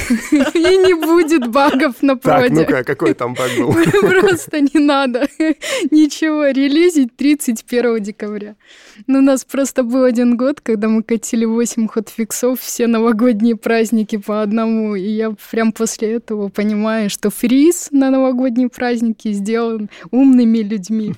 не 0.58 0.96
будет 0.96 1.52
багов 1.52 2.02
на 2.02 2.16
Так, 2.18 2.40
проде. 2.40 2.56
ну-ка, 2.56 2.84
какой 2.84 3.14
там 3.14 3.36
баг 3.36 3.52
был? 3.60 3.74
Просто 4.02 4.62
не 4.62 4.80
надо 4.80 5.28
ничего 5.92 6.48
релизить 6.48 7.16
31 7.16 8.02
декабря. 8.02 8.56
Ну, 9.06 9.20
у 9.20 9.22
нас 9.22 9.46
просто 9.46 9.84
был 9.84 10.04
один 10.04 10.36
год, 10.36 10.62
когда 10.62 10.88
мы 10.88 11.04
катили 11.04 11.46
8 11.46 11.88
хотфиксов, 11.88 12.60
все 12.60 12.88
новогодние 12.88 13.56
праздники 13.56 14.18
по 14.18 14.42
одному. 14.42 14.96
И 14.96 15.08
я 15.08 15.36
прям 15.52 15.74
после 15.74 16.14
этого 16.14 16.50
понимаю, 16.50 17.12
что 17.12 17.30
фриз 17.30 17.90
на 17.92 18.10
новогодние 18.10 18.70
праздники 18.70 19.32
сделан 19.32 19.90
умными 20.10 20.60
людьми. 20.60 21.14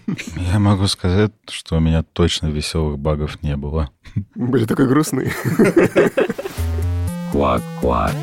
Я 0.51 0.59
могу 0.59 0.87
сказать, 0.87 1.31
что 1.49 1.77
у 1.77 1.79
меня 1.79 2.03
точно 2.13 2.47
веселых 2.47 2.99
багов 2.99 3.36
не 3.41 3.55
было. 3.55 3.91
Были 4.35 4.65
такой 4.65 4.87
грустный. 4.87 5.31
Квак-квак. 7.31 8.13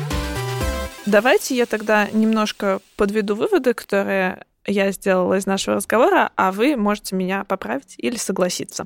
Давайте 1.05 1.55
я 1.55 1.65
тогда 1.65 2.07
немножко 2.11 2.79
подведу 2.95 3.35
выводы, 3.35 3.73
которые 3.73 4.45
я 4.65 4.91
сделала 4.91 5.35
из 5.35 5.45
нашего 5.45 5.75
разговора, 5.75 6.31
а 6.35 6.51
вы 6.51 6.75
можете 6.75 7.15
меня 7.15 7.43
поправить 7.43 7.95
или 7.97 8.17
согласиться. 8.17 8.85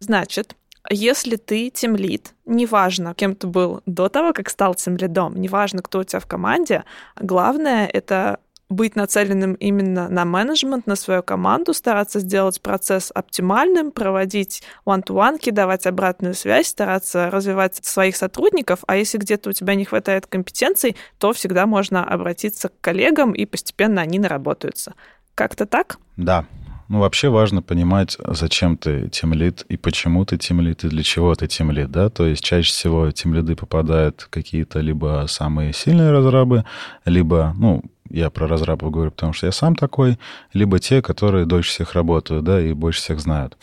Значит, 0.00 0.56
если 0.88 1.36
ты 1.36 1.70
тимлид, 1.70 2.34
неважно, 2.46 3.14
кем 3.14 3.36
ты 3.36 3.46
был 3.46 3.82
до 3.86 4.08
того, 4.08 4.32
как 4.32 4.48
стал 4.48 4.74
тимлидом, 4.74 5.36
неважно, 5.36 5.82
кто 5.82 6.00
у 6.00 6.04
тебя 6.04 6.20
в 6.20 6.26
команде, 6.26 6.84
главное— 7.20 7.86
это 7.92 8.40
быть 8.70 8.96
нацеленным 8.96 9.54
именно 9.54 10.08
на 10.08 10.24
менеджмент, 10.24 10.86
на 10.86 10.96
свою 10.96 11.22
команду, 11.22 11.74
стараться 11.74 12.20
сделать 12.20 12.62
процесс 12.62 13.10
оптимальным, 13.14 13.90
проводить 13.90 14.62
one-to-one, 14.86 15.38
давать 15.50 15.86
обратную 15.86 16.34
связь, 16.34 16.68
стараться 16.68 17.30
развивать 17.30 17.84
своих 17.84 18.16
сотрудников, 18.16 18.78
а 18.86 18.96
если 18.96 19.18
где-то 19.18 19.50
у 19.50 19.52
тебя 19.52 19.74
не 19.74 19.84
хватает 19.84 20.26
компетенций, 20.26 20.96
то 21.18 21.32
всегда 21.32 21.66
можно 21.66 22.04
обратиться 22.04 22.68
к 22.68 22.80
коллегам, 22.80 23.32
и 23.32 23.44
постепенно 23.44 24.00
они 24.00 24.18
наработаются. 24.18 24.94
Как-то 25.34 25.66
так? 25.66 25.98
Да. 26.16 26.46
Ну, 26.88 26.98
вообще 26.98 27.28
важно 27.28 27.62
понимать, 27.62 28.18
зачем 28.26 28.76
ты 28.76 29.08
тимлид 29.10 29.64
и 29.68 29.76
почему 29.76 30.24
ты 30.24 30.38
тимлид 30.38 30.82
и 30.82 30.88
для 30.88 31.04
чего 31.04 31.34
ты 31.36 31.46
тимлид, 31.46 31.90
да? 31.92 32.08
То 32.10 32.26
есть 32.26 32.42
чаще 32.42 32.72
всего 32.72 33.10
тимлиды 33.12 33.54
попадают 33.54 34.26
какие-то 34.28 34.80
либо 34.80 35.24
самые 35.28 35.72
сильные 35.72 36.10
разрабы, 36.10 36.64
либо, 37.04 37.54
ну, 37.56 37.82
я 38.10 38.30
про 38.30 38.46
разрабов 38.46 38.90
говорю, 38.90 39.10
потому 39.10 39.32
что 39.32 39.46
я 39.46 39.52
сам 39.52 39.74
такой, 39.74 40.18
либо 40.52 40.78
те, 40.78 41.00
которые 41.00 41.46
дольше 41.46 41.70
всех 41.70 41.94
работают, 41.94 42.44
да, 42.44 42.60
и 42.60 42.72
больше 42.72 43.00
всех 43.00 43.20
знают. 43.20 43.56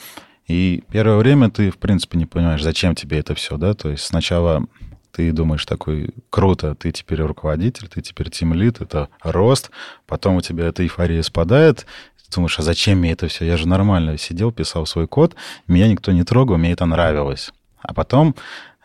И 0.48 0.84
первое 0.92 1.18
время 1.18 1.50
ты, 1.50 1.70
в 1.70 1.78
принципе, 1.78 2.18
не 2.18 2.26
понимаешь, 2.26 2.64
зачем 2.64 2.96
тебе 2.96 3.20
это 3.20 3.36
все, 3.36 3.58
да, 3.58 3.74
то 3.74 3.90
есть 3.90 4.04
сначала 4.06 4.66
ты 5.12 5.32
думаешь 5.32 5.66
такой, 5.66 6.12
круто, 6.30 6.76
ты 6.76 6.92
теперь 6.92 7.22
руководитель, 7.22 7.88
ты 7.88 8.02
теперь 8.02 8.30
тимлид, 8.30 8.82
это 8.82 9.10
рост, 9.24 9.72
потом 10.06 10.36
у 10.36 10.42
тебя 10.42 10.68
эта 10.68 10.84
эйфория 10.84 11.24
спадает, 11.24 11.86
ты 12.18 12.36
думаешь, 12.36 12.58
а 12.60 12.62
зачем 12.62 13.00
мне 13.00 13.12
это 13.14 13.28
все? 13.28 13.46
Я 13.46 13.58
же 13.58 13.68
нормально 13.68 14.18
сидел, 14.18 14.52
писал 14.52 14.86
свой 14.86 15.08
код, 15.08 15.36
меня 15.68 15.88
никто 15.88 16.12
не 16.12 16.24
трогал, 16.24 16.58
мне 16.58 16.72
это 16.72 16.86
нравилось. 16.86 17.52
А 17.82 17.94
потом 17.94 18.36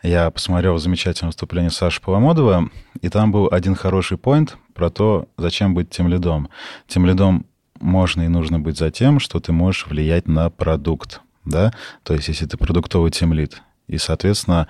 я 0.01 0.31
посмотрел 0.31 0.77
замечательное 0.79 1.29
выступление 1.29 1.71
Саши 1.71 2.01
Поломодова, 2.01 2.69
и 3.01 3.09
там 3.09 3.31
был 3.31 3.47
один 3.51 3.75
хороший 3.75 4.17
поинт 4.17 4.57
про 4.73 4.89
то, 4.89 5.27
зачем 5.37 5.73
быть 5.73 5.89
тем 5.89 6.07
лидом. 6.07 6.49
Тем 6.87 7.05
лидом 7.05 7.45
можно 7.79 8.23
и 8.23 8.27
нужно 8.27 8.59
быть 8.59 8.77
за 8.77 8.91
тем, 8.91 9.19
что 9.19 9.39
ты 9.39 9.51
можешь 9.51 9.87
влиять 9.87 10.27
на 10.27 10.49
продукт, 10.49 11.21
да, 11.45 11.73
то 12.03 12.13
есть 12.13 12.27
если 12.27 12.45
ты 12.45 12.57
продуктовый 12.57 13.11
тем 13.11 13.33
лид. 13.33 13.61
И, 13.87 13.97
соответственно, 13.97 14.67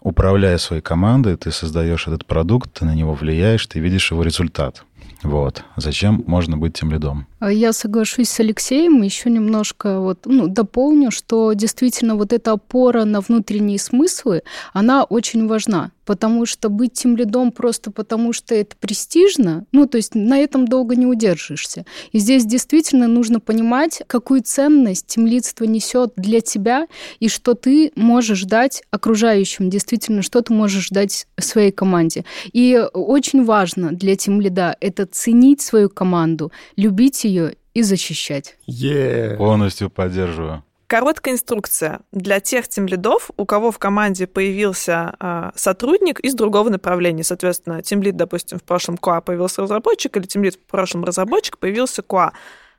управляя 0.00 0.56
своей 0.58 0.82
командой, 0.82 1.36
ты 1.36 1.50
создаешь 1.50 2.06
этот 2.06 2.26
продукт, 2.26 2.72
ты 2.72 2.84
на 2.84 2.94
него 2.94 3.14
влияешь, 3.14 3.66
ты 3.66 3.80
видишь 3.80 4.10
его 4.10 4.22
результат. 4.22 4.84
Вот. 5.22 5.64
Зачем 5.76 6.22
можно 6.26 6.56
быть 6.56 6.74
тем 6.74 6.90
лидом? 6.90 7.26
А 7.46 7.52
Я 7.52 7.72
соглашусь 7.72 8.28
с 8.28 8.40
Алексеем, 8.40 9.02
еще 9.02 9.30
немножко 9.30 10.00
вот, 10.00 10.22
ну, 10.24 10.48
дополню, 10.48 11.12
что 11.12 11.52
действительно 11.52 12.16
вот 12.16 12.32
эта 12.32 12.50
опора 12.50 13.04
на 13.04 13.20
внутренние 13.20 13.78
смыслы, 13.78 14.42
она 14.72 15.04
очень 15.04 15.46
важна, 15.46 15.92
потому 16.06 16.44
что 16.44 16.70
быть 16.70 16.94
тем 16.94 17.16
лидом 17.16 17.52
просто 17.52 17.92
потому, 17.92 18.32
что 18.32 18.56
это 18.56 18.74
престижно, 18.80 19.64
ну, 19.70 19.86
то 19.86 19.96
есть 19.96 20.16
на 20.16 20.38
этом 20.38 20.66
долго 20.66 20.96
не 20.96 21.06
удержишься. 21.06 21.86
И 22.10 22.18
здесь 22.18 22.44
действительно 22.44 23.06
нужно 23.06 23.38
понимать, 23.38 24.02
какую 24.08 24.42
ценность 24.42 25.06
темлидство 25.06 25.66
несет 25.66 26.14
для 26.16 26.40
тебя, 26.40 26.88
и 27.20 27.28
что 27.28 27.54
ты 27.54 27.92
можешь 27.94 28.42
дать 28.42 28.82
окружающим, 28.90 29.70
действительно, 29.70 30.22
что 30.22 30.42
ты 30.42 30.52
можешь 30.52 30.88
дать 30.88 31.28
своей 31.38 31.70
команде. 31.70 32.24
И 32.52 32.84
очень 32.92 33.44
важно 33.44 33.92
для 33.92 34.16
темлида 34.16 34.76
это 34.80 35.06
ценить 35.06 35.60
свою 35.60 35.88
команду, 35.88 36.50
любить 36.76 37.22
ее 37.22 37.35
и 37.74 37.82
защищать. 37.82 38.56
Е. 38.66 39.34
Полностью 39.36 39.90
поддерживаю. 39.90 40.62
Короткая 40.86 41.34
инструкция 41.34 42.00
для 42.12 42.38
тех 42.38 42.68
тимлидов, 42.68 43.30
у 43.36 43.44
кого 43.44 43.72
в 43.72 43.78
команде 43.78 44.28
появился 44.28 45.16
э, 45.18 45.50
сотрудник 45.56 46.20
из 46.20 46.34
другого 46.34 46.68
направления. 46.68 47.24
Соответственно, 47.24 47.82
тимлид, 47.82 48.16
допустим, 48.16 48.58
в 48.58 48.62
прошлом 48.62 48.96
КУА 48.96 49.20
появился 49.20 49.62
разработчик, 49.62 50.16
или 50.16 50.24
тимлид 50.26 50.54
в 50.54 50.60
прошлом 50.60 51.04
разработчик 51.04 51.58
появился 51.58 52.02
КУА. 52.02 52.32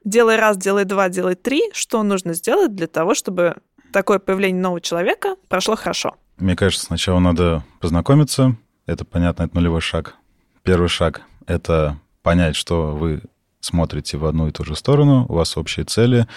Делай 0.05 0.37
раз, 0.37 0.55
делай 0.57 0.85
два, 0.85 1.09
делай 1.09 1.35
три. 1.35 1.63
Что 1.73 2.01
нужно 2.01 2.33
сделать 2.33 2.75
для 2.75 2.87
того, 2.87 3.13
чтобы 3.13 3.57
такое 3.91 4.19
появление 4.19 4.61
нового 4.61 4.79
человека 4.79 5.35
прошло 5.49 5.75
хорошо? 5.75 6.15
Мне 6.37 6.55
кажется, 6.55 6.85
сначала 6.85 7.19
надо 7.19 7.65
познакомиться. 7.81 8.55
Это, 8.85 9.03
понятно, 9.03 9.43
это 9.43 9.55
нулевой 9.55 9.81
шаг. 9.81 10.15
Первый 10.63 10.87
шаг— 10.87 11.23
это 11.45 11.99
понять, 12.21 12.55
что 12.55 12.95
вы 12.95 13.21
смотрите 13.67 14.17
в 14.17 14.25
одну 14.25 14.47
и 14.47 14.51
ту 14.51 14.63
же 14.63 14.75
сторону, 14.75 15.25
у 15.29 15.33
вас 15.33 15.57
общие 15.57 15.85
цели, 15.85 16.27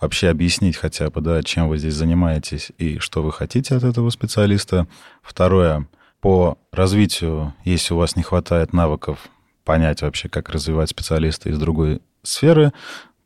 вообще 0.00 0.28
объяснить 0.28 0.76
хотя 0.76 1.10
бы, 1.10 1.20
да, 1.20 1.42
чем 1.42 1.68
вы 1.68 1.78
здесь 1.78 1.94
занимаетесь 1.94 2.72
и 2.76 2.98
что 2.98 3.22
вы 3.22 3.32
хотите 3.32 3.76
от 3.76 3.84
этого 3.84 4.10
специалиста. 4.10 4.86
Второе, 5.22 5.86
по 6.20 6.58
развитию, 6.72 7.54
если 7.64 7.94
у 7.94 7.98
вас 7.98 8.16
не 8.16 8.22
хватает 8.22 8.72
навыков 8.72 9.18
понять 9.64 10.02
вообще, 10.02 10.28
как 10.28 10.48
развивать 10.50 10.90
специалиста 10.90 11.48
из 11.48 11.58
другой 11.58 12.00
сферы, 12.24 12.72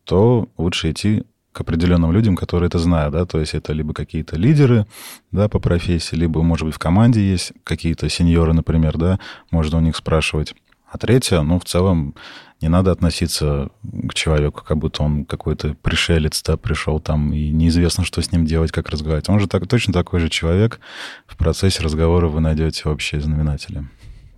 то 0.04 0.48
лучше 0.58 0.90
идти 0.90 1.24
к 1.52 1.62
определенным 1.62 2.12
людям, 2.12 2.36
которые 2.36 2.68
это 2.68 2.78
знают, 2.78 3.14
да, 3.14 3.24
то 3.24 3.40
есть 3.40 3.54
это 3.54 3.72
либо 3.72 3.94
какие-то 3.94 4.36
лидеры, 4.36 4.86
да, 5.32 5.48
по 5.48 5.58
профессии, 5.58 6.14
либо, 6.14 6.42
может 6.42 6.66
быть, 6.66 6.74
в 6.74 6.78
команде 6.78 7.22
есть 7.22 7.54
какие-то 7.64 8.10
сеньоры, 8.10 8.52
например, 8.52 8.98
да, 8.98 9.18
можно 9.50 9.78
у 9.78 9.80
них 9.80 9.96
спрашивать. 9.96 10.54
А 10.88 10.98
третье, 10.98 11.40
ну, 11.40 11.58
в 11.58 11.64
целом, 11.64 12.14
не 12.60 12.68
надо 12.68 12.92
относиться 12.92 13.70
к 14.08 14.14
человеку, 14.14 14.62
как 14.64 14.78
будто 14.78 15.02
он 15.02 15.24
какой-то 15.24 15.74
пришелец, 15.82 16.42
да, 16.42 16.56
пришел 16.56 17.00
там, 17.00 17.32
и 17.32 17.50
неизвестно, 17.50 18.04
что 18.04 18.22
с 18.22 18.32
ним 18.32 18.46
делать, 18.46 18.72
как 18.72 18.88
разговаривать. 18.88 19.28
Он 19.28 19.40
же 19.40 19.48
так, 19.48 19.66
точно 19.66 19.92
такой 19.92 20.20
же 20.20 20.28
человек. 20.28 20.80
В 21.26 21.36
процессе 21.36 21.82
разговора 21.82 22.28
вы 22.28 22.40
найдете 22.40 22.88
общие 22.88 23.20
знаменатели. 23.20 23.84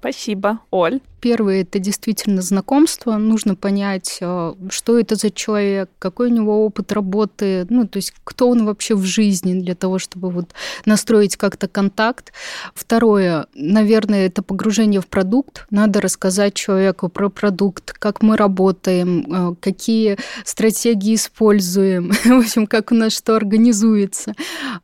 Спасибо. 0.01 0.61
Оль? 0.70 1.01
Первое– 1.20 1.62
это 1.62 1.78
действительно 1.78 2.42
знакомство. 2.42 3.16
Нужно 3.16 3.54
понять, 3.54 4.18
э, 4.20 4.54
что 4.70 4.98
это 4.98 5.16
за 5.16 5.30
человек, 5.30 5.90
какой 5.98 6.30
у 6.30 6.34
него 6.34 6.64
опыт 6.64 6.92
работы, 6.92 7.66
ну, 7.70 7.86
то 7.86 7.96
есть 7.98 8.12
кто 8.24 8.48
он 8.48 8.64
вообще 8.64 8.94
в 8.94 9.04
жизни 9.04 9.60
для 9.60 9.74
того, 9.74 9.98
чтобы 9.98 10.30
вот 10.30 10.52
настроить 10.84 11.36
как-то 11.36 11.68
контакт. 11.68 12.32
Второе, 12.74 13.46
наверное, 13.54 14.26
это 14.26 14.42
погружение 14.42 15.00
в 15.00 15.08
продукт. 15.08 15.66
Надо 15.70 16.00
рассказать 16.00 16.54
человеку 16.54 17.08
про 17.08 17.28
продукт, 17.28 17.92
как 17.92 18.22
мы 18.22 18.36
работаем, 18.36 19.52
э, 19.52 19.54
какие 19.60 20.18
стратегии 20.44 21.14
используем, 21.16 22.12
в 22.24 22.38
общем, 22.38 22.66
как 22.66 22.92
у 22.92 22.94
нас 22.94 23.12
что 23.12 23.34
организуется. 23.36 24.34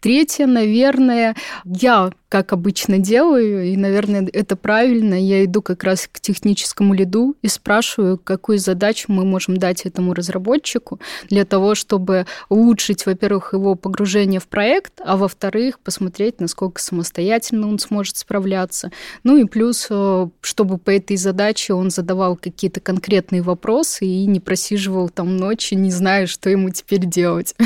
Третье, 0.00 0.46
наверное, 0.46 1.36
я 1.64 2.10
как 2.34 2.52
обычно 2.52 2.98
делаю, 2.98 3.64
и, 3.64 3.76
наверное, 3.76 4.28
это 4.32 4.56
правильно, 4.56 5.14
я 5.14 5.44
иду 5.44 5.62
как 5.62 5.84
раз 5.84 6.08
к 6.10 6.18
техническому 6.24 6.94
лиду 6.94 7.36
и 7.42 7.48
спрашиваю, 7.48 8.18
какую 8.18 8.58
задачу 8.58 9.12
мы 9.12 9.24
можем 9.24 9.58
дать 9.58 9.82
этому 9.84 10.14
разработчику 10.14 10.98
для 11.28 11.44
того, 11.44 11.74
чтобы 11.74 12.26
улучшить, 12.48 13.04
во-первых, 13.04 13.52
его 13.52 13.74
погружение 13.74 14.40
в 14.40 14.48
проект, 14.48 15.00
а 15.04 15.16
во-вторых, 15.16 15.78
посмотреть, 15.78 16.40
насколько 16.40 16.80
самостоятельно 16.80 17.68
он 17.68 17.78
сможет 17.78 18.16
справляться. 18.16 18.90
Ну 19.22 19.36
и 19.36 19.44
плюс, 19.44 19.86
э, 19.90 20.28
чтобы 20.40 20.78
по 20.78 20.90
этой 20.90 21.18
задаче 21.18 21.74
он 21.74 21.90
задавал 21.90 22.36
какие-то 22.36 22.80
конкретные 22.80 23.42
вопросы 23.42 24.06
и 24.06 24.26
не 24.26 24.40
просиживал 24.40 25.10
там 25.10 25.36
ночи, 25.36 25.74
не 25.74 25.90
зная, 25.90 26.26
что 26.26 26.48
ему 26.48 26.70
теперь 26.70 27.04
делать. 27.04 27.54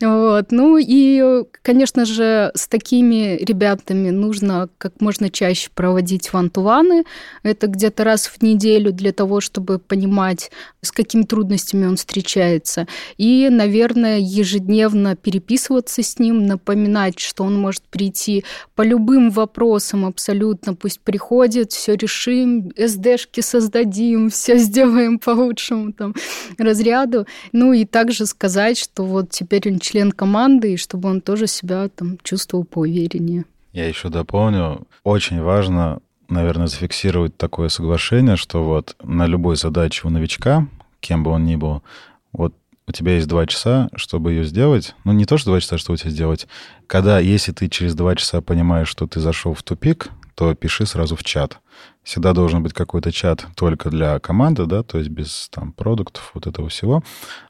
Вот. 0.00 0.52
Ну 0.52 0.78
и, 0.78 1.44
конечно 1.62 2.04
же, 2.04 2.52
с 2.54 2.68
такими 2.68 3.36
ребятами 3.42 4.10
нужно 4.10 4.68
как 4.78 5.00
можно 5.00 5.30
чаще 5.30 5.70
проводить 5.74 6.32
вантуваны. 6.32 7.04
Это 7.42 7.66
где-то 7.80 8.04
раз 8.04 8.26
в 8.26 8.42
неделю 8.42 8.92
для 8.92 9.10
того, 9.10 9.40
чтобы 9.40 9.78
понимать, 9.78 10.50
с 10.82 10.92
какими 10.92 11.22
трудностями 11.22 11.86
он 11.86 11.96
встречается. 11.96 12.86
И, 13.16 13.48
наверное, 13.50 14.18
ежедневно 14.18 15.16
переписываться 15.16 16.02
с 16.02 16.18
ним, 16.18 16.46
напоминать, 16.46 17.18
что 17.18 17.42
он 17.44 17.58
может 17.58 17.82
прийти 17.84 18.44
по 18.74 18.82
любым 18.82 19.30
вопросам 19.30 20.04
абсолютно. 20.04 20.74
Пусть 20.74 21.00
приходит, 21.00 21.72
все 21.72 21.94
решим, 21.94 22.70
СДшки 22.76 23.40
создадим, 23.40 24.28
все 24.28 24.58
сделаем 24.58 25.18
по 25.18 25.30
лучшему 25.30 25.94
там, 25.94 26.14
разряду. 26.58 27.26
Ну 27.52 27.72
и 27.72 27.86
также 27.86 28.26
сказать, 28.26 28.76
что 28.76 29.04
вот 29.04 29.30
теперь 29.30 29.72
он 29.72 29.78
член 29.78 30.12
команды, 30.12 30.74
и 30.74 30.76
чтобы 30.76 31.08
он 31.08 31.22
тоже 31.22 31.46
себя 31.46 31.88
там 31.88 32.18
чувствовал 32.22 32.64
поувереннее. 32.64 33.46
Я 33.72 33.88
еще 33.88 34.10
дополню. 34.10 34.86
Очень 35.02 35.40
важно, 35.40 36.00
наверное, 36.30 36.66
зафиксировать 36.66 37.36
такое 37.36 37.68
соглашение, 37.68 38.36
что 38.36 38.64
вот 38.64 38.96
на 39.02 39.26
любой 39.26 39.56
задаче 39.56 40.02
у 40.04 40.10
новичка, 40.10 40.66
кем 41.00 41.22
бы 41.24 41.30
он 41.30 41.44
ни 41.44 41.56
был, 41.56 41.82
вот 42.32 42.54
у 42.86 42.92
тебя 42.92 43.14
есть 43.14 43.28
два 43.28 43.46
часа, 43.46 43.88
чтобы 43.94 44.32
ее 44.32 44.44
сделать. 44.44 44.94
Ну, 45.04 45.12
не 45.12 45.24
то, 45.24 45.38
что 45.38 45.50
два 45.50 45.60
часа, 45.60 45.78
что 45.78 45.92
у 45.92 45.96
тебя 45.96 46.10
сделать. 46.10 46.48
Когда, 46.86 47.18
если 47.20 47.52
ты 47.52 47.68
через 47.68 47.94
два 47.94 48.16
часа 48.16 48.40
понимаешь, 48.40 48.88
что 48.88 49.06
ты 49.06 49.20
зашел 49.20 49.54
в 49.54 49.62
тупик, 49.62 50.08
то 50.34 50.54
пиши 50.54 50.86
сразу 50.86 51.16
в 51.16 51.22
чат 51.22 51.60
всегда 52.02 52.32
должен 52.32 52.62
быть 52.62 52.72
какой-то 52.72 53.12
чат 53.12 53.46
только 53.54 53.90
для 53.90 54.18
команды, 54.18 54.66
да, 54.66 54.82
то 54.82 54.98
есть 54.98 55.10
без 55.10 55.48
там 55.50 55.72
продуктов, 55.72 56.30
вот 56.34 56.46
этого 56.46 56.68
всего, 56.68 57.02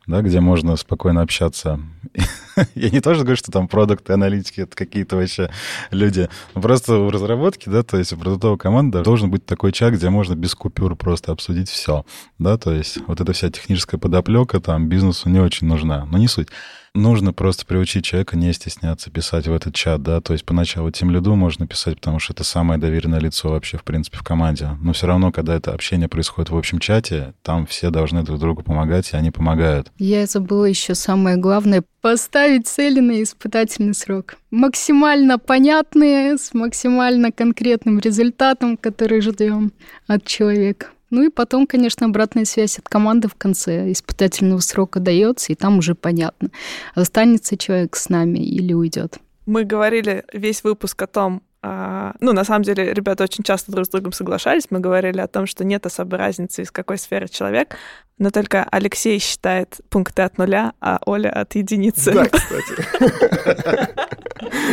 да, 0.06 0.22
где 0.22 0.40
можно 0.40 0.76
спокойно 0.76 1.22
общаться. 1.22 1.80
Я 2.74 2.90
не 2.90 3.00
тоже 3.00 3.20
говорю, 3.20 3.36
что 3.36 3.52
там 3.52 3.68
продукты, 3.68 4.12
аналитики, 4.12 4.62
это 4.62 4.74
какие-то 4.74 5.16
вообще 5.16 5.50
люди. 5.90 6.28
Просто 6.52 6.98
в 6.98 7.10
разработке, 7.10 7.70
да, 7.70 7.82
то 7.82 7.96
есть 7.96 8.12
у 8.12 8.16
продуктовой 8.16 8.58
команды 8.58 9.02
должен 9.02 9.30
быть 9.30 9.46
такой 9.46 9.72
чат, 9.72 9.94
где 9.94 10.10
можно 10.10 10.34
без 10.34 10.54
купюр 10.54 10.96
просто 10.96 11.32
обсудить 11.32 11.68
все, 11.68 12.04
да, 12.38 12.58
то 12.58 12.72
есть 12.72 12.98
вот 13.06 13.20
эта 13.20 13.32
вся 13.32 13.50
техническая 13.50 14.00
подоплека 14.00 14.60
там 14.60 14.88
бизнесу 14.88 15.28
не 15.28 15.38
очень 15.38 15.66
нужна, 15.66 16.04
но 16.06 16.18
не 16.18 16.28
суть. 16.28 16.48
Нужно 16.94 17.32
просто 17.32 17.64
приучить 17.66 18.04
человека 18.04 18.36
не 18.36 18.52
стесняться 18.52 19.10
писать 19.10 19.46
в 19.46 19.52
этот 19.52 19.74
чат, 19.76 20.02
да, 20.02 20.20
то 20.20 20.32
есть 20.32 20.44
поначалу 20.44 20.90
тем 20.90 21.12
лиду 21.12 21.36
можно 21.36 21.64
писать, 21.64 21.96
потому 21.96 22.18
что 22.18 22.32
это 22.32 22.42
самое 22.42 22.80
доверенное 22.80 23.20
лицо 23.20 23.50
вообще, 23.50 23.78
в 23.78 23.84
принципе, 23.84 24.18
в 24.18 24.24
команде. 24.24 24.70
Но 24.82 24.92
все 24.92 25.06
равно, 25.06 25.30
когда 25.30 25.54
это 25.54 25.72
общение 25.72 26.08
происходит 26.08 26.50
в 26.50 26.56
общем 26.56 26.80
чате, 26.80 27.34
там 27.42 27.64
все 27.66 27.90
должны 27.90 28.24
друг 28.24 28.40
другу 28.40 28.64
помогать, 28.64 29.12
и 29.12 29.16
они 29.16 29.30
помогают. 29.30 29.92
Я 29.98 30.26
забыла 30.26 30.64
еще 30.64 30.96
самое 30.96 31.36
главное— 31.36 31.84
поставить 32.00 32.66
цели 32.66 32.98
на 32.98 33.22
испытательный 33.22 33.94
срок. 33.94 34.36
Максимально 34.50 35.38
понятные, 35.38 36.38
с 36.38 36.54
максимально 36.54 37.30
конкретным 37.30 38.00
результатом, 38.00 38.76
который 38.76 39.20
ждем 39.20 39.72
от 40.08 40.24
человека. 40.24 40.88
Ну 41.10 41.24
и 41.24 41.28
потом, 41.28 41.66
конечно, 41.66 42.06
обратная 42.06 42.44
связь 42.44 42.78
от 42.78 42.88
команды 42.88 43.28
в 43.28 43.34
конце 43.34 43.90
испытательного 43.92 44.60
срока 44.60 45.00
дается, 45.00 45.52
и 45.52 45.56
там 45.56 45.78
уже 45.78 45.94
понятно, 45.94 46.50
останется 46.94 47.56
человек 47.56 47.96
с 47.96 48.08
нами 48.08 48.38
или 48.38 48.72
уйдет. 48.72 49.18
Мы 49.46 49.64
говорили 49.64 50.24
весь 50.32 50.62
выпуск 50.62 51.02
о 51.02 51.06
том, 51.06 51.42
а, 51.62 52.14
ну, 52.20 52.32
на 52.32 52.44
самом 52.44 52.62
деле, 52.62 52.94
ребята 52.94 53.24
очень 53.24 53.44
часто 53.44 53.70
друг 53.70 53.84
с 53.84 53.90
другом 53.90 54.12
соглашались. 54.12 54.68
Мы 54.70 54.80
говорили 54.80 55.20
о 55.20 55.26
том, 55.26 55.46
что 55.46 55.62
нет 55.64 55.84
особой 55.84 56.18
разницы, 56.18 56.62
из 56.62 56.70
какой 56.70 56.96
сферы 56.96 57.28
человек, 57.28 57.76
но 58.18 58.30
только 58.30 58.64
Алексей 58.70 59.18
считает 59.18 59.80
пункты 59.90 60.22
от 60.22 60.38
нуля, 60.38 60.72
а 60.80 61.00
Оля 61.04 61.28
от 61.30 61.54
единицы. 61.54 62.12
Да, 62.12 62.26
кстати. 62.26 62.76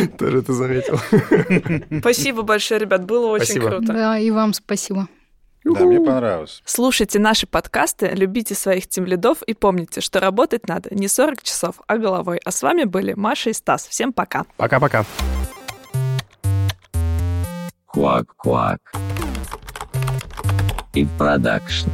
Тоже 0.18 0.42
ты 0.42 0.52
заметил. 0.52 0.98
Спасибо 2.00 2.42
большое, 2.42 2.80
ребят, 2.80 3.04
было 3.04 3.26
очень 3.26 3.60
круто. 3.60 3.92
Да, 3.92 4.18
и 4.18 4.30
вам 4.30 4.54
спасибо. 4.54 5.08
Да, 5.64 5.84
мне 5.84 6.00
понравилось. 6.00 6.62
Слушайте 6.64 7.18
наши 7.18 7.46
подкасты, 7.46 8.08
любите 8.14 8.54
своих 8.54 8.88
тимлидов 8.88 9.42
и 9.42 9.54
помните, 9.54 10.00
что 10.00 10.20
работать 10.20 10.68
надо 10.68 10.94
не 10.94 11.08
40 11.08 11.42
часов, 11.42 11.80
а 11.86 11.98
головой. 11.98 12.40
А 12.44 12.50
с 12.50 12.62
вами 12.62 12.84
были 12.84 13.12
Маша 13.14 13.50
и 13.50 13.52
Стас. 13.52 13.86
Всем 13.86 14.12
пока. 14.12 14.44
Пока-пока. 14.56 15.04
Quack 17.94 18.26
Quack. 18.44 18.78
И 20.94 21.06
продакшн. 21.18 21.88